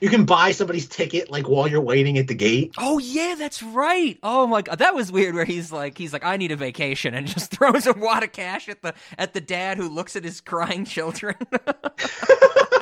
[0.00, 2.74] You can buy somebody's ticket like while you're waiting at the gate.
[2.78, 4.18] Oh yeah, that's right.
[4.22, 5.34] Oh my god, that was weird.
[5.34, 8.32] Where he's like, he's like, I need a vacation, and just throws a wad of
[8.32, 11.36] cash at the at the dad who looks at his crying children.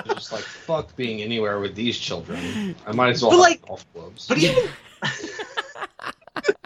[0.06, 2.74] Just like fuck being anywhere with these children.
[2.86, 4.26] I might as well But, have like- golf clubs.
[4.26, 4.68] But even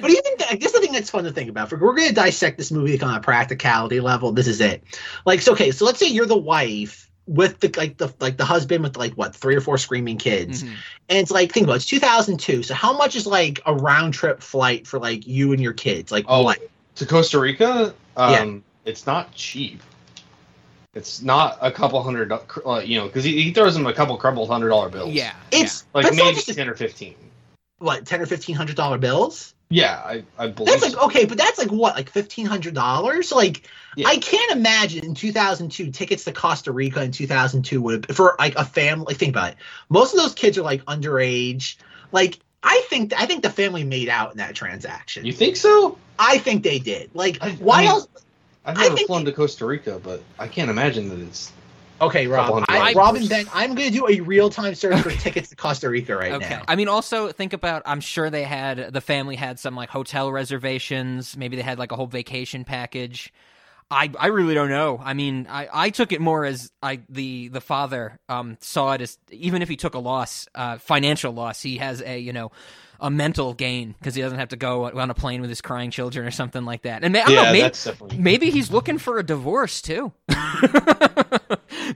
[0.00, 1.72] But even th- this is the thing that's fun to think about.
[1.72, 4.82] If we're going to dissect this movie on a practicality level, this is it.
[5.24, 8.44] Like, so okay, so let's say you're the wife with the like the like the
[8.44, 10.68] husband with like what three or four screaming kids, Mhm.
[11.08, 12.62] and it's like think about it, it's 2002.
[12.62, 16.12] So how much is like a round trip flight for like you and your kids?
[16.12, 16.60] Like Oh, what?
[16.96, 18.32] to Costa Rica, um,
[18.84, 18.90] Yeah.
[18.90, 19.82] it's not cheap.
[20.94, 24.16] It's not a couple hundred, uh, you know, because he, he throws them a couple
[24.16, 25.12] crumpled hundred dollar bills.
[25.12, 27.16] Yeah, It's like maybe just ten or fifteen.
[27.78, 29.52] What ten or fifteen hundred dollar bills.
[29.68, 30.68] Yeah, I, I believe.
[30.70, 31.06] That's like so.
[31.06, 33.32] okay, but that's like what, like fifteen hundred dollars?
[33.32, 34.06] Like, Yeah.
[34.08, 37.82] I can't imagine in two thousand two tickets to Costa Rica in two thousand two
[37.82, 39.14] would for like a family.
[39.14, 39.56] Think about it.
[39.88, 41.76] Most of those kids are like underage.
[42.12, 45.26] Like, I think I think the family made out in that transaction.
[45.26, 45.98] You think so?
[46.18, 47.10] I think they did.
[47.14, 48.08] Like, I- I why mean- else?
[48.64, 51.52] I've I never think- flown to Costa Rica, but I can't imagine that it's.
[52.00, 52.46] Okay, Rob.
[52.46, 52.94] Couple I, dollars.
[52.96, 56.16] Robin, Ben, I'm going to do a real time search for tickets to Costa Rica
[56.16, 56.48] right Okay.
[56.48, 56.62] now.
[56.68, 57.82] I mean, also think about.
[57.86, 61.36] I'm sure they had the family had some like hotel reservations.
[61.36, 63.32] Maybe they had like a whole vacation package.
[63.90, 65.00] I I really don't know.
[65.02, 69.00] I mean, I, I took it more as I the the father um saw it
[69.00, 72.50] as even if he took a loss, uh, financial loss, he has a you know
[73.00, 75.90] a mental gain because he doesn't have to go on a plane with his crying
[75.90, 77.04] children or something like that.
[77.04, 78.18] And may, I don't know, maybe, definitely.
[78.18, 80.12] maybe he's looking for a divorce too.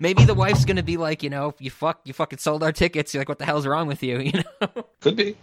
[0.00, 3.14] maybe the wife's gonna be like, you know, you fuck, you fucking sold our tickets.
[3.14, 4.18] You're like, what the hell's wrong with you?
[4.30, 4.84] You know.
[5.00, 5.36] Could be.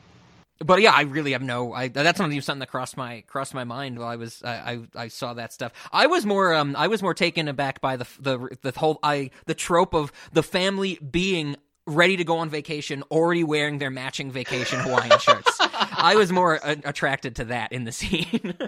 [0.59, 1.73] But yeah, I really have no.
[1.73, 4.79] I that's not even something that crossed my crossed my mind while I was I,
[4.95, 5.71] I I saw that stuff.
[5.91, 9.31] I was more um I was more taken aback by the the the whole I
[9.45, 14.31] the trope of the family being ready to go on vacation, already wearing their matching
[14.31, 15.57] vacation Hawaiian shirts.
[15.59, 18.53] I was more uh, attracted to that in the scene.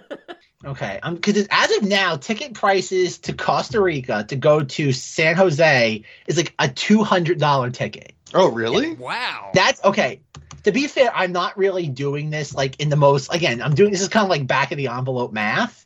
[0.65, 5.37] Okay, um, because as of now, ticket prices to Costa Rica to go to San
[5.37, 8.13] Jose is like a two hundred dollar ticket.
[8.33, 8.93] Oh, really?
[8.95, 9.51] wow.
[9.53, 10.19] That's okay.
[10.63, 13.33] To be fair, I'm not really doing this like in the most.
[13.33, 15.85] Again, I'm doing this is kind of like back of the envelope math,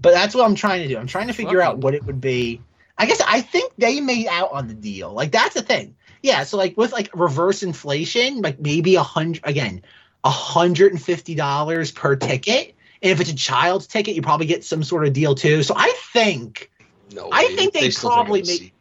[0.00, 0.98] but that's what I'm trying to do.
[0.98, 2.60] I'm trying to figure out what it would be.
[2.96, 5.12] I guess I think they made out on the deal.
[5.12, 5.94] Like that's the thing.
[6.22, 6.42] Yeah.
[6.44, 9.82] So like with like reverse inflation, like maybe a hundred again,
[10.24, 12.74] a hundred and fifty dollars per ticket.
[13.00, 15.62] And if it's a child's ticket, you probably get some sort of deal too.
[15.62, 16.70] So I think
[17.14, 17.28] No.
[17.30, 18.72] I think they still probably make-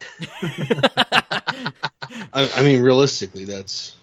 [2.32, 3.96] I, I mean, realistically, that's.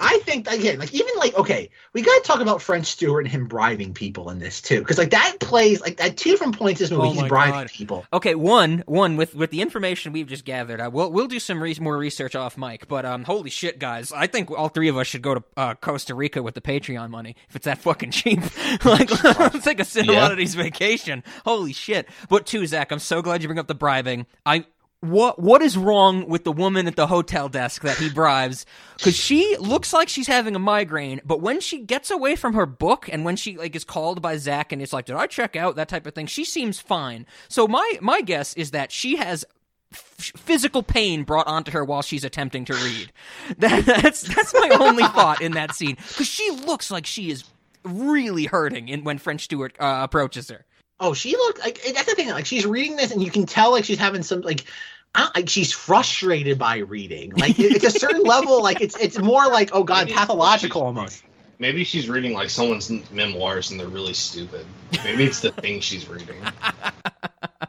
[0.00, 3.46] I think again, like even like okay, we gotta talk about French Stewart and him
[3.46, 6.84] bribing people in this too, because like that plays like at two different points in
[6.84, 7.70] this movie, Oh he's bribing God.
[7.70, 8.04] people.
[8.12, 11.62] Okay, one, one with with the information we've just gathered, uh, we'll we'll do some
[11.62, 14.96] re- more research off Mike, But um, holy shit, guys, I think all three of
[14.96, 18.10] us should go to uh, Costa Rica with the Patreon money if it's that fucking
[18.10, 18.40] cheap.
[18.84, 21.22] like, let's take a Cinemodities vacation.
[21.44, 22.08] Holy shit!
[22.28, 24.26] But two, Zach, I'm so glad you bring up the bribing.
[24.44, 24.64] I.
[25.00, 28.66] What what is wrong with the woman at the hotel desk that he bribes?
[28.96, 32.66] Because she looks like she's having a migraine, but when she gets away from her
[32.66, 35.54] book and when she like is called by Zach and it's like, did I check
[35.54, 36.26] out that type of thing?
[36.26, 37.26] She seems fine.
[37.48, 39.44] So my my guess is that she has
[39.92, 43.12] physical pain brought onto her while she's attempting to read.
[43.58, 47.44] That, that's that's my only thought in that scene because she looks like she is
[47.84, 50.64] really hurting in, when French Stewart uh, approaches her.
[51.00, 52.28] Oh, she looked like that's the thing.
[52.30, 54.64] Like she's reading this, and you can tell like she's having some like.
[55.14, 57.30] I Like she's frustrated by reading.
[57.30, 58.62] Like it's a certain level.
[58.62, 61.24] Like it's it's more like oh god, Maybe- pathological almost.
[61.60, 64.64] Maybe she's reading like someone's memoirs and they're really stupid.
[65.02, 66.36] Maybe it's the thing she's reading.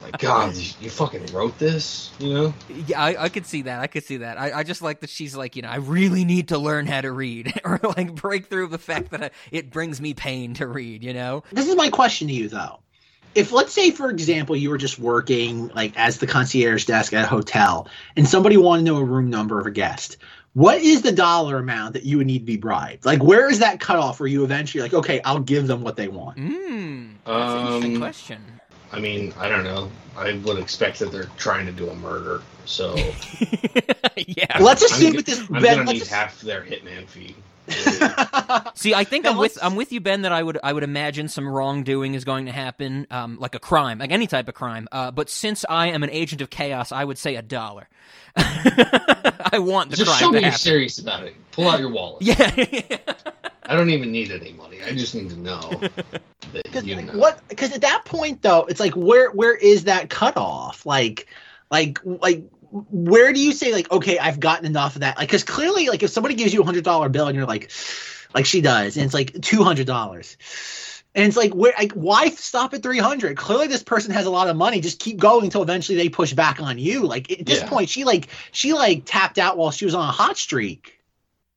[0.01, 2.53] Like, God, you, you fucking wrote this, you know?
[2.87, 3.79] Yeah, I, I could see that.
[3.81, 4.39] I could see that.
[4.39, 7.01] I, I just like that she's like, you know, I really need to learn how
[7.01, 10.67] to read, or like break through the fact that I, it brings me pain to
[10.67, 11.03] read.
[11.03, 11.43] You know?
[11.51, 12.79] This is my question to you though.
[13.35, 17.25] If let's say for example you were just working like as the concierge desk at
[17.25, 20.17] a hotel and somebody wanted to know a room number of a guest,
[20.53, 23.05] what is the dollar amount that you would need to be bribed?
[23.05, 26.07] Like where is that cutoff where you eventually like, okay, I'll give them what they
[26.07, 26.37] want?
[26.37, 28.45] Mm, that's an interesting Um, question.
[28.91, 29.91] I mean, I don't know.
[30.17, 32.95] I would expect that they're trying to do a murder, so
[34.17, 34.57] yeah.
[34.59, 37.35] Let's I'm assume with this I'm Ben, gonna let's need ass- half their hitman fee.
[38.75, 40.21] See, I think Now I'm with let's- I'm with you, Ben.
[40.23, 43.59] That I would I would imagine some wrongdoing is going to happen, um, like a
[43.59, 44.87] crime, like any type of crime.
[44.91, 47.87] Uh, but since I am an agent of chaos, I would say a dollar.
[48.35, 51.35] I want the Just crime show to me you're serious about it.
[51.51, 52.21] Pull out your wallet.
[52.21, 52.51] Yeah.
[53.65, 54.79] I don't even need any money.
[54.83, 56.23] I just need to know that
[56.63, 57.13] Because you know.
[57.13, 57.47] what?
[57.49, 60.85] Because at that point, though, it's like where where is that cutoff?
[60.85, 61.27] Like,
[61.69, 65.17] like, like, where do you say like, okay, I've gotten enough of that?
[65.17, 67.71] Like, because clearly, like, if somebody gives you a hundred dollar bill and you're like,
[68.33, 70.37] like she does, and it's like two hundred dollars.
[71.15, 73.35] And it's like, where, like, why stop at 300?
[73.35, 74.79] Clearly, this person has a lot of money.
[74.79, 77.07] Just keep going until eventually they push back on you.
[77.07, 77.67] Like, at this Yeah.
[77.67, 80.99] point, she like, she like tapped out while she was on a hot streak.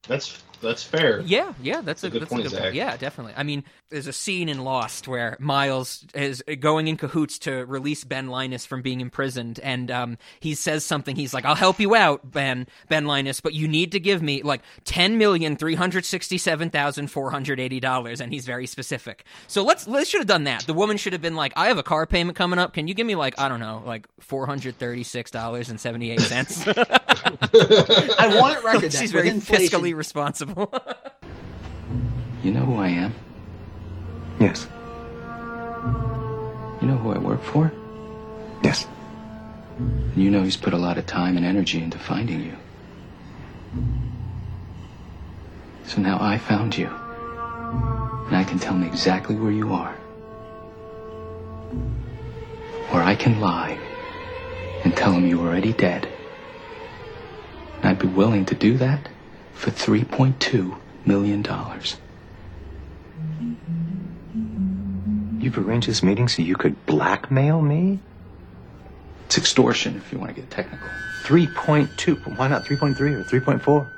[0.08, 1.20] That's that's fair.
[1.20, 2.62] Yeah, yeah, that's a, a good that's point, a good Zach.
[2.62, 2.74] point.
[2.74, 3.34] Yeah, definitely.
[3.36, 8.04] I mean, there's a scene in Lost where Miles is going in cahoots to release
[8.04, 11.16] Ben Linus from being imprisoned, and um, he says something.
[11.16, 14.42] He's like, "I'll help you out, Ben Ben Linus, but you need to give me
[14.42, 19.24] like ten million three hundred sixty-seven thousand four hundred eighty dollars." And he's very specific.
[19.48, 20.62] So let's let's should have done that.
[20.66, 22.72] The woman should have been like, "I have a car payment coming up.
[22.72, 26.20] Can you give me like I don't know, like four hundred thirty-six dollars and seventy-eight
[26.20, 30.51] cents?" I want it record She's very fiscally responsible.
[32.42, 33.14] You know who I am?
[34.38, 34.66] Yes.
[36.80, 37.72] You know who I work for?
[38.62, 38.86] Yes.
[39.78, 42.56] And you know he's put a lot of time and energy into finding you.
[45.86, 46.88] So now I found you.
[46.88, 49.96] And I can tell him exactly where you are.
[52.92, 53.78] Or I can lie
[54.84, 56.08] and tell him you're already dead.
[57.76, 59.08] And I'd be willing to do that
[59.62, 60.76] for $3.2
[61.06, 61.46] million.
[65.40, 68.00] You've arranged this meeting so you could blackmail me?
[69.26, 70.88] It's extortion if you want to get technical.
[71.22, 72.36] 3.2.
[72.36, 73.88] Why not 3.3 or 3.4?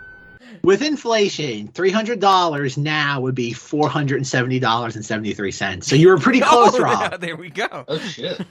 [0.63, 5.35] With inflation, three hundred dollars now would be four hundred and seventy dollars and seventy
[5.35, 5.87] three cents.
[5.87, 7.21] So you were pretty oh, close, Oh, Rob.
[7.21, 7.85] there we go.
[7.87, 8.41] Oh shit.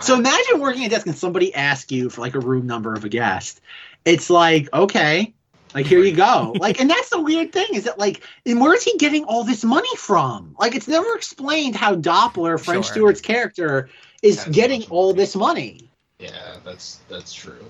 [0.00, 2.94] So imagine working at a desk and somebody asks you for like a room number
[2.94, 3.60] of a guest.
[4.06, 5.34] It's like, okay,
[5.74, 6.54] like here you go.
[6.60, 9.44] Like, and that's the weird thing is that like, and where is he getting all
[9.44, 10.54] this money from?
[10.58, 12.94] Like, it's never explained how Doppler, French Sure.
[12.94, 13.88] Stewart's character,
[14.22, 15.90] is That's getting all this money.
[16.18, 17.64] Yeah, that's that's true.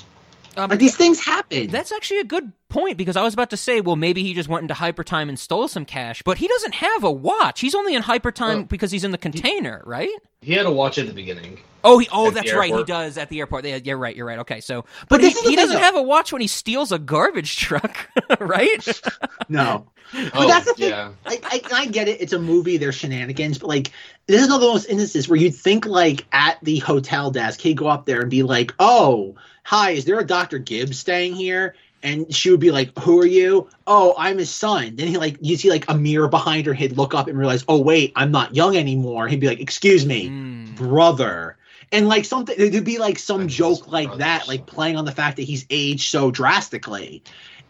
[0.56, 1.68] Um, Like these things happen.
[1.68, 4.48] That's actually a good point because I was about to say, well, maybe he just
[4.48, 7.60] went into hypertime and stole some cash, but he doesn't have a watch.
[7.60, 10.10] He's only in hypertime Well, because he's in the container, right?
[10.42, 11.60] He had a watch at the beginning.
[11.82, 12.74] Oh, he, oh, that's right.
[12.74, 13.64] He does at the airport.
[13.64, 14.14] Yeah, you're right.
[14.14, 14.40] You're right.
[14.40, 15.82] Okay, so, but, But he, this is the he thing, doesn't though.
[15.82, 18.08] have a watch when he steals a garbage truck,
[18.40, 19.00] right?
[19.48, 19.86] no.
[20.34, 20.90] oh, that's the thing.
[20.90, 21.12] yeah.
[21.24, 22.20] I, I, I get it.
[22.20, 22.76] It's a movie.
[22.76, 23.90] There's shenanigans, but like
[24.26, 27.76] this is one of those instances where you'd think like at the hotel desk, he'd
[27.78, 30.58] go up there and be like, "Oh, hi, is there a Dr.
[30.58, 34.96] Gibbs staying here?" And she would be like, "Who are you?" "Oh, I'm his son."
[34.96, 36.74] Then he like you see like a mirror behind her.
[36.74, 40.06] He'd look up and realize, "Oh wait, I'm not young anymore." He'd be like, "Excuse
[40.06, 40.76] me, Mm.
[40.76, 41.56] brother."
[41.92, 45.36] And like something, there'd be like some joke like that, like playing on the fact
[45.36, 47.22] that he's aged so drastically.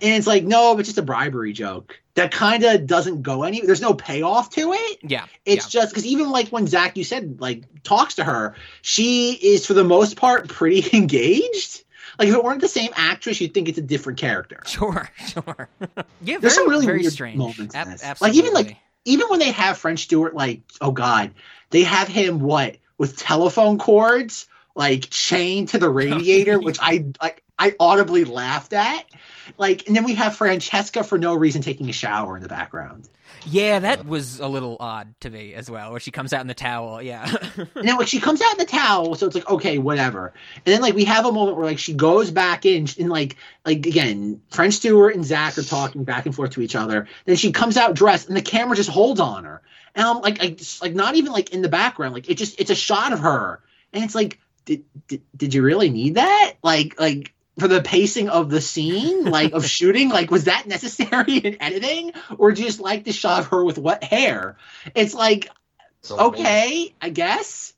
[0.02, 3.60] And it's like, no, it's just a bribery joke that kind of doesn't go any.
[3.60, 4.98] There's no payoff to it.
[5.02, 9.32] Yeah, It's just because even like when Zach, you said like talks to her, she
[9.32, 11.85] is for the most part pretty engaged.
[12.18, 14.62] Like if it weren't the same actress, you'd think it's a different character.
[14.66, 15.68] sure, sure.
[16.22, 17.39] yeah, There's very, some really weird strange.
[17.39, 18.20] moments in this.
[18.20, 21.32] Like even like even when they have French Stewart, like oh god,
[21.70, 27.06] they have him what with telephone cords like chained to the radiator, oh, which I
[27.22, 29.05] like I audibly laughed at.
[29.59, 33.09] Like, and then we have Francesca for no reason taking a shower in the background.
[33.47, 36.47] yeah, that was a little odd to me as well, where she comes out in
[36.47, 37.01] the towel.
[37.01, 37.32] Yeah,
[37.77, 40.32] now, like she comes out in the towel, so it's like okay, whatever.
[40.56, 43.36] And then like we have a moment where like she goes back in, and like
[43.64, 47.09] like again, French Stewart and Zach are talking back and forth to each other.
[47.24, 49.62] Then she comes out dressed, and the camera just holds on her.
[49.94, 52.60] And I'm like, I just, like not even like in the background, like it just
[52.60, 53.60] it's a shot of her,
[53.93, 56.55] and it's like, did did, did you really need that?
[56.62, 57.32] Like like.
[57.60, 62.12] For the pacing of the scene, like of shooting, like was that necessary in editing,
[62.38, 64.56] or do you just like the shot of her with wet hair?
[64.94, 65.50] It's like
[66.00, 67.74] It's a okay, I guess.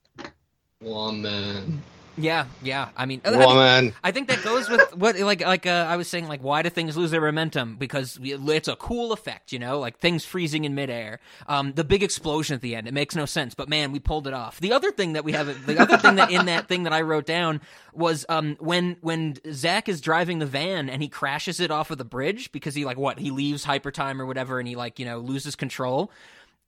[0.80, 1.82] Woman.
[2.16, 2.88] Yeah, yeah.
[2.96, 3.94] I mean, I mean, Woman.
[4.04, 6.70] I think that goes with what, like, like uh, I was saying, like, why do
[6.70, 7.76] things lose their momentum?
[7.76, 11.20] Because we- it's a cool effect, you know, like things freezing in midair.
[11.46, 14.26] Um, the big explosion at the end, it makes no sense, but man, we pulled
[14.26, 14.60] it off.
[14.60, 17.02] The other thing that we have, the other thing that in that thing that I
[17.02, 17.60] wrote down
[17.94, 21.98] was um, when when Zach is driving the van and he crashes it off of
[21.98, 25.04] the bridge because he like what he leaves hypertime or whatever and he like you
[25.04, 26.10] know loses control.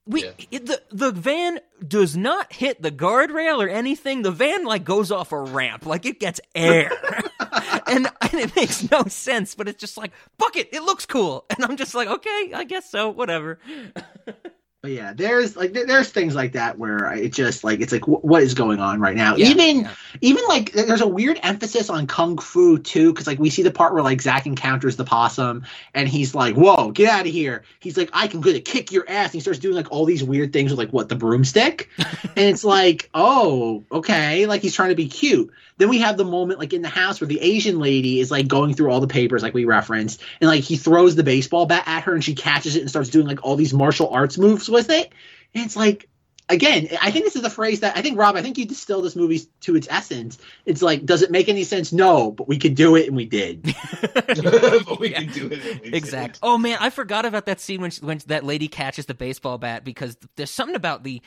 [0.07, 0.31] We Yeah.
[0.51, 4.21] it, the the van does not hit the guardrail or anything.
[4.21, 6.91] The van like goes off a ramp, like it gets air,
[7.87, 9.55] and and it makes no sense.
[9.55, 12.65] But it's just like fuck it, it looks cool, and I'm just like okay, I
[12.65, 13.57] guess so, whatever.
[14.85, 18.23] But yeah, there's like there's things like that where it just like it's like wh-
[18.23, 19.35] what is going on right now.
[19.35, 19.91] Yeah, even yeah.
[20.21, 23.71] even like there's a weird emphasis on kung fu too, because like we see the
[23.71, 27.63] part where like Zach encounters the possum and he's like, "Whoa, get out of here!"
[27.79, 30.23] He's like, "I can gonna kick your ass." And he starts doing like all these
[30.23, 34.89] weird things with like what the broomstick, and it's like, oh, okay, like he's trying
[34.89, 35.51] to be cute.
[35.77, 38.47] Then we have the moment like in the house where the Asian lady is like
[38.47, 41.83] going through all the papers like we referenced, and like he throws the baseball bat
[41.85, 44.69] at her and she catches it and starts doing like all these martial arts moves
[44.69, 45.11] with it.
[45.53, 46.07] And it's like
[46.47, 49.01] again, I think this is the phrase that I think Rob, I think you distill
[49.01, 50.37] this movie to its essence.
[50.65, 51.91] It's like, does it make any sense?
[51.91, 53.63] No, but we could do it and we did.
[54.13, 55.21] but we Yeah.
[55.21, 55.83] can do it.
[55.83, 55.93] and.
[55.95, 56.39] Exactly.
[56.43, 59.57] Oh man, I forgot about that scene when she, when that lady catches the baseball
[59.57, 61.21] bat because there's something about the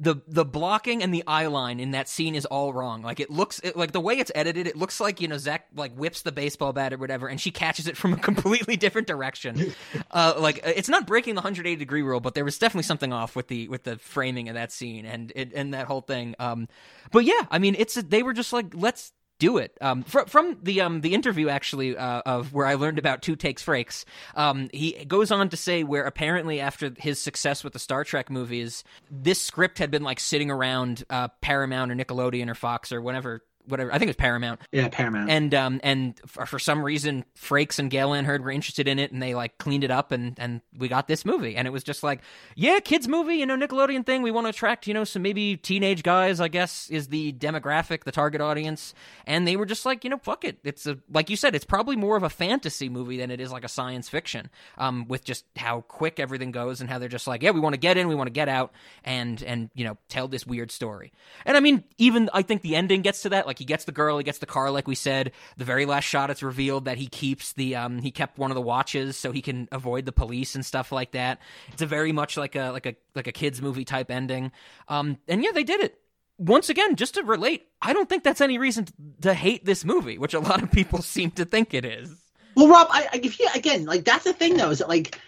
[0.00, 3.02] the the blocking and the eye line in that scene is all wrong.
[3.02, 5.66] Like it looks it, like the way it's edited, it looks like you know Zach
[5.76, 9.06] like whips the baseball bat or whatever, and she catches it from a completely different
[9.06, 9.74] direction.
[10.10, 13.36] uh, like it's not breaking the 180 degree rule, but there was definitely something off
[13.36, 16.34] with the with the framing of that scene and it, and that whole thing.
[16.38, 16.66] Um,
[17.12, 19.76] but yeah, I mean, it's they were just like let's do it.
[19.80, 23.34] Um, fr- from the um the interview actually uh, of where I learned about two
[23.34, 24.04] takes frakes.
[24.36, 28.30] Um, he goes on to say where apparently after his success with the Star Trek
[28.30, 33.00] movies, this script had been like sitting around uh, Paramount or Nickelodeon or Fox or
[33.02, 33.42] whatever.
[33.66, 35.30] Whatever I think it was Paramount, Yeah, Paramount.
[35.30, 38.98] and um and for, for some reason Frakes and Gale Anne Hurd were interested in
[38.98, 41.70] it, and they like cleaned it up, and and we got this movie, and it
[41.70, 42.20] was just like,
[42.56, 44.22] yeah, kids movie, you know, Nickelodeon thing.
[44.22, 48.04] We want to attract, you know, some maybe teenage guys, I guess, is the demographic,
[48.04, 48.94] the target audience,
[49.26, 50.58] and they were just like, you know, fuck it.
[50.64, 53.52] It's a like you said, it's probably more of a fantasy movie than it is
[53.52, 54.50] like a science fiction.
[54.78, 57.74] Um, with just how quick everything goes, and how they're just like, yeah, we want
[57.74, 58.72] to get in, we want to get out,
[59.04, 61.12] and and you know, tell this weird story.
[61.44, 63.46] And I mean, even I think the ending gets to that.
[63.50, 65.32] Like he gets the girl, he gets the car, like we said.
[65.56, 68.54] The very last shot, it's revealed that he keeps the um he kept one of
[68.54, 71.40] the watches so he can avoid the police and stuff like that.
[71.72, 74.52] It's a very much like a like a like a kids movie type ending.
[74.86, 75.98] Um, and yeah, they did it.
[76.38, 78.86] Once again, just to relate, I don't think that's any reason
[79.22, 82.08] to, hate this movie, which a lot of people seem to think it is.
[82.54, 85.18] Well, Rob, I, I again, like that's the thing though, is that like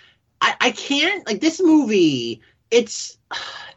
[0.41, 2.41] I, I can't like this movie.
[2.73, 3.19] It's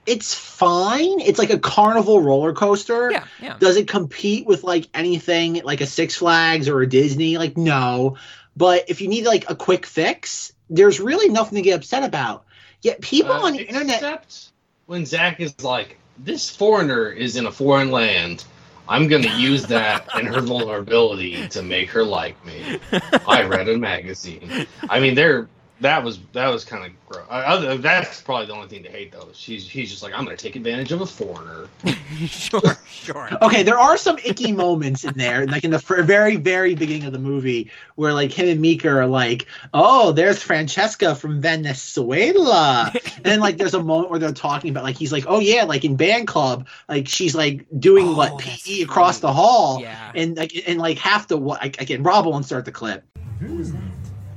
[0.06, 1.20] it's fine.
[1.20, 3.12] It's like a carnival roller coaster.
[3.12, 3.58] Yeah, yeah.
[3.60, 7.38] Does it compete with like anything like a Six Flags or a Disney?
[7.38, 8.18] Like no.
[8.56, 12.46] But if you need like a quick fix, there's really nothing to get upset about.
[12.82, 13.96] Yet people Uh, on the internet.
[13.96, 14.52] Except
[14.86, 18.46] when Zach is like, "This foreigner is in a foreign land.
[18.88, 22.80] I'm going to use that and her vulnerability to make her like me."
[23.28, 24.68] I read a magazine.
[24.88, 25.50] I mean, they're
[25.82, 27.26] that was that was kind of gross.
[27.30, 29.28] Other, that's probably the only thing to hate though.
[29.34, 31.68] She's he's just like, "I'm going to take advantage of a foreigner."
[32.28, 33.30] sure, sure.
[33.42, 37.12] Okay, there are some icky moments in there, like in the very, very beginning of
[37.12, 43.24] the movie, where like him and Meeker are like, "Oh, there's Francesca from Venezuela," and
[43.24, 45.84] then like there's a moment where they're talking about like he's like, "Oh yeah, like
[45.84, 50.12] in band club, like she's like doing Oh, what that's PE across the hall, Yeah.
[50.16, 53.04] and like and like half the what like, again, Rob will insert the clip.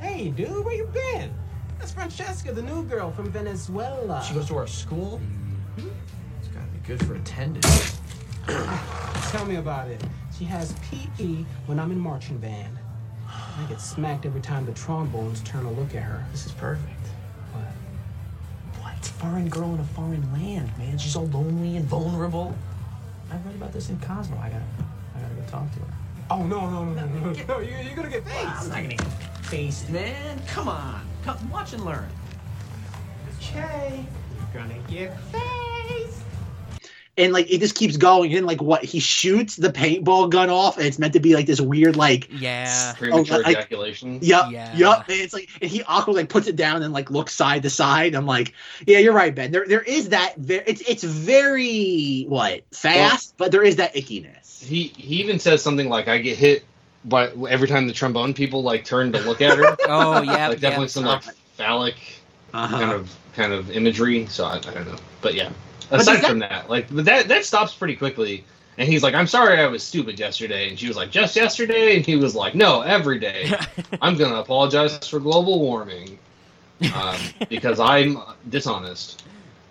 [0.00, 1.34] Hey, dude, where you been?
[1.78, 4.22] That's Francesca, the new girl from Venezuela.
[4.26, 5.20] She goes to our school?
[5.76, 5.88] Mm-hmm.
[6.38, 7.98] It's gotta be good for attendance.
[9.30, 10.02] Tell me about it.
[10.36, 12.78] She has PE when I'm in marching band.
[13.28, 16.24] I get smacked every time the trombones turn a look at her.
[16.30, 17.06] This is perfect.
[17.52, 18.82] What?
[18.82, 19.04] What?
[19.04, 20.96] Foreign girl in a foreign land, man.
[20.96, 22.54] She's all lonely and vulnerable.
[23.30, 24.38] I read about this in Cosmo.
[24.38, 24.64] I gotta,
[25.16, 25.94] I gotta go talk to her.
[26.30, 27.44] Oh, no, no, no, no, no.
[27.48, 30.40] no you, you're gonna get I'm not gonna get faced, man.
[30.46, 31.06] Come on.
[31.24, 32.08] Come, watch and learn.
[33.40, 34.04] Okay.
[34.52, 36.22] You're gonna get faced.
[37.16, 40.76] And like it just keeps going, and like what he shoots the paintball gun off,
[40.76, 42.94] and it's meant to be like this weird like Yeah.
[42.96, 44.20] Premature like- ejaculation.
[44.22, 44.52] Yep.
[44.52, 44.76] Yeah.
[44.76, 44.98] Yep.
[45.08, 47.70] And it's like, and he awkwardly like puts it down and like looks side to
[47.70, 48.14] side.
[48.14, 48.54] I'm like,
[48.86, 49.50] yeah, you're right, Ben.
[49.50, 50.36] There, there is that.
[50.36, 54.62] Ve- it's it's very what fast, but there is that ickiness.
[54.64, 56.64] He he even says something like, "I get hit."
[57.08, 60.60] But every time the trombone people like turn to look at her, Oh yeah, like
[60.60, 60.88] definitely yeah.
[60.88, 61.22] some like
[61.56, 61.96] phallic
[62.54, 62.78] Uh-huh.
[62.78, 64.26] kind of kind of imagery.
[64.26, 65.50] So I, I don't know, but yeah.
[65.90, 68.44] But Aside that- from that, like but that that stops pretty quickly.
[68.76, 71.96] And he's like, "I'm sorry, I was stupid yesterday." And she was like, "Just yesterday?"
[71.96, 73.50] And he was like, "No, every day.
[74.00, 76.16] I'm gonna apologize for global warming
[76.94, 77.16] um,
[77.48, 78.18] because I'm
[78.50, 79.24] dishonest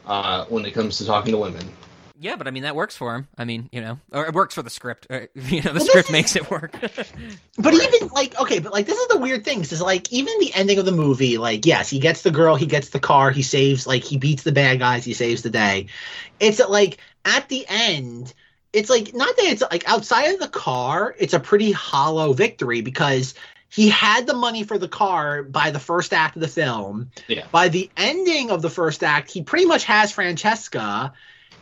[0.08, 1.70] uh, when it comes to talking to women."
[2.20, 3.28] Yeah, but I mean that works for him.
[3.38, 5.08] I mean, you know, or it works for the script.
[5.10, 6.76] Or, uh, you know, the Well, script is- makes it work.
[7.60, 9.62] But even like okay, but like this is the weird thing.
[9.62, 12.66] Is like even the ending of the movie, like yes, he gets the girl, he
[12.68, 15.88] gets the car, he saves like he beats the bad guys, he saves the day.
[16.40, 18.34] It's that, like at the end,
[18.74, 22.82] it's like not that it's like outside of the car, it's a pretty hollow victory
[22.82, 23.34] because
[23.70, 27.10] he had the money for the car by the first act of the film.
[27.28, 27.46] Yeah.
[27.52, 31.12] By the ending of the first act, he pretty much has Francesca,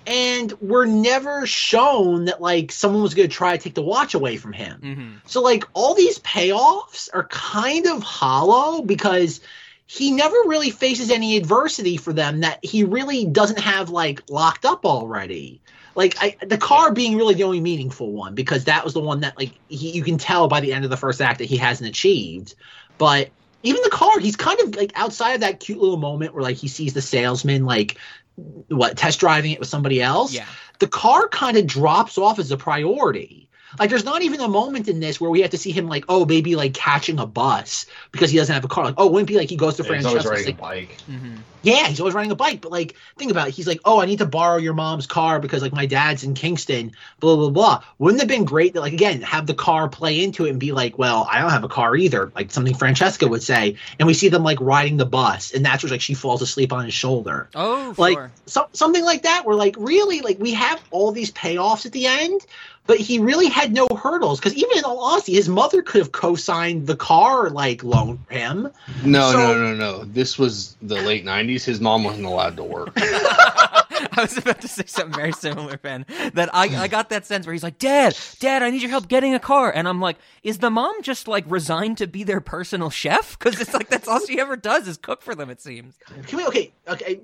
[0.08, 4.14] and we're never shown that like someone was going to try to take the watch
[4.14, 4.80] away from him.
[4.82, 9.42] hmm So like all these payoffs are kind of hollow because
[9.88, 14.66] he never really faces any adversity for them that he really doesn't have like locked
[14.66, 15.62] up already.
[15.96, 19.22] Like I, the car being really the only meaningful one because that was the one
[19.22, 21.58] that like he, you can tell by the end of the first act that he
[21.58, 22.56] hasn't achieved.
[22.98, 23.30] But
[23.64, 26.58] even the car, he's kind of like outside of that cute little moment where like
[26.58, 27.98] he sees the salesman like
[28.36, 30.46] what test driving it with somebody else Yeah.
[30.80, 33.50] the car kind of drops off as a priority.
[33.80, 36.06] Like, there's not even a moment in this where we have to see him like,
[36.10, 38.86] oh, maybe like catching a bus because he doesn't have a car.
[38.86, 40.26] Like, oh, it wouldn't be like he goes to Yeah, he's always Francesca's.
[40.26, 41.02] riding a Like, bike.
[41.08, 42.62] hmm yeah, he's always riding a bike.
[42.62, 43.56] But like, think about it.
[43.56, 46.36] He's like, oh, I need to borrow your mom's car because like my dad's in
[46.36, 46.92] Kingston.
[47.20, 47.84] Blah blah blah.
[47.98, 50.60] Wouldn't it have been great to like again have the car play into it and
[50.60, 52.32] be like, well, I don't have a car either.
[52.36, 55.84] Like something Francesca would say, and we see them like riding the bus, and that's
[55.84, 58.32] where like she falls asleep on his shoulder Oh, like sure.
[58.46, 62.06] so, something like that where like really like we have all these payoffs at the
[62.08, 62.42] end
[62.88, 66.12] but he really had no hurdles because even in all honesty his mother could have
[66.12, 68.70] co-signed the car like loan for him
[69.04, 70.04] No, So- no, no, no.
[70.06, 71.64] This was the late '90s.
[71.64, 72.96] His mom wasn't allowed to work.
[74.18, 76.06] I was about to say something very similar, Ben.
[76.34, 79.08] That I, I got that sense where he's like, Dad, Dad, I need your help
[79.08, 79.72] getting a car.
[79.72, 83.38] And I'm like, is the mom just like resigned to be their personal chef?
[83.38, 85.96] Because it's like that's all she ever does is cook for them, it seems.
[86.28, 87.20] can we okay okay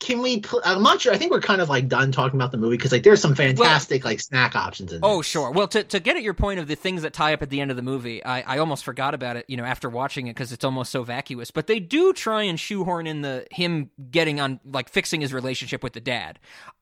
[0.00, 2.50] can we pl- i'm not sure i think we're kind of like done talking about
[2.52, 5.26] the movie because like there's some fantastic like snack options in Oh, this.
[5.26, 5.50] sure.
[5.50, 7.60] Well, to, to get at your point of the things that tie up at the
[7.60, 10.30] end of the movie, I, I almost forgot about it, you know, after watching it
[10.34, 11.50] because it's almost so vacuous.
[11.50, 15.82] But they do try and shoehorn in the him getting on, like fixing his relationship
[15.82, 16.15] with the dad.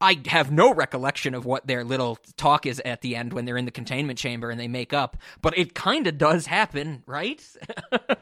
[0.00, 3.56] I have no recollection of what their little talk is at the end when they're
[3.56, 7.42] in the containment chamber and they make up, but it kind of does happen, right?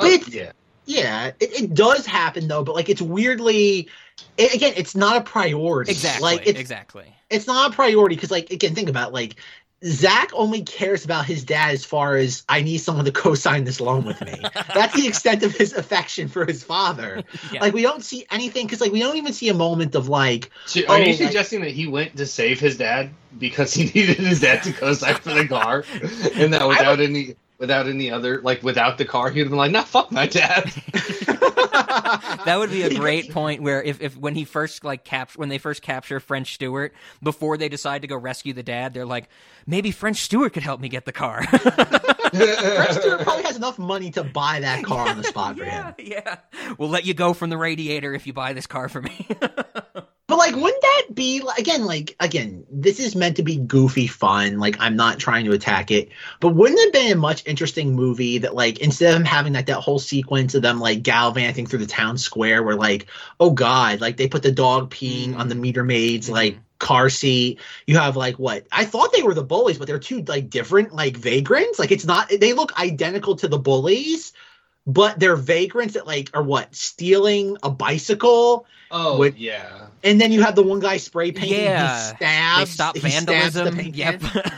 [0.00, 0.52] But yeah.
[0.84, 3.88] yeah it, it does happen though but like it's weirdly
[4.36, 6.22] it, again it's not a priority exactly.
[6.22, 7.12] like it's exactly.
[7.30, 9.36] it's not a priority because like again think about it, like
[9.84, 13.80] Zach only cares about his dad as far as I need someone to co-sign this
[13.80, 14.34] loan with me.
[14.74, 17.22] That's the extent of his affection for his father.
[17.52, 17.60] Yeah.
[17.60, 20.50] Like we don't see anything because like we don't even see a moment of like
[20.66, 23.72] So Oh, are you oh, like- suggesting that he went to save his dad because
[23.72, 25.84] he needed his dad to co-sign for the car,
[26.34, 29.72] and that without any without any other like without the car, he'd have been like,
[29.72, 30.72] "Nah, fuck my dad."
[32.44, 35.48] that would be a great point where if, if when he first like cap when
[35.48, 39.28] they first capture French Stewart before they decide to go rescue the dad, they're like,
[39.66, 41.42] maybe French Stewart could help me get the car.
[41.46, 45.94] French Stewart probably has enough money to buy that car on the spot for him.
[45.98, 46.74] yeah, yeah.
[46.78, 49.28] We'll let you go from the radiator if you buy this car for me.
[50.28, 51.86] But like, wouldn't that be like, again?
[51.86, 54.58] Like again, this is meant to be goofy fun.
[54.58, 56.10] Like I'm not trying to attack it,
[56.40, 59.54] but wouldn't it have been a much interesting movie that like instead of them having
[59.54, 63.06] like that whole sequence of them like gallivanting through the town square, where like,
[63.40, 65.60] oh god, like they put the dog peeing on the mm.
[65.60, 66.34] meter maid's mm-hmm.
[66.34, 67.58] like car seat.
[67.86, 70.92] You have like what I thought they were the bullies, but they're two like different
[70.92, 71.78] like vagrants.
[71.78, 72.28] Like it's not.
[72.28, 74.34] They look identical to the bullies.
[74.86, 79.87] But they're vagrants that like are what stealing a bicycle Oh Would- yeah.
[80.04, 81.60] And then you have the one guy spray painting.
[81.64, 82.10] Yeah.
[82.10, 82.58] he stabs.
[82.58, 83.76] they stop he stabs the vandalism.
[83.76, 84.22] paint Yep.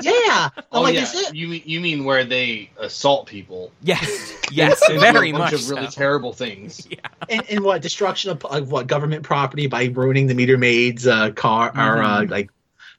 [0.00, 0.48] Yeah.
[0.56, 1.02] I'm Oh like, yeah.
[1.02, 1.34] is it?
[1.34, 3.70] You mean you mean where they assault people?
[3.82, 4.34] yes.
[4.50, 4.80] Yes.
[4.88, 5.90] They Very a bunch much of really so.
[5.90, 6.86] terrible things.
[7.30, 11.30] And, and what destruction of, of what government property by ruining the meter maid's uh,
[11.32, 12.30] car or uh, Mhm.
[12.30, 12.50] like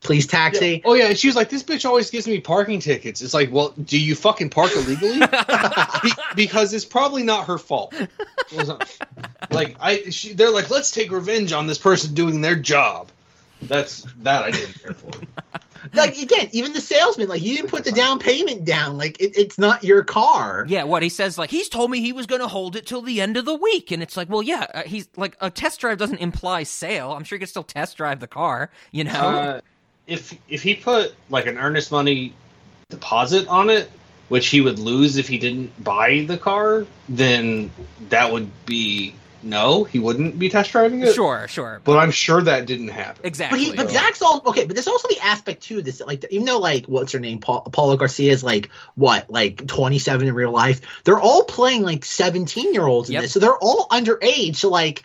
[0.02, 0.82] police taxi?
[0.86, 3.52] Oh yeah, and she was like, "This bitch always gives me parking tickets." It's like,
[3.52, 5.20] well, do you fucking park illegally?
[6.04, 7.94] Be- because it's probably not her fault.
[8.54, 8.84] Wasn't-
[9.52, 13.10] like I, she, they're like, let's take revenge on this person doing their job.
[13.62, 15.12] That's that I didn't care for.
[15.94, 18.98] Like again, even the salesman, like you didn't put the down payment down.
[18.98, 20.66] Like it, it's not your car.
[20.68, 23.02] Yeah, what he says, like he's told me he was going to hold it till
[23.02, 25.80] the end of the week, and it's like, well, yeah, uh, he's like a test
[25.80, 27.12] drive doesn't imply sale.
[27.14, 29.12] I'm sure he could still test drive the car, you know.
[29.12, 29.62] Uh,
[30.10, 32.34] if if he put like an earnest money
[32.90, 33.90] deposit on it,
[34.28, 37.72] which he would lose if he didn't buy the car, then
[38.10, 41.14] that would be no, he wouldn't be test driving it.
[41.14, 43.26] sure, sure, But I'm sure that didn't happen.
[43.26, 43.58] Exactly.
[43.58, 43.78] But exactly.
[43.78, 44.66] he, but Zach's all okay.
[44.66, 45.82] But there's also the aspect too.
[45.82, 49.66] This like even though like what's her name, Paul, Paula Garcia is like what like
[49.66, 50.82] 27 in real life.
[51.06, 53.22] They're all playing like 17 year olds in Yep.
[53.22, 54.58] this, so they're all underage.
[54.58, 55.04] So like,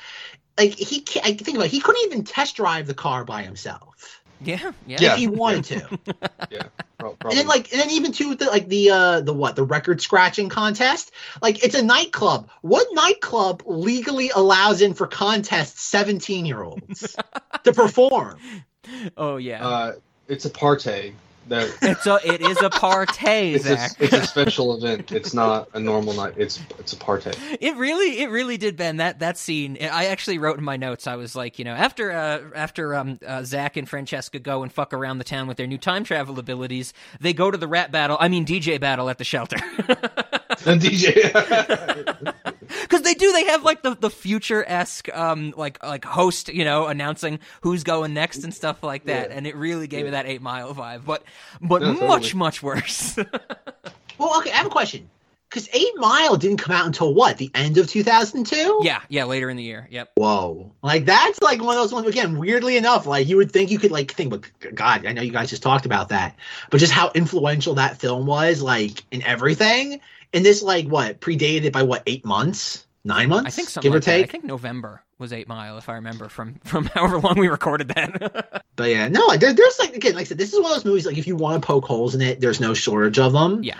[0.58, 1.26] like he can't.
[1.26, 4.98] I think about it, he couldn't even test drive the car by himself yeah, yeah,
[5.00, 5.12] Yeah.
[5.12, 5.98] if he wanted to.
[6.50, 9.56] Yeah, pro- And then like and then even too the like the uh the what
[9.56, 11.10] the record scratching contest
[11.42, 17.16] like it's a nightclub what nightclub legally allows in for contests 17 year olds
[17.64, 18.38] to perform
[19.16, 19.66] Oh yeah.
[19.66, 19.92] uh,
[20.28, 21.14] it's a partay.
[21.48, 23.92] That It's a it is a partay, it's a, Zach.
[23.98, 25.12] it's a special event.
[25.12, 26.34] It's not a normal night.
[26.36, 27.32] It's it's a party.
[27.60, 28.96] It really, it really did, Ben.
[28.96, 31.06] That that scene, I actually wrote in my notes.
[31.06, 34.72] I was like, you know, after uh, after um, uh, Zach and Francesca go and
[34.72, 37.90] fuck around the town with their new time travel abilities, they go to the rap
[37.90, 38.16] battle.
[38.20, 39.56] I mean, DJ battle at the shelter.
[40.66, 42.34] And DJ.
[42.84, 46.64] Because they do, they have like the, the future esque um like like host, you
[46.64, 49.36] know, announcing who's going next and stuff like that, Yeah.
[49.36, 51.22] and it really gave me that Eight Mile vibe, but
[51.60, 52.00] but No, much
[52.32, 52.38] totally.
[52.38, 53.18] much worse.
[54.18, 55.10] Well, okay, I have a question.
[55.50, 57.36] Because Eight Mile didn't come out until what?
[57.36, 58.80] The end of 2002?
[58.82, 59.86] yeah, yeah, later in the year.
[59.90, 60.12] Yep.
[60.16, 60.72] Whoa.
[60.82, 63.78] Like, that's like one of those ones, again, weirdly enough, like, you would think you
[63.78, 66.36] could, like, think, but God, I know you guys just talked about that,
[66.70, 70.00] but just how influential that film was, like, in everything.
[70.34, 72.86] And this, like, what, predated by what, eight months?
[73.04, 73.46] Nine months?
[73.46, 74.26] I think something give or take.
[74.26, 74.30] that.
[74.30, 77.88] I think November was Eight Mile, if I remember from from however long we recorded
[77.88, 78.62] that.
[78.76, 80.84] But yeah, no, there, there's like, again, like I said, this is one of those
[80.84, 83.62] movies, like, if you want to poke holes in it, there's no shortage of them.
[83.62, 83.76] Yeah.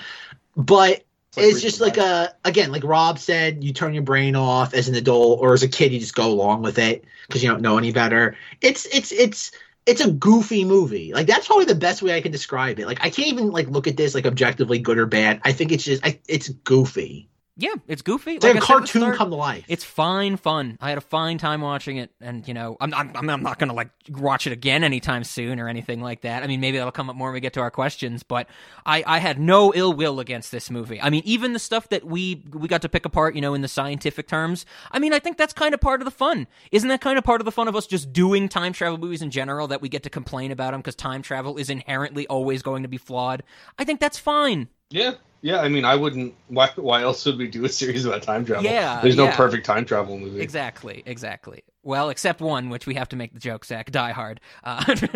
[0.55, 1.02] But
[1.36, 4.74] like it's just like Reaper a again like rob said you turn your brain off
[4.74, 7.51] as an adult or as a kid you just go along with it because you
[7.51, 9.51] don't know any better it's it's it's
[9.86, 11.12] it's a goofy movie.
[11.12, 12.86] Like that's probably the best way i can describe it.
[12.86, 15.40] Like i can't even like look at this like objectively good or bad.
[15.44, 18.35] I think it's just I, it's goofy yeah, it's goofy.
[18.35, 20.76] it's like, I a said at the cartoon start, come to life It's fine fun.
[20.81, 23.74] I had a fine time watching it, and you know, I'm I'm, I'm not gonna
[23.74, 26.43] like watch it again anytime soon or anything like that.
[26.43, 28.24] I mean, maybe that'll come up more when we get to our questions.
[28.24, 28.48] But
[28.85, 31.01] I I had no ill will against this movie.
[31.01, 33.60] I mean, even the stuff that we we got to pick apart, you know, in
[33.60, 34.66] the scientific terms.
[34.90, 36.48] I mean, I think that's kind of part of the fun.
[36.72, 39.22] Isn't that kind of part of the fun of us just doing time travel movies
[39.22, 39.68] in general?
[39.68, 42.89] That we get to complain about them because time travel is inherently always going to
[42.89, 43.44] be flawed.
[43.78, 44.68] I think that's fine.
[44.90, 45.14] yeah,
[45.45, 45.61] yeah.
[45.61, 46.35] I mean, I wouldn't.
[46.49, 46.71] Why?
[46.75, 48.65] Why else would we do a series about time travel?
[48.65, 49.37] Yeah, There's no yeah.
[49.37, 50.41] perfect time travel movie.
[50.41, 51.62] Exactly, exactly.
[51.83, 53.91] Well, except one, which we have to make the joke, Zach.
[53.91, 54.41] Die Hard.
[54.65, 54.97] Uh,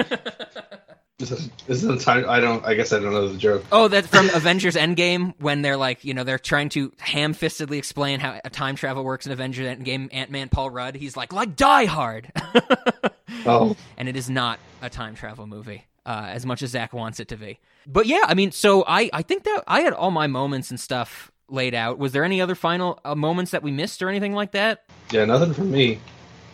[1.19, 2.27] This is, this is the time.
[2.29, 2.65] I don't.
[2.65, 3.65] I guess I don't know the joke.
[3.73, 8.21] oh, that's from Avengers Endgame when they're like, you know, they're trying to ham-fistedly explain
[8.21, 10.09] how time travel works in Avengers Endgame.
[10.13, 12.31] Ant Man Paul Rudd, he's like, like Die Hard,
[13.47, 15.83] Oh, and it is not a time travel movie.
[16.09, 19.11] Uh, as much as Zach wants it to be, but yeah, I mean, so I,
[19.13, 21.99] I think that I had all my moments and stuff laid out.
[21.99, 24.85] Was there any other final uh, moments that we missed or anything like that?
[25.11, 25.27] yeah.
[25.27, 25.99] Nothing from me.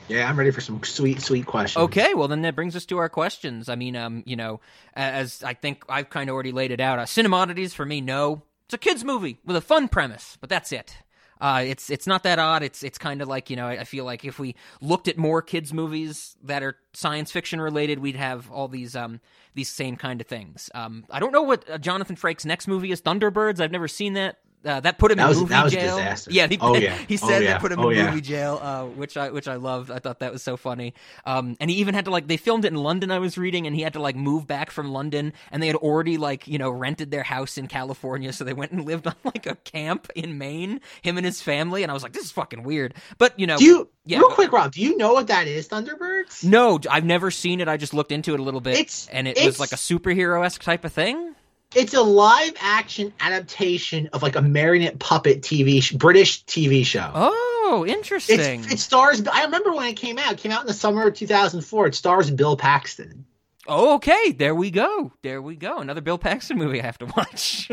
[0.09, 2.99] yeah i'm ready for some sweet sweet questions Okay, well then that brings us to
[2.99, 3.69] our questions.
[3.69, 4.61] I mean, um, you know,
[4.95, 8.43] as I think I've kind of already laid it out, uh, Cinemodities for me, no,
[8.67, 10.99] it's a kids movie with a fun premise, but that's it.
[11.41, 12.63] Uh, it's it's not that odd.
[12.63, 15.19] It's it's kind of like you know I I feel like if we looked at
[15.19, 19.21] more kids movies that are science fiction related, we'd have all these um
[19.55, 20.71] these same kind of things.
[20.75, 23.01] Um, I don't know what uh, Jonathan Frakes' next movie is.
[23.01, 23.61] Thunderbirds.
[23.61, 24.39] I've never seen that.
[24.65, 25.97] Uh, that put him That in was- movie that was jail.
[25.99, 26.31] disaster.
[26.33, 26.97] Yeah, he, Oh, yeah.
[27.07, 27.53] he Oh, said yeah.
[27.53, 28.11] that put him Oh, in yeah.
[28.11, 29.91] movie jail, uh, which I which I loved.
[29.91, 30.95] I thought that was so funny.
[31.27, 33.11] Um, and he even had to like they filmed it in London.
[33.11, 35.77] I was reading, and he had to like move back from London, and they had
[35.77, 39.15] already like you know rented their house in California, so they went and lived on
[39.25, 40.81] like a camp in Maine.
[41.03, 42.95] Him and his family, and I was like, this is fucking weird.
[43.19, 45.47] But you know, do you Yeah, real go- quick rob do you know what that
[45.47, 47.69] is thunderbirds no, I've never seen it.
[47.69, 50.45] I just looked into it a little bit, It's- and it was like a superhero
[50.45, 51.35] esque type of thing.
[51.75, 57.11] It's a live action adaptation of like a marionette puppet TV sh- British TV show.
[57.15, 58.65] Oh, interesting.
[58.65, 59.27] It's, it stars.
[59.27, 60.33] I remember when it came out.
[60.33, 61.87] It came out in the summer of 2004.
[61.89, 63.25] It stars Bill Paxton.
[63.67, 65.13] Oh, okay, there we go.
[65.23, 65.79] There we go.
[65.79, 67.71] Another Bill Paxton movie I have to watch.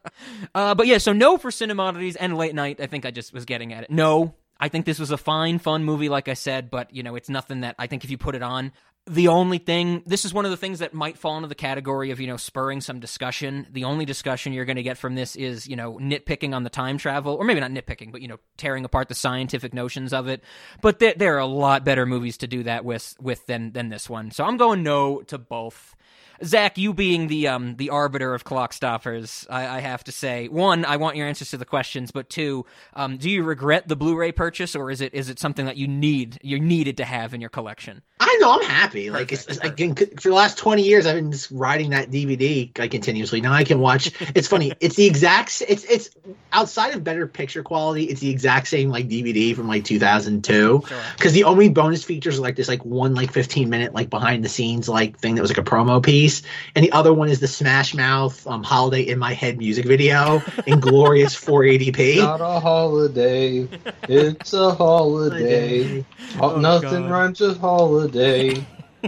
[0.54, 2.80] uh, but yeah, so no for Cinemodities and Late Night.
[2.80, 3.90] I think I just was getting at it.
[3.90, 7.14] No, I think this was a fine, fun movie, like I said, but you know,
[7.14, 8.72] it's nothing that I think if you put it on,
[9.08, 12.10] the only thing this is one of the things that might fall into the category
[12.10, 13.66] of you know spurring some discussion.
[13.70, 16.70] The only discussion you're going to get from this is you know nitpicking on the
[16.70, 20.28] time travel or maybe not nitpicking but you know tearing apart the scientific notions of
[20.28, 20.42] it.
[20.80, 23.88] But there, there are a lot better movies to do that with with than than
[23.88, 24.30] this one.
[24.30, 25.96] So i'm going no to both
[26.44, 30.84] Zach, you being the um the arbiter of Clockstoppers, I, I have to say, one,
[30.84, 32.64] I want your answers to the questions, but two,
[32.94, 35.88] um, do you regret the Blu-ray purchase, or is it is it something that you
[35.88, 38.02] need you needed to have in your collection?
[38.20, 38.52] I know.
[38.52, 39.10] I'm happy.
[39.10, 42.10] Like it's, Perfect, it's again for the last 20 years, I've been just riding that
[42.10, 43.40] DVD like continuously.
[43.40, 44.12] Now I can watch.
[44.34, 44.72] It's funny.
[44.80, 45.62] It's the exact.
[45.66, 46.10] It's it's
[46.52, 48.04] outside of better picture quality.
[48.04, 50.82] It's the exact same like DVD from like 2002.
[50.86, 50.98] Sure.
[51.16, 54.44] because the only bonus features are like this like one like 15 minute like behind
[54.44, 56.42] the scenes like thing that was like a promo piece
[56.74, 60.42] and the other one is the smash mouth um holiday in my head music video
[60.66, 63.68] in glorious 480p Not a holiday.
[64.06, 66.04] It's a holiday.
[66.36, 67.10] Ho- Oh, nothing God.
[67.10, 68.54] rhymes with holiday.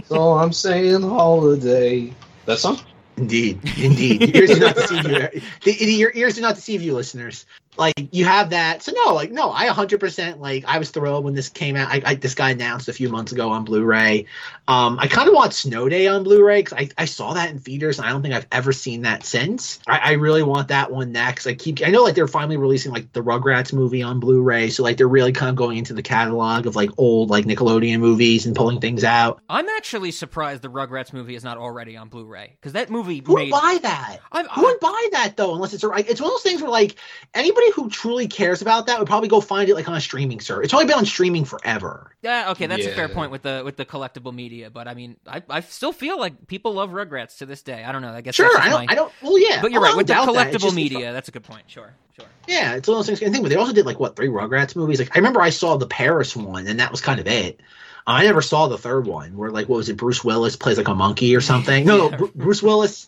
[0.03, 2.11] so I'm saying holiday.
[2.45, 2.79] That song?
[3.17, 6.93] indeed indeed your ears do not deceive you the, your ears do not deceive you
[6.95, 7.45] listeners
[7.81, 8.83] like you have that.
[8.83, 11.89] So no, like no, I 100% like I was thrilled when this came out.
[11.89, 14.27] I, I this guy announced a few months ago on Blu-ray.
[14.67, 17.57] Um, I kind of want Snow Day on Blu-ray because I, I saw that in
[17.57, 19.79] theaters and I don't think I've ever seen that since.
[19.87, 21.47] I, I really want that one next.
[21.47, 24.83] I keep I know like they're finally releasing like the Rugrats movie on Blu-ray, so
[24.83, 28.45] like they're really kind of going into the catalog of like old like Nickelodeon movies
[28.45, 29.41] and pulling things out.
[29.49, 33.35] I'm actually surprised the Rugrats movie is not already on Blu-ray because that movie Who
[33.35, 33.51] made.
[33.51, 34.19] would buy that?
[34.31, 35.55] I, Who would buy that though?
[35.55, 36.95] Unless it's a, it's one of those things where like
[37.33, 40.39] anybody who truly cares about that would probably go find it like on a streaming
[40.39, 40.65] service.
[40.65, 42.15] It's only been on streaming forever.
[42.21, 45.17] Yeah, okay, that's a fair point with the with the collectible media, but I mean,
[45.27, 47.83] I, I still feel like people love Rugrats to this day.
[47.83, 48.11] I don't know.
[48.13, 49.11] I guess Sure, that's I don't, my- I don't.
[49.21, 50.53] Well, yeah, But you're oh, I right with the doubt that.
[50.53, 51.13] It's collectible media.
[51.13, 51.63] That's a good point.
[51.67, 52.25] Sure, sure.
[52.47, 53.21] Yeah, it's one of those things.
[53.21, 54.99] And think, but they also did like what three Rugrats movies?
[54.99, 57.59] Like I remember I saw the Paris one, and that was kind of it.
[58.07, 59.97] I never saw the third one, where like what was it?
[59.97, 61.85] Bruce Willis plays like a monkey or something.
[61.91, 62.17] No, Yeah.
[62.17, 63.07] no, Bruce Willis.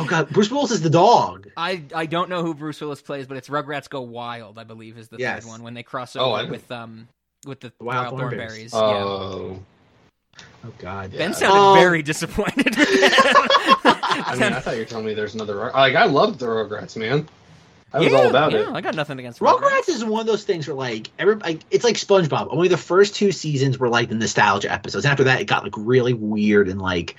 [0.00, 1.48] Oh god, Bruce Willis is the dog.
[1.56, 4.58] I I don't know who Bruce Willis plays, but it's Rugrats Go Wild.
[4.58, 5.42] I believe is the Yes.
[5.42, 7.08] third one when they cross Oh, over I didn't- with um
[7.46, 8.70] with the, Wild Wild, Thornberrys.
[8.70, 8.72] Thornberrys.
[8.72, 9.04] yeah.
[9.04, 9.58] Oh,
[10.64, 11.10] Oh god.
[11.12, 11.36] Ben yeah.
[11.36, 12.74] sounded Um, very disappointed.
[12.78, 15.56] I mean, I thought you were telling me there's another.
[15.56, 17.28] Rug- Like, I loved the Rugrats, man.
[17.92, 18.68] I was yeah, all about yeah, it.
[18.68, 19.60] I got nothing against Rugrats.
[19.60, 22.48] Rugrats is one of those things where like every like it's like SpongeBob.
[22.50, 25.06] Only the first two seasons were like the nostalgia episodes.
[25.06, 27.16] After that, it got like really weird and like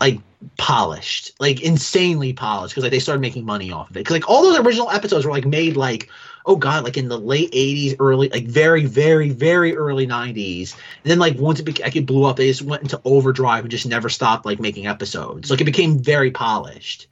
[0.00, 0.20] like
[0.58, 4.00] polished, like insanely polished because like they started making money off of it.
[4.00, 6.08] Because like all those original episodes were like made like
[6.46, 10.74] oh god, like in the late '80s, early like very very very early '90s.
[11.02, 13.64] And then like once it, beca- like, it blew up, they just went into overdrive
[13.64, 15.50] and just never stopped like making episodes.
[15.50, 17.08] Like it became very polished.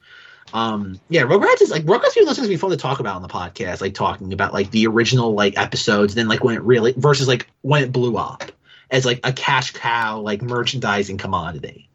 [0.53, 2.13] Um, yeah, Rugrats is like Rugrats.
[2.15, 4.87] Those things be fun to talk about on the podcast, like talking about like the
[4.87, 8.51] original like episodes, then like when it really versus like when it blew up
[8.89, 11.87] as like a cash cow like merchandising commodity.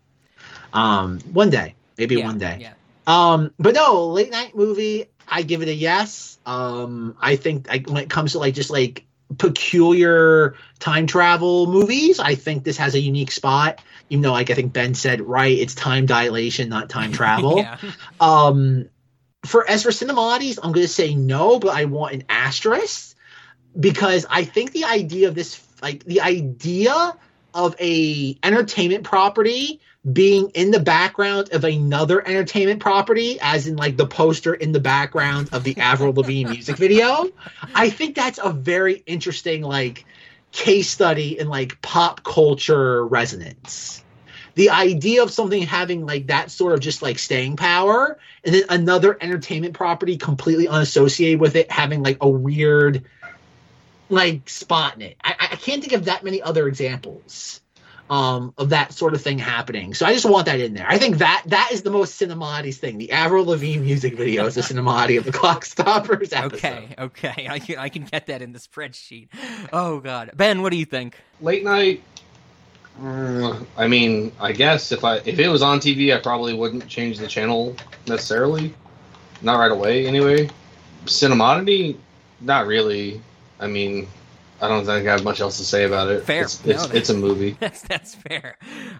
[0.72, 2.58] Um, one day, maybe yeah, one day.
[2.60, 2.72] Yeah.
[3.06, 6.38] Um, but no, late night movie, I give it a yes.
[6.46, 9.05] Um, I think like when it comes to like just like
[9.38, 13.80] peculiar time travel movies, I think this has a unique spot.
[14.08, 17.58] Even though like I think Ben said right, it's time dilation, not time travel.
[17.58, 17.78] yeah.
[18.20, 18.88] Um,
[19.44, 23.16] for as for Cinemati's, I'm going to say no, but I want an asterisk
[23.78, 27.16] because I think the idea of this, like the idea
[27.54, 29.80] of a entertainment property
[30.12, 34.80] being in the background of another entertainment property, as in like the poster in the
[34.80, 37.28] background of the Avril Lavigne music video,
[37.74, 40.04] I think that's a very interesting like
[40.52, 44.04] case study in like pop culture resonance.
[44.54, 48.62] The idea of something having like that sort of just like staying power and then
[48.70, 53.04] another entertainment property completely unassociated with it having like a weird
[54.08, 55.16] like spot in it.
[55.22, 57.60] I, I can't think of that many other examples
[58.10, 60.98] um of that sort of thing happening so i just want that in there i
[60.98, 64.60] think that that is the most cinemati's thing the avril lavigne music video is the
[64.76, 66.56] cinemati of the clock stoppers episode.
[66.56, 69.28] Okay, okay, I can I can get that in the spreadsheet.
[69.72, 71.16] Oh God, Ben, what do you think?
[71.40, 72.02] Late night.
[73.00, 76.86] mm, I mean, I guess if I if it was on TV, I probably wouldn't
[76.88, 77.76] change the channel
[78.06, 78.74] necessarily.
[79.42, 80.48] Not right away, anyway.
[81.04, 81.96] Cinematity,
[82.40, 83.20] not really.
[83.60, 84.08] I mean,
[84.60, 86.24] I don't think I have much else to say about it.
[86.24, 86.42] Fair.
[86.42, 87.50] It's, No, it's, that's- it's a movie.
[87.60, 88.56] That's that's fair.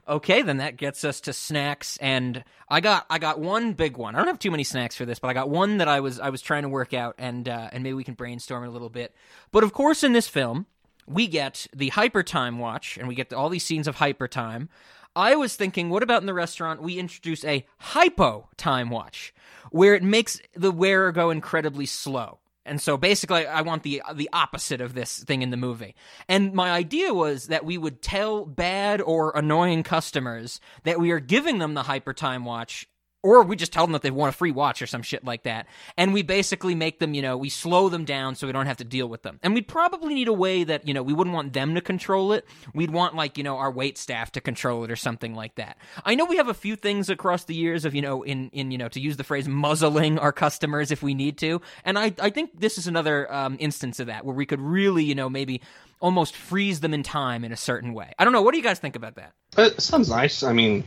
[0.07, 4.15] Okay, then that gets us to snacks, and I got I got one big one.
[4.15, 6.21] I don't have too many snacks for this, but I got one that I was
[6.21, 8.71] I was trying to work out, and uh, and maybe we can brainstorm it a
[8.71, 9.15] little bit.
[9.51, 10.67] But of course, in this film,
[11.07, 14.69] we get the hyper time watch, and we get all these scenes of hyper time.
[15.15, 19.33] I was thinking, what about in the restaurant we introduce a hypo time watch,
[19.71, 22.39] where it makes the wearer go incredibly slow.
[22.67, 25.95] And so basically, I want the the opposite of this thing in the movie.
[26.29, 31.21] And my idea was that we would tell bad or annoying customers that we are
[31.21, 32.89] giving them the hyper time watch.
[33.27, 35.43] Or we just tell them that they want a free watch or some shit like
[35.43, 35.67] that.
[35.97, 38.77] And we basically make them, you know, we slow them down so we don't have
[38.77, 39.41] to deal with them.
[39.43, 42.33] And we'd probably need a way that, you know, we wouldn't want them to control
[42.33, 42.47] it.
[42.73, 45.77] We'd want, like, you know, our wait staff to control it or something like that.
[46.05, 48.71] I know we have a few things across the years of, you know, in, in
[48.71, 51.61] you know, to use the phrase, muzzling our customers if we need to.
[51.85, 55.03] And I, I think this is another um, instance of that where we could really,
[55.03, 55.63] you know, maybe
[55.99, 58.13] almost freeze them in time in a certain way.
[58.19, 58.43] I don't know.
[58.43, 59.33] What do you guys think about that?
[59.59, 60.43] It sounds nice.
[60.43, 60.85] I mean,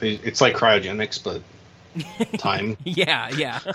[0.00, 1.42] it's like cryogenics, but
[2.38, 2.76] time.
[2.84, 3.60] Yeah, yeah.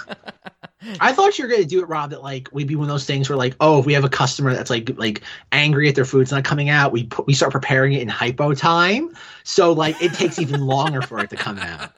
[0.99, 2.11] I thought you were going to do it, Rob.
[2.11, 4.09] That like we'd be one of those things where like, oh, if we have a
[4.09, 7.51] customer that's like like angry at their food's not coming out, we put we start
[7.51, 11.57] preparing it in hypo time, so like it takes even longer for it to come
[11.57, 11.91] out.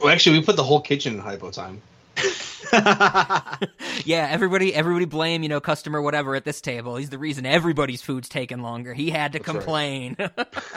[0.00, 1.82] Well, actually, we put the whole kitchen in hypo time.
[2.72, 6.96] yeah, everybody everybody blame, you know, customer whatever at this table.
[6.96, 8.94] He's the reason everybody's food's taking longer.
[8.94, 9.56] He had to That's right.
[9.56, 10.16] complain.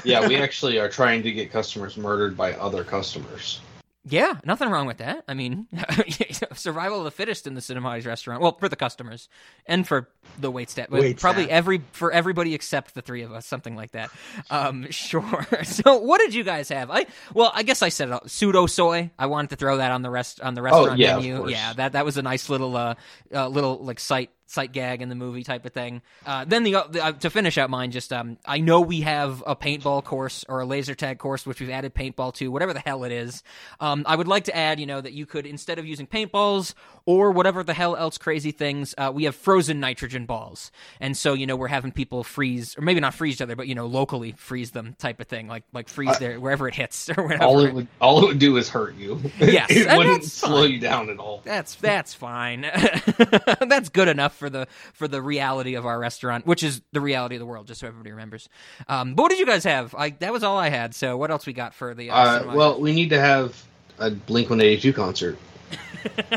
[0.03, 3.61] Yeah, we actually are trying to get customers murdered by other customers.
[4.05, 5.23] Yeah, nothing wrong with that.
[5.29, 5.67] I mean,
[6.53, 8.41] survival of the fittest in the Cinemati's restaurant.
[8.41, 9.29] Well, for the customers
[9.65, 10.89] and for the wait staff.
[10.89, 11.53] Wait Probably staff.
[11.53, 14.09] every for everybody except the three of us, something like that.
[14.49, 15.47] Um, sure.
[15.63, 16.91] So, what did you guys have?
[16.91, 19.11] I well, I guess I said it, pseudo soy.
[19.17, 21.49] I wanted to throw that on the rest on the restaurant yeah, menu.
[21.49, 22.95] Yeah, that that was a nice little uh,
[23.33, 26.01] uh little like sight sight gag in the movie type of thing.
[26.25, 29.55] Uh, then the, uh, to finish out mine, just um, I know we have a
[29.55, 33.03] paintball course or a laser tag course, which we've added paintball to, whatever the hell
[33.03, 33.43] it is.
[33.79, 36.73] Um, I would like to add, you know, that you could instead of using paintballs
[37.05, 41.33] or whatever the hell else crazy things, uh, we have frozen nitrogen balls, and so
[41.33, 43.87] you know we're having people freeze, or maybe not freeze each other, but you know
[43.87, 47.43] locally freeze them type of thing, like like freeze there wherever it hits or whatever.
[47.43, 49.19] All it would all it would do is hurt you.
[49.39, 51.41] Yes, it wouldn't slow you down at all.
[51.43, 52.61] That's that's fine.
[53.67, 57.35] that's good enough for the for the reality of our restaurant, which is the reality
[57.35, 58.49] of the world, just so everybody remembers.
[58.87, 59.93] Um, but what did you guys have?
[59.95, 60.93] I that was all I had.
[60.95, 62.09] So what else we got for the?
[62.09, 63.61] Uh, Uh, well, we need to have
[63.99, 65.37] a Blink One Eighty Two concert,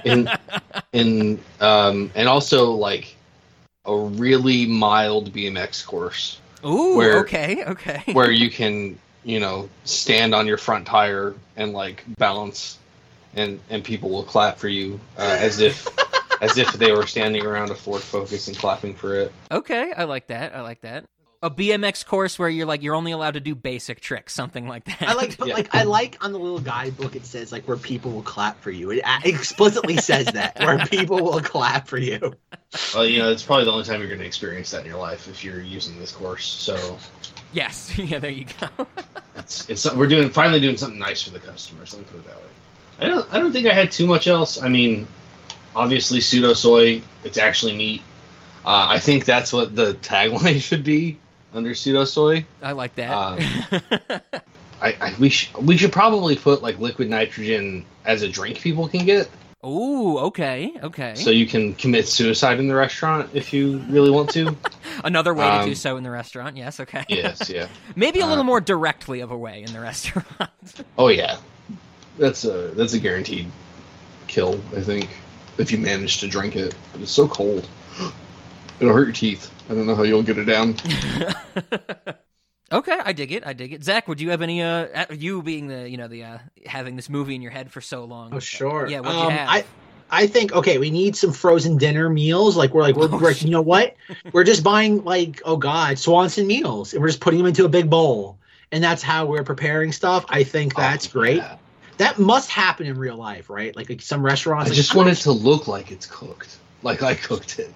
[0.04, 0.28] in
[0.92, 3.14] in um, and also like
[3.84, 8.02] a really mild BMX course ooh, where- okay, okay.
[8.12, 12.78] where you can you know stand on your front tire and like balance,
[13.34, 15.86] and and people will clap for you uh, as if
[16.40, 19.32] as if they were standing around a Ford Focus and clapping for it.
[19.50, 20.54] okay, I like that.
[20.54, 21.04] I like that.
[21.42, 24.84] A BMX course where you're like you're only allowed to do basic tricks, something like
[24.86, 25.02] that.
[25.02, 25.54] I like, but Yeah.
[25.54, 28.70] like, I like on the little guidebook it says like where people will clap for
[28.70, 28.90] you.
[28.90, 32.34] It explicitly says that where people will clap for you.
[32.94, 34.98] Well, you know, it's probably the only time you're going to experience that in your
[34.98, 36.46] life if you're using this course.
[36.46, 36.98] So
[37.52, 38.18] yes, yeah.
[38.18, 38.86] There you go.
[39.36, 41.92] it's it's we're doing finally doing something nice for the customers.
[41.92, 42.42] Let me put it that way.
[42.98, 44.60] I don't I don't think I had too much else.
[44.60, 45.06] I mean,
[45.76, 47.02] obviously pseudo soy.
[47.22, 48.02] It's actually meat.
[48.64, 51.18] Uh, I think that's what the tagline should be
[51.54, 52.44] under pseudo soy.
[52.62, 53.10] I like that.
[53.10, 53.38] Um,
[54.82, 58.88] I, I we sh- we should probably put like liquid nitrogen as a drink people
[58.88, 59.28] can get,
[59.64, 61.14] ooh, okay, okay.
[61.14, 64.54] so you can commit suicide in the restaurant if you really want to.
[65.04, 66.56] Another way to um, do so in the restaurant.
[66.56, 67.04] Yes, okay.
[67.08, 67.68] yes, yeah.
[67.94, 70.26] Maybe a little Uh, more directly of a way in the restaurant.
[70.98, 71.38] Oh yeah,
[72.18, 73.46] that's a that's a guaranteed
[74.26, 74.60] kill.
[74.76, 75.08] I think
[75.58, 77.68] if you manage to drink it, but it's so cold,
[78.80, 79.50] it'll hurt your teeth.
[79.68, 80.76] I don't know how you'll get it down.
[82.72, 83.46] okay, I dig it.
[83.46, 83.82] I dig it.
[83.84, 84.62] Zach, would you have any?
[84.62, 87.80] Uh, you being the you know the uh, having this movie in your head for
[87.80, 88.32] so long.
[88.34, 88.86] Oh sure.
[88.86, 89.48] Yeah, what'd um, you have?
[89.48, 89.64] I
[90.08, 92.56] I think okay, we need some frozen dinner meals.
[92.56, 93.44] Like we're like we're, Oh, we're shit.
[93.44, 93.96] you know what?
[94.32, 97.68] we're just buying like oh god Swanson meals, and we're just putting them into a
[97.68, 98.38] big bowl,
[98.70, 100.24] and that's how we're preparing stuff.
[100.28, 101.42] I think that's Oh, great.
[101.98, 102.08] Yeah.
[102.08, 103.74] That must happen in real life, right?
[103.74, 104.66] Like, like some restaurants.
[104.66, 107.72] I like, just I'm want it to look like it's cooked, like I cooked it.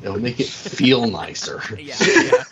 [0.00, 1.62] It'll make it feel nicer.
[1.78, 2.44] yeah, yeah.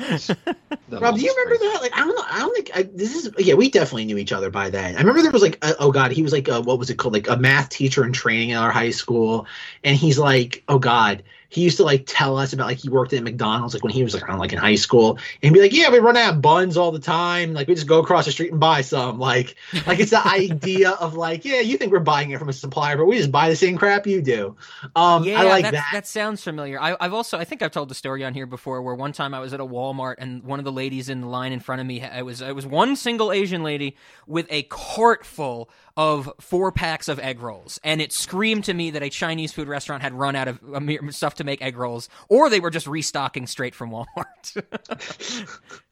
[0.90, 1.60] Rob, do you remember great.
[1.60, 1.78] that?
[1.80, 2.24] Like, I don't know.
[2.28, 3.30] I don't think I, this is.
[3.38, 4.96] Yeah, we definitely knew each other by then.
[4.96, 6.96] I remember there was like, a, oh god, he was like, a, what was it
[6.96, 7.14] called?
[7.14, 9.46] Like a math teacher in training in our high school,
[9.82, 13.12] and he's like, oh god, he used to like tell us about like he worked
[13.12, 15.60] at McDonald's like when he was like around like in high school, and he'd be
[15.60, 17.52] like, yeah, we run out of buns all the time.
[17.52, 19.18] Like we just go across the street and buy some.
[19.18, 19.56] Like,
[19.86, 22.96] like it's the idea of like, yeah, you think we're buying it from a supplier,
[22.96, 24.56] but we just buy the same crap you do.
[24.94, 25.90] Um, yeah, I like that, that.
[25.92, 26.80] that sounds familiar.
[26.80, 29.34] I, I've also, I think I've told the story on here before, where one time
[29.34, 31.80] I was at a Walmart and one of the ladies in the line in front
[31.80, 33.96] of me, it was it was one single Asian lady
[34.26, 38.90] with a cart full of four packs of egg rolls, and it screamed to me
[38.90, 42.08] that a Chinese food restaurant had run out of uh, stuff to make egg rolls,
[42.28, 44.56] or they were just restocking straight from Walmart.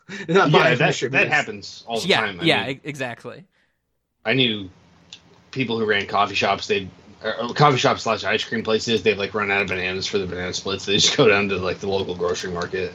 [0.29, 2.41] Not Yeah, from that, that happens all the yeah, time.
[2.41, 3.45] I yeah, mean, exactly.
[4.25, 4.71] I knew
[5.51, 6.67] people who ran coffee shops.
[6.67, 6.89] They'd
[7.23, 9.03] or coffee shops slash ice cream places.
[9.03, 10.87] They'd like run out of bananas for the banana splits.
[10.87, 12.93] They just go down to like the local grocery market,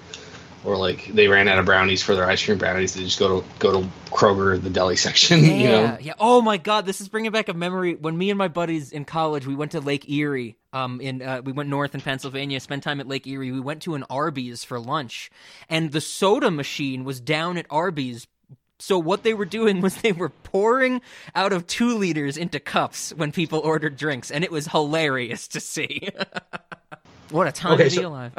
[0.64, 2.94] or like they ran out of brownies for their ice cream brownies.
[2.94, 5.40] They just go to go to Kroger, the deli section.
[5.44, 6.14] Yeah, You know, yeah.
[6.20, 7.96] Oh my God, this is bringing back a memory.
[7.96, 10.58] When me and my buddies in college, we went to Lake Erie.
[10.72, 13.52] Um, in uh, we went north in Pennsylvania, spent time at Lake Erie.
[13.52, 15.30] We went to an Arby's for lunch,
[15.70, 18.26] and the soda machine was down at Arby's.
[18.80, 21.02] So what they were doing was they were pouring
[21.36, 25.60] out of two liters into cups when people ordered drinks, and it was hilarious to
[25.60, 26.10] see.
[27.30, 28.34] what a time Okay, to be alive!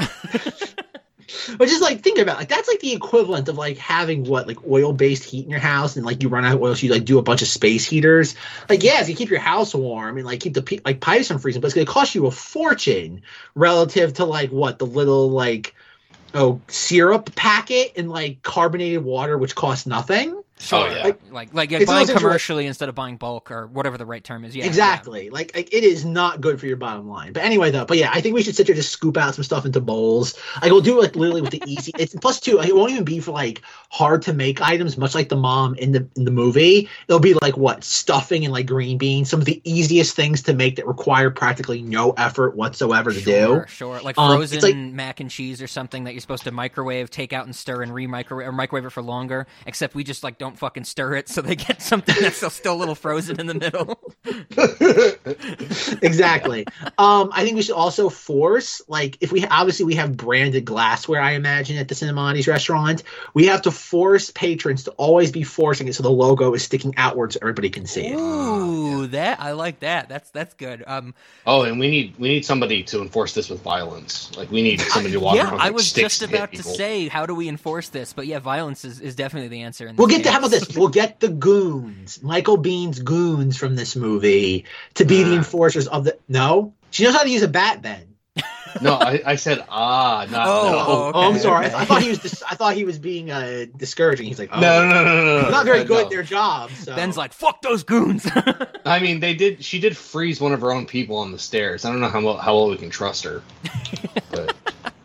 [1.59, 4.47] But just like think about it, like that's like the equivalent of like having what
[4.47, 6.87] like oil based heat in your house and like you run out of oil, so
[6.87, 8.35] you like do a bunch of space heaters.
[8.69, 11.39] Like yeah, if you keep your house warm and like keep the like pipes from
[11.39, 13.23] freezing, but it's gonna cost you a fortune
[13.55, 15.75] relative to like what the little like
[16.35, 20.44] oh syrup packet and like carbonated water which costs nothing.
[20.61, 20.79] Sure.
[20.89, 21.03] Oh, yeah.
[21.05, 24.23] Like like, like It's buying also- commercially instead of buying bulk or whatever the right
[24.23, 24.55] term is.
[24.55, 24.65] Yeah.
[24.67, 25.29] exactly.
[25.29, 27.33] Like, like it is not good for your bottom line.
[27.33, 29.43] But anyway, though, but yeah, I think we should sit here just scoop out some
[29.45, 30.39] stuff into bowls.
[30.63, 31.91] Like we'll do like literally with the easy.
[31.99, 32.57] It's plus two.
[32.57, 35.75] Like, it won't even be for like hard to make items, much like the mom
[35.75, 36.89] in the in the movie.
[37.09, 40.55] It'll be like what stuffing and like green beans, some of the easiest things to
[40.55, 43.67] make that require practically no effort whatsoever to Sure, do.
[43.69, 44.01] sure.
[44.03, 47.11] Like Um, frozen it's like- mac and cheese or something that you're supposed to microwave,
[47.11, 49.47] take out and stir and re-microwave or microwave it for longer.
[49.67, 52.77] Except we just like don't fucking stir it, so they get something that's still a
[52.77, 53.99] little frozen in the middle.
[56.03, 56.67] exactly.
[56.99, 61.21] Um, I think we should also force, like, if we obviously we have branded glassware,
[61.21, 63.03] I imagine at the Cinemati's restaurant,
[63.33, 66.95] we have to force patrons to always be forcing it so the logo is sticking
[66.97, 68.19] outwards so everybody can see it.
[68.19, 70.09] Ooh, that I like that.
[70.09, 70.85] That's that's good.
[70.87, 71.15] Um,
[71.47, 74.37] Oh, and we need we need somebody to enforce this with violence.
[74.37, 76.59] Like we need somebody to walk yeah, around with I was just and about to
[76.59, 76.75] people.
[76.75, 78.13] say, how do we enforce this?
[78.13, 79.87] But yeah, violence is, is definitely the answer.
[79.87, 80.77] In We'll this get the, how about this?
[80.77, 86.05] We'll get the goons, Michael Biehn's goons from this movie, to be the enforcers of
[86.05, 86.19] the.
[86.29, 87.83] No, she knows how to use a bat.
[87.83, 88.09] Ben.
[88.83, 90.79] No, I, I said ah, not Oh, no.
[90.79, 91.67] oh, Oh, I'm sorry.
[91.67, 92.19] I, I thought he was.
[92.19, 94.27] Dis- I thought he was being uh, discouraging.
[94.27, 95.85] He's like, oh, No, no, no, no, no, not very no.
[95.85, 96.73] good at their job.
[96.73, 96.97] So.
[96.97, 98.27] Ben's like, fuck those goons.
[98.85, 99.63] I mean, they did.
[99.63, 101.85] She did freeze one of her own people on the stairs.
[101.85, 103.43] I don't know how well, how well we can trust her.
[104.33, 104.54] But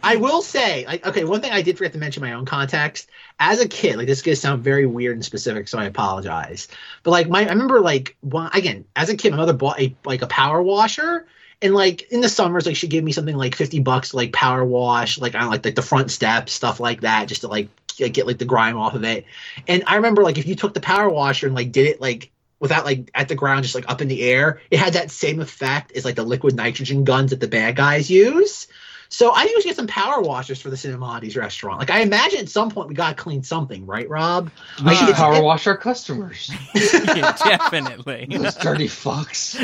[0.10, 3.08] I will say, like, okay, one thing I did forget to mention my own context.
[3.40, 6.68] As a kid, like this is gonna sound very weird and specific, so I apologize.
[7.04, 9.96] But like, my I remember like one again as a kid, my mother bought a
[10.04, 11.28] like a power washer,
[11.62, 14.34] and like in the summers, like she gave me something like fifty bucks to like
[14.34, 17.48] power wash, like I don't like like the front steps, stuff like that, just to
[17.48, 19.26] like get, like the grime off of it.
[19.68, 22.32] And I remember like if you took the power washer and like did it like
[22.60, 25.40] without like at the ground, just like up in the air, it had that same
[25.40, 28.66] effect as like the liquid nitrogen guns that the bad guys use.
[29.12, 31.80] So I think we should get some power washers for the Cinemati's restaurant.
[31.80, 34.52] Like I imagine at some point we gotta clean something, right, Rob?
[34.86, 36.52] we Uh, should power wash our customers.
[36.76, 38.28] Yeah, definitely.
[38.38, 39.56] Those dirty fucks.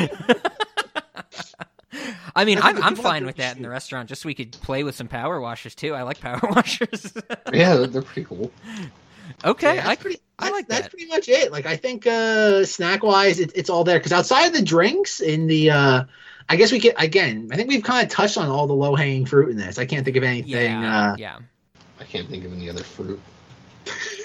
[2.36, 4.10] I mean, I I'm, I'm fine with to that in the restaurant.
[4.10, 5.94] Just so we could play with some power washers too.
[5.94, 7.14] I like power washers.
[7.54, 8.52] yeah, they're, they're pretty cool.
[9.46, 10.20] okay, Yeah, I pretty.
[10.38, 10.90] I like that's that.
[10.92, 11.52] pretty much it.
[11.52, 14.00] Like I think uh snack wise, it, it's all there.
[14.00, 16.04] Because outside of the drinks in the, uh
[16.50, 17.50] I guess we get again.
[17.52, 19.78] I think we've kind of touched on all the low hanging fruit in this.
[19.80, 20.52] I can't think of anything.
[20.52, 21.40] yeah, uh, yeah.
[22.00, 23.20] I can't think of any other fruit.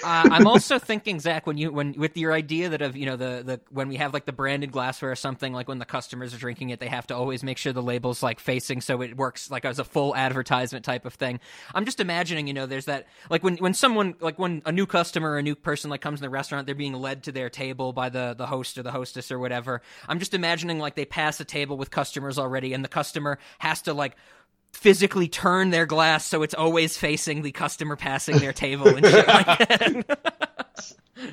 [0.03, 3.15] Uh, I'm also thinking, Zach, when you when with your idea that of you know
[3.15, 6.33] the the when we have like the branded glassware or something like when the customers
[6.33, 9.15] are drinking it, they have to always make sure the label's like facing so it
[9.15, 11.39] works like as a full advertisement type of thing.
[11.73, 14.85] I'm just imagining, you know, there's that like when when someone like when a new
[14.85, 17.49] customer or a new person like comes in the restaurant, they're being led to their
[17.49, 19.81] table by the the host or the hostess or whatever.
[20.07, 23.81] I'm just imagining like they pass a table with customers already, and the customer has
[23.83, 24.15] to like
[24.71, 29.27] physically turn their glass so it's always facing the customer passing their table and shit
[29.27, 30.41] like that.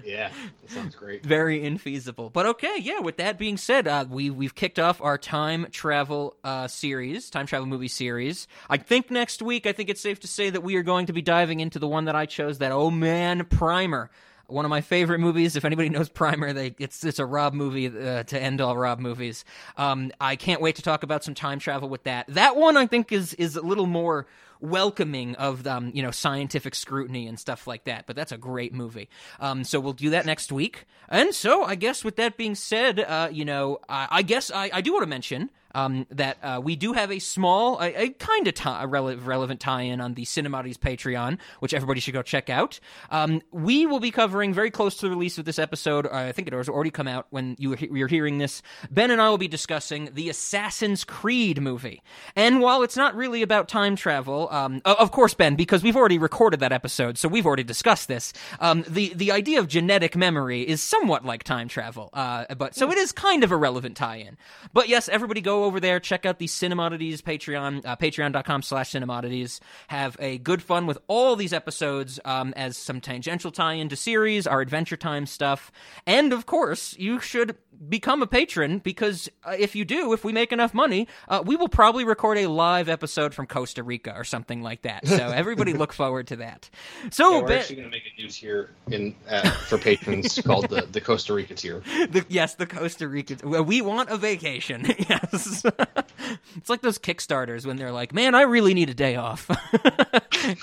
[0.05, 0.31] Yeah,
[0.62, 1.24] that sounds great.
[1.24, 2.32] Very infeasible.
[2.32, 6.36] But okay, yeah, with that being said, uh, we, we've kicked off our time travel
[6.44, 8.48] uh, series, time travel movie series.
[8.69, 11.12] I think next week, I think it's safe to say that we are going to
[11.12, 14.10] be diving into the one that I chose, that Oh Man Primer.
[14.49, 15.57] One of my favorite movies.
[15.57, 18.99] If anybody knows Primer, they, it's it's a Rob movie uh, to end all Rob
[18.99, 19.45] movies.
[19.77, 22.27] Um, I can't wait to talk about some time travel with that.
[22.29, 24.27] That one I think is is a little more
[24.61, 28.07] welcoming of um, you know scientific scrutiny and stuff like that.
[28.07, 29.09] But that's a great movie.
[29.39, 30.87] Um, so we'll do that next week.
[31.09, 34.70] And so I guess with that being said, uh, you know, I, I guess I,
[34.73, 38.09] I do want to mention um, that uh, we do have a small, a, a
[38.11, 42.81] kind of rele- relevant tie-in on the Cinemodities Patreon, which everybody should go check out.
[43.11, 46.07] Um, we will be covering very close to the release of this episode.
[46.07, 48.62] I think it has already come out when you you're hearing this.
[48.90, 52.03] Ben and I will be discussing the Assassin's Creed movie.
[52.36, 56.19] And while it's not really about time travel, um, of course, Ben, because we've already
[56.19, 58.32] recorded that episode, so we've already discussed this.
[58.61, 62.90] Um, the the idea of genetic memory is somewhat like time travel, uh, but so
[62.90, 64.36] it is kind of a relevant tie-in.
[64.73, 69.60] But yes, everybody go over there, check out the Cinemodities Patreon, uh, patreon.com slash Cinemodities.
[69.89, 74.47] Have a good fun with all these episodes um, as some tangential tie into series,
[74.47, 75.70] our Adventure Time stuff,
[76.06, 77.56] and of course, you should
[77.89, 81.55] become a patron because uh, if you do, if we make enough money, uh, we
[81.55, 85.06] will probably record a live episode from Costa Rica or something like that.
[85.06, 86.68] So everybody look forward to that.
[87.10, 90.40] So Yeah, we're Ben- actually going to make a news here in uh, for patrons
[90.44, 91.80] called the, the Costa Rica tier.
[92.10, 93.36] the, yes, the Costa Rica.
[93.44, 94.85] well, We want a vacation.
[95.09, 95.48] yes,
[96.57, 99.51] it's like those Kickstarters when they're like, "Man, I really need a day off."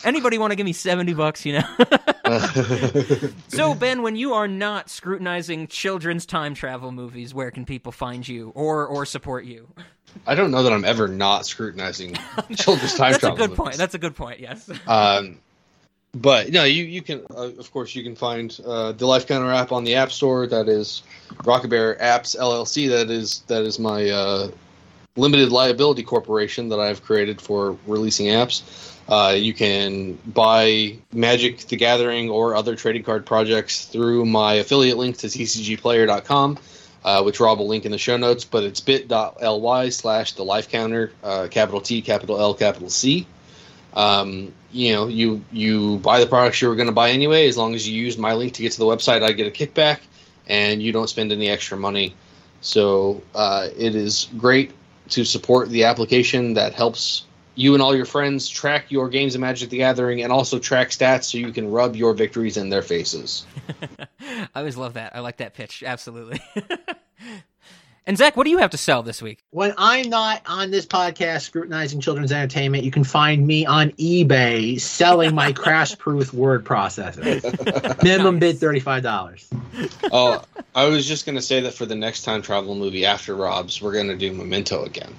[0.06, 1.46] Anybody want to give me seventy bucks?
[1.46, 1.76] You know.
[3.48, 8.28] so Ben, when you are not scrutinizing children's time travel movies, where can people find
[8.28, 9.68] you or or support you?
[10.26, 12.16] I don't know that I'm ever not scrutinizing
[12.56, 13.20] children's time travel.
[13.20, 13.58] That's a good movies.
[13.58, 13.78] point.
[13.78, 14.40] That's a good point.
[14.40, 14.70] Yes.
[14.88, 15.40] Um,
[16.16, 19.52] but no, you you can uh, of course you can find uh, the Life Counter
[19.52, 20.48] app on the App Store.
[20.48, 21.04] That is
[21.40, 22.90] Rockabear Apps LLC.
[22.90, 24.50] That is that is my uh,
[25.18, 28.64] limited liability corporation that I've created for releasing apps.
[29.08, 34.98] Uh, you can buy Magic the Gathering or other trading card projects through my affiliate
[34.98, 36.58] link to tcgplayer.com,
[37.04, 38.46] uh, which Rob will link in the show notes.
[38.46, 43.28] But it's bit.ly slash the life counter, uh, capital T, capital L, capital C.
[43.94, 47.48] Um, you know, you you buy the products you were going to buy anyway.
[47.48, 49.52] As long as you use my link to get to the website, I get a
[49.52, 50.00] kickback,
[50.48, 52.16] and you don't spend any extra money.
[52.60, 54.72] So uh, it is great
[55.10, 57.26] to support the application that helps
[57.56, 60.90] you and all your friends track your games of Magic the Gathering and also track
[60.90, 63.46] stats so you can rub your victories in their faces.
[64.20, 65.16] I always love that.
[65.16, 65.84] I like that pitch.
[65.86, 66.42] Absolutely.
[68.08, 69.44] and Zach, what do you have to sell this week?
[69.52, 74.80] When I'm not on this podcast scrutinizing children's entertainment, you can find me on eBay
[74.80, 77.24] selling my crash-proof word processor.
[78.04, 79.50] Minimum bid thirty-five dollars.
[80.12, 80.44] oh,
[80.76, 83.82] I was just going to say that for the next time travel movie after Rob's,
[83.82, 85.14] we're going to do Memento again.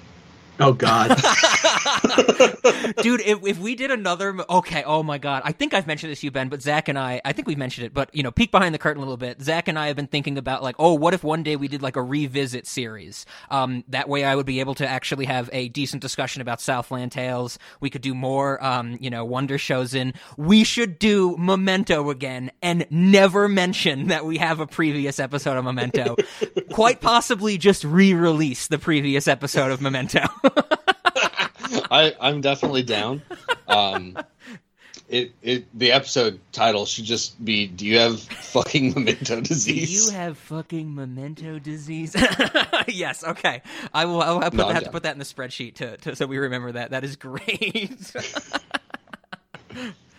[0.59, 1.09] Oh God,
[3.01, 3.21] dude!
[3.21, 4.83] If, if we did another, okay.
[4.83, 6.49] Oh my God, I think I've mentioned this to you, Ben.
[6.49, 7.93] But Zach and I, I think we've mentioned it.
[7.93, 9.41] But you know, peek behind the curtain a little bit.
[9.41, 11.81] Zach and I have been thinking about like, oh, what if one day we did
[11.81, 13.25] like a revisit series?
[13.49, 17.11] Um, that way I would be able to actually have a decent discussion about Southland
[17.11, 17.59] Tales.
[17.79, 20.13] We could do more, um, you know, Wonder shows in.
[20.37, 25.65] We should do Memento again and never mention that we have a previous episode of
[25.65, 26.15] Memento.
[26.71, 30.25] Quite possibly just re-release the previous episode of Memento.
[31.91, 33.21] I, I'm definitely down.
[33.67, 34.17] Um,
[35.09, 40.11] it it the episode title should just be "Do you have fucking memento disease?" Do
[40.11, 42.15] you have fucking memento disease?
[42.87, 43.23] yes.
[43.23, 43.61] Okay.
[43.93, 44.21] I will.
[44.21, 46.73] I'll put, no, have to put that in the spreadsheet to, to so we remember
[46.73, 46.91] that.
[46.91, 48.13] That is great.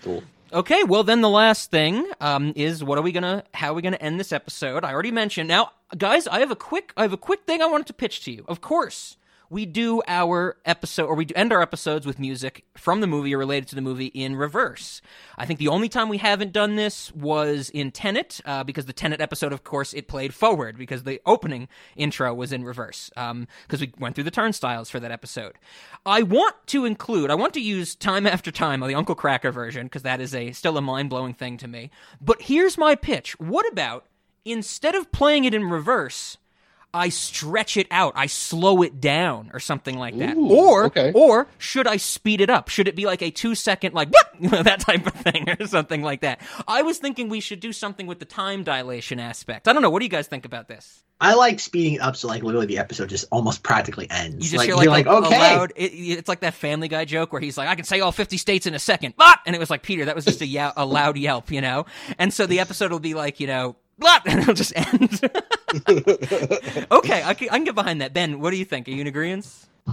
[0.02, 0.22] cool.
[0.50, 3.82] Okay, well then the last thing um, is what are we gonna how are we
[3.82, 4.84] gonna end this episode?
[4.84, 5.48] I already mentioned.
[5.48, 8.24] Now, guys, I have a quick I have a quick thing I wanted to pitch
[8.24, 8.46] to you.
[8.48, 9.18] Of course,
[9.50, 13.38] we do our episode, or we end our episodes with music from the movie or
[13.38, 15.00] related to the movie in reverse.
[15.36, 18.92] I think the only time we haven't done this was in Tenet, uh, because the
[18.92, 23.30] Tenet episode, of course, it played forward because the opening intro was in reverse, because
[23.30, 23.46] um,
[23.80, 25.54] we went through the turnstiles for that episode.
[26.04, 29.86] I want to include, I want to use time after time the Uncle Kracker version,
[29.86, 31.90] because that is a still a mind blowing thing to me.
[32.20, 33.38] But here's my pitch.
[33.40, 34.06] What about
[34.44, 36.38] instead of playing it in reverse?
[36.98, 40.36] I stretch it out, I slow it down, or something like that.
[40.36, 41.12] Ooh, or okay.
[41.14, 42.68] or should I speed it up?
[42.68, 44.10] Should it be like a two second like
[44.40, 46.40] that type of thing or something like that?
[46.66, 49.68] I was thinking we should do something with the time dilation aspect.
[49.68, 49.90] I don't know.
[49.90, 51.04] What do you guys think about this?
[51.20, 54.36] I like speeding it up so like literally the episode just almost practically ends.
[54.36, 55.36] You just like, hear like, like a, okay.
[55.36, 58.00] A loud, it, it's like that Family Guy joke where he's like, "I can say
[58.00, 60.40] all fifty states in a second, but," and it was like Peter, that was just
[60.42, 61.86] a, ye- a loud yelp, you know.
[62.18, 65.20] And so the episode will be like, you know, blah, and it'll just end.
[66.90, 68.12] okay, I can, I can get behind that.
[68.14, 68.88] Ben, what do you think?
[68.88, 69.46] Are you in agreement?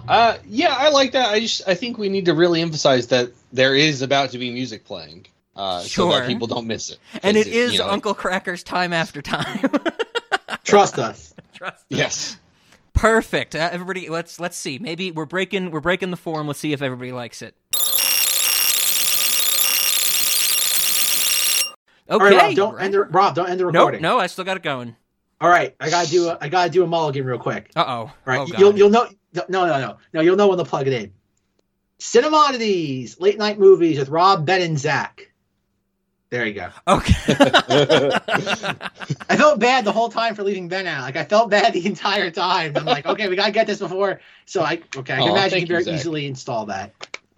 [0.08, 1.30] Uh, yeah, I like that.
[1.30, 4.52] I just I think we need to really emphasize that there is about to be
[4.52, 5.26] music playing,
[5.56, 6.98] uh, so that people don't miss it.
[7.24, 9.70] And it 'Cause is you know, Uncle Kracker's time after time.
[10.66, 11.34] Trust us.
[11.54, 11.86] Trust us.
[11.90, 12.38] Yes.
[12.94, 13.56] Perfect.
[13.56, 14.80] Uh, everybody, let's let's see.
[14.80, 16.48] Maybe we're breaking we're breaking the form.
[16.48, 17.56] Let's see if everybody likes it.
[22.10, 22.36] All Okay.
[22.36, 22.84] right, Rob, don't right.
[22.86, 23.36] end the Rob.
[23.36, 24.02] Don't end the recording.
[24.02, 24.96] no, I still got it going.
[25.42, 27.72] All right, I gotta do a I gotta do a mulligan real quick.
[27.76, 27.92] Uh oh.
[27.92, 30.88] All right, Oh, you'll you'll know no no no no you'll know when to plug
[30.88, 31.12] it in.
[32.00, 35.32] Cinemodities, late night movies with Rob, Ben, and Zach.
[36.30, 36.70] There you go.
[36.88, 37.14] Okay.
[39.30, 41.02] I felt bad the whole time for leaving Ben out.
[41.02, 42.74] Like I felt bad the entire time.
[42.76, 44.20] I'm like, okay, we gotta get this before.
[44.46, 45.96] So I okay, I can Aw, imagine you can very Zach.
[45.96, 46.94] easily install that.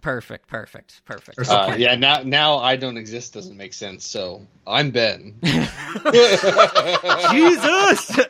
[0.08, 0.48] Perfect.
[0.48, 1.02] Perfect.
[1.04, 1.50] Perfect.
[1.50, 1.96] Uh, yeah.
[1.96, 4.08] Now now I don't exist doesn't make sense.
[4.08, 5.36] So I'm Ben.
[5.44, 5.68] Jesus.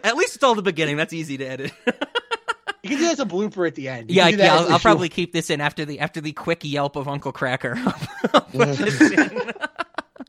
[0.03, 0.97] At least it's all the beginning.
[0.97, 1.71] That's easy to edit.
[2.83, 4.09] You can do this as a blooper at the end.
[4.09, 4.55] You yeah, can do that yeah.
[4.55, 7.75] I'll, I'll probably keep this in after the after the quick yelp of Uncle Kracker.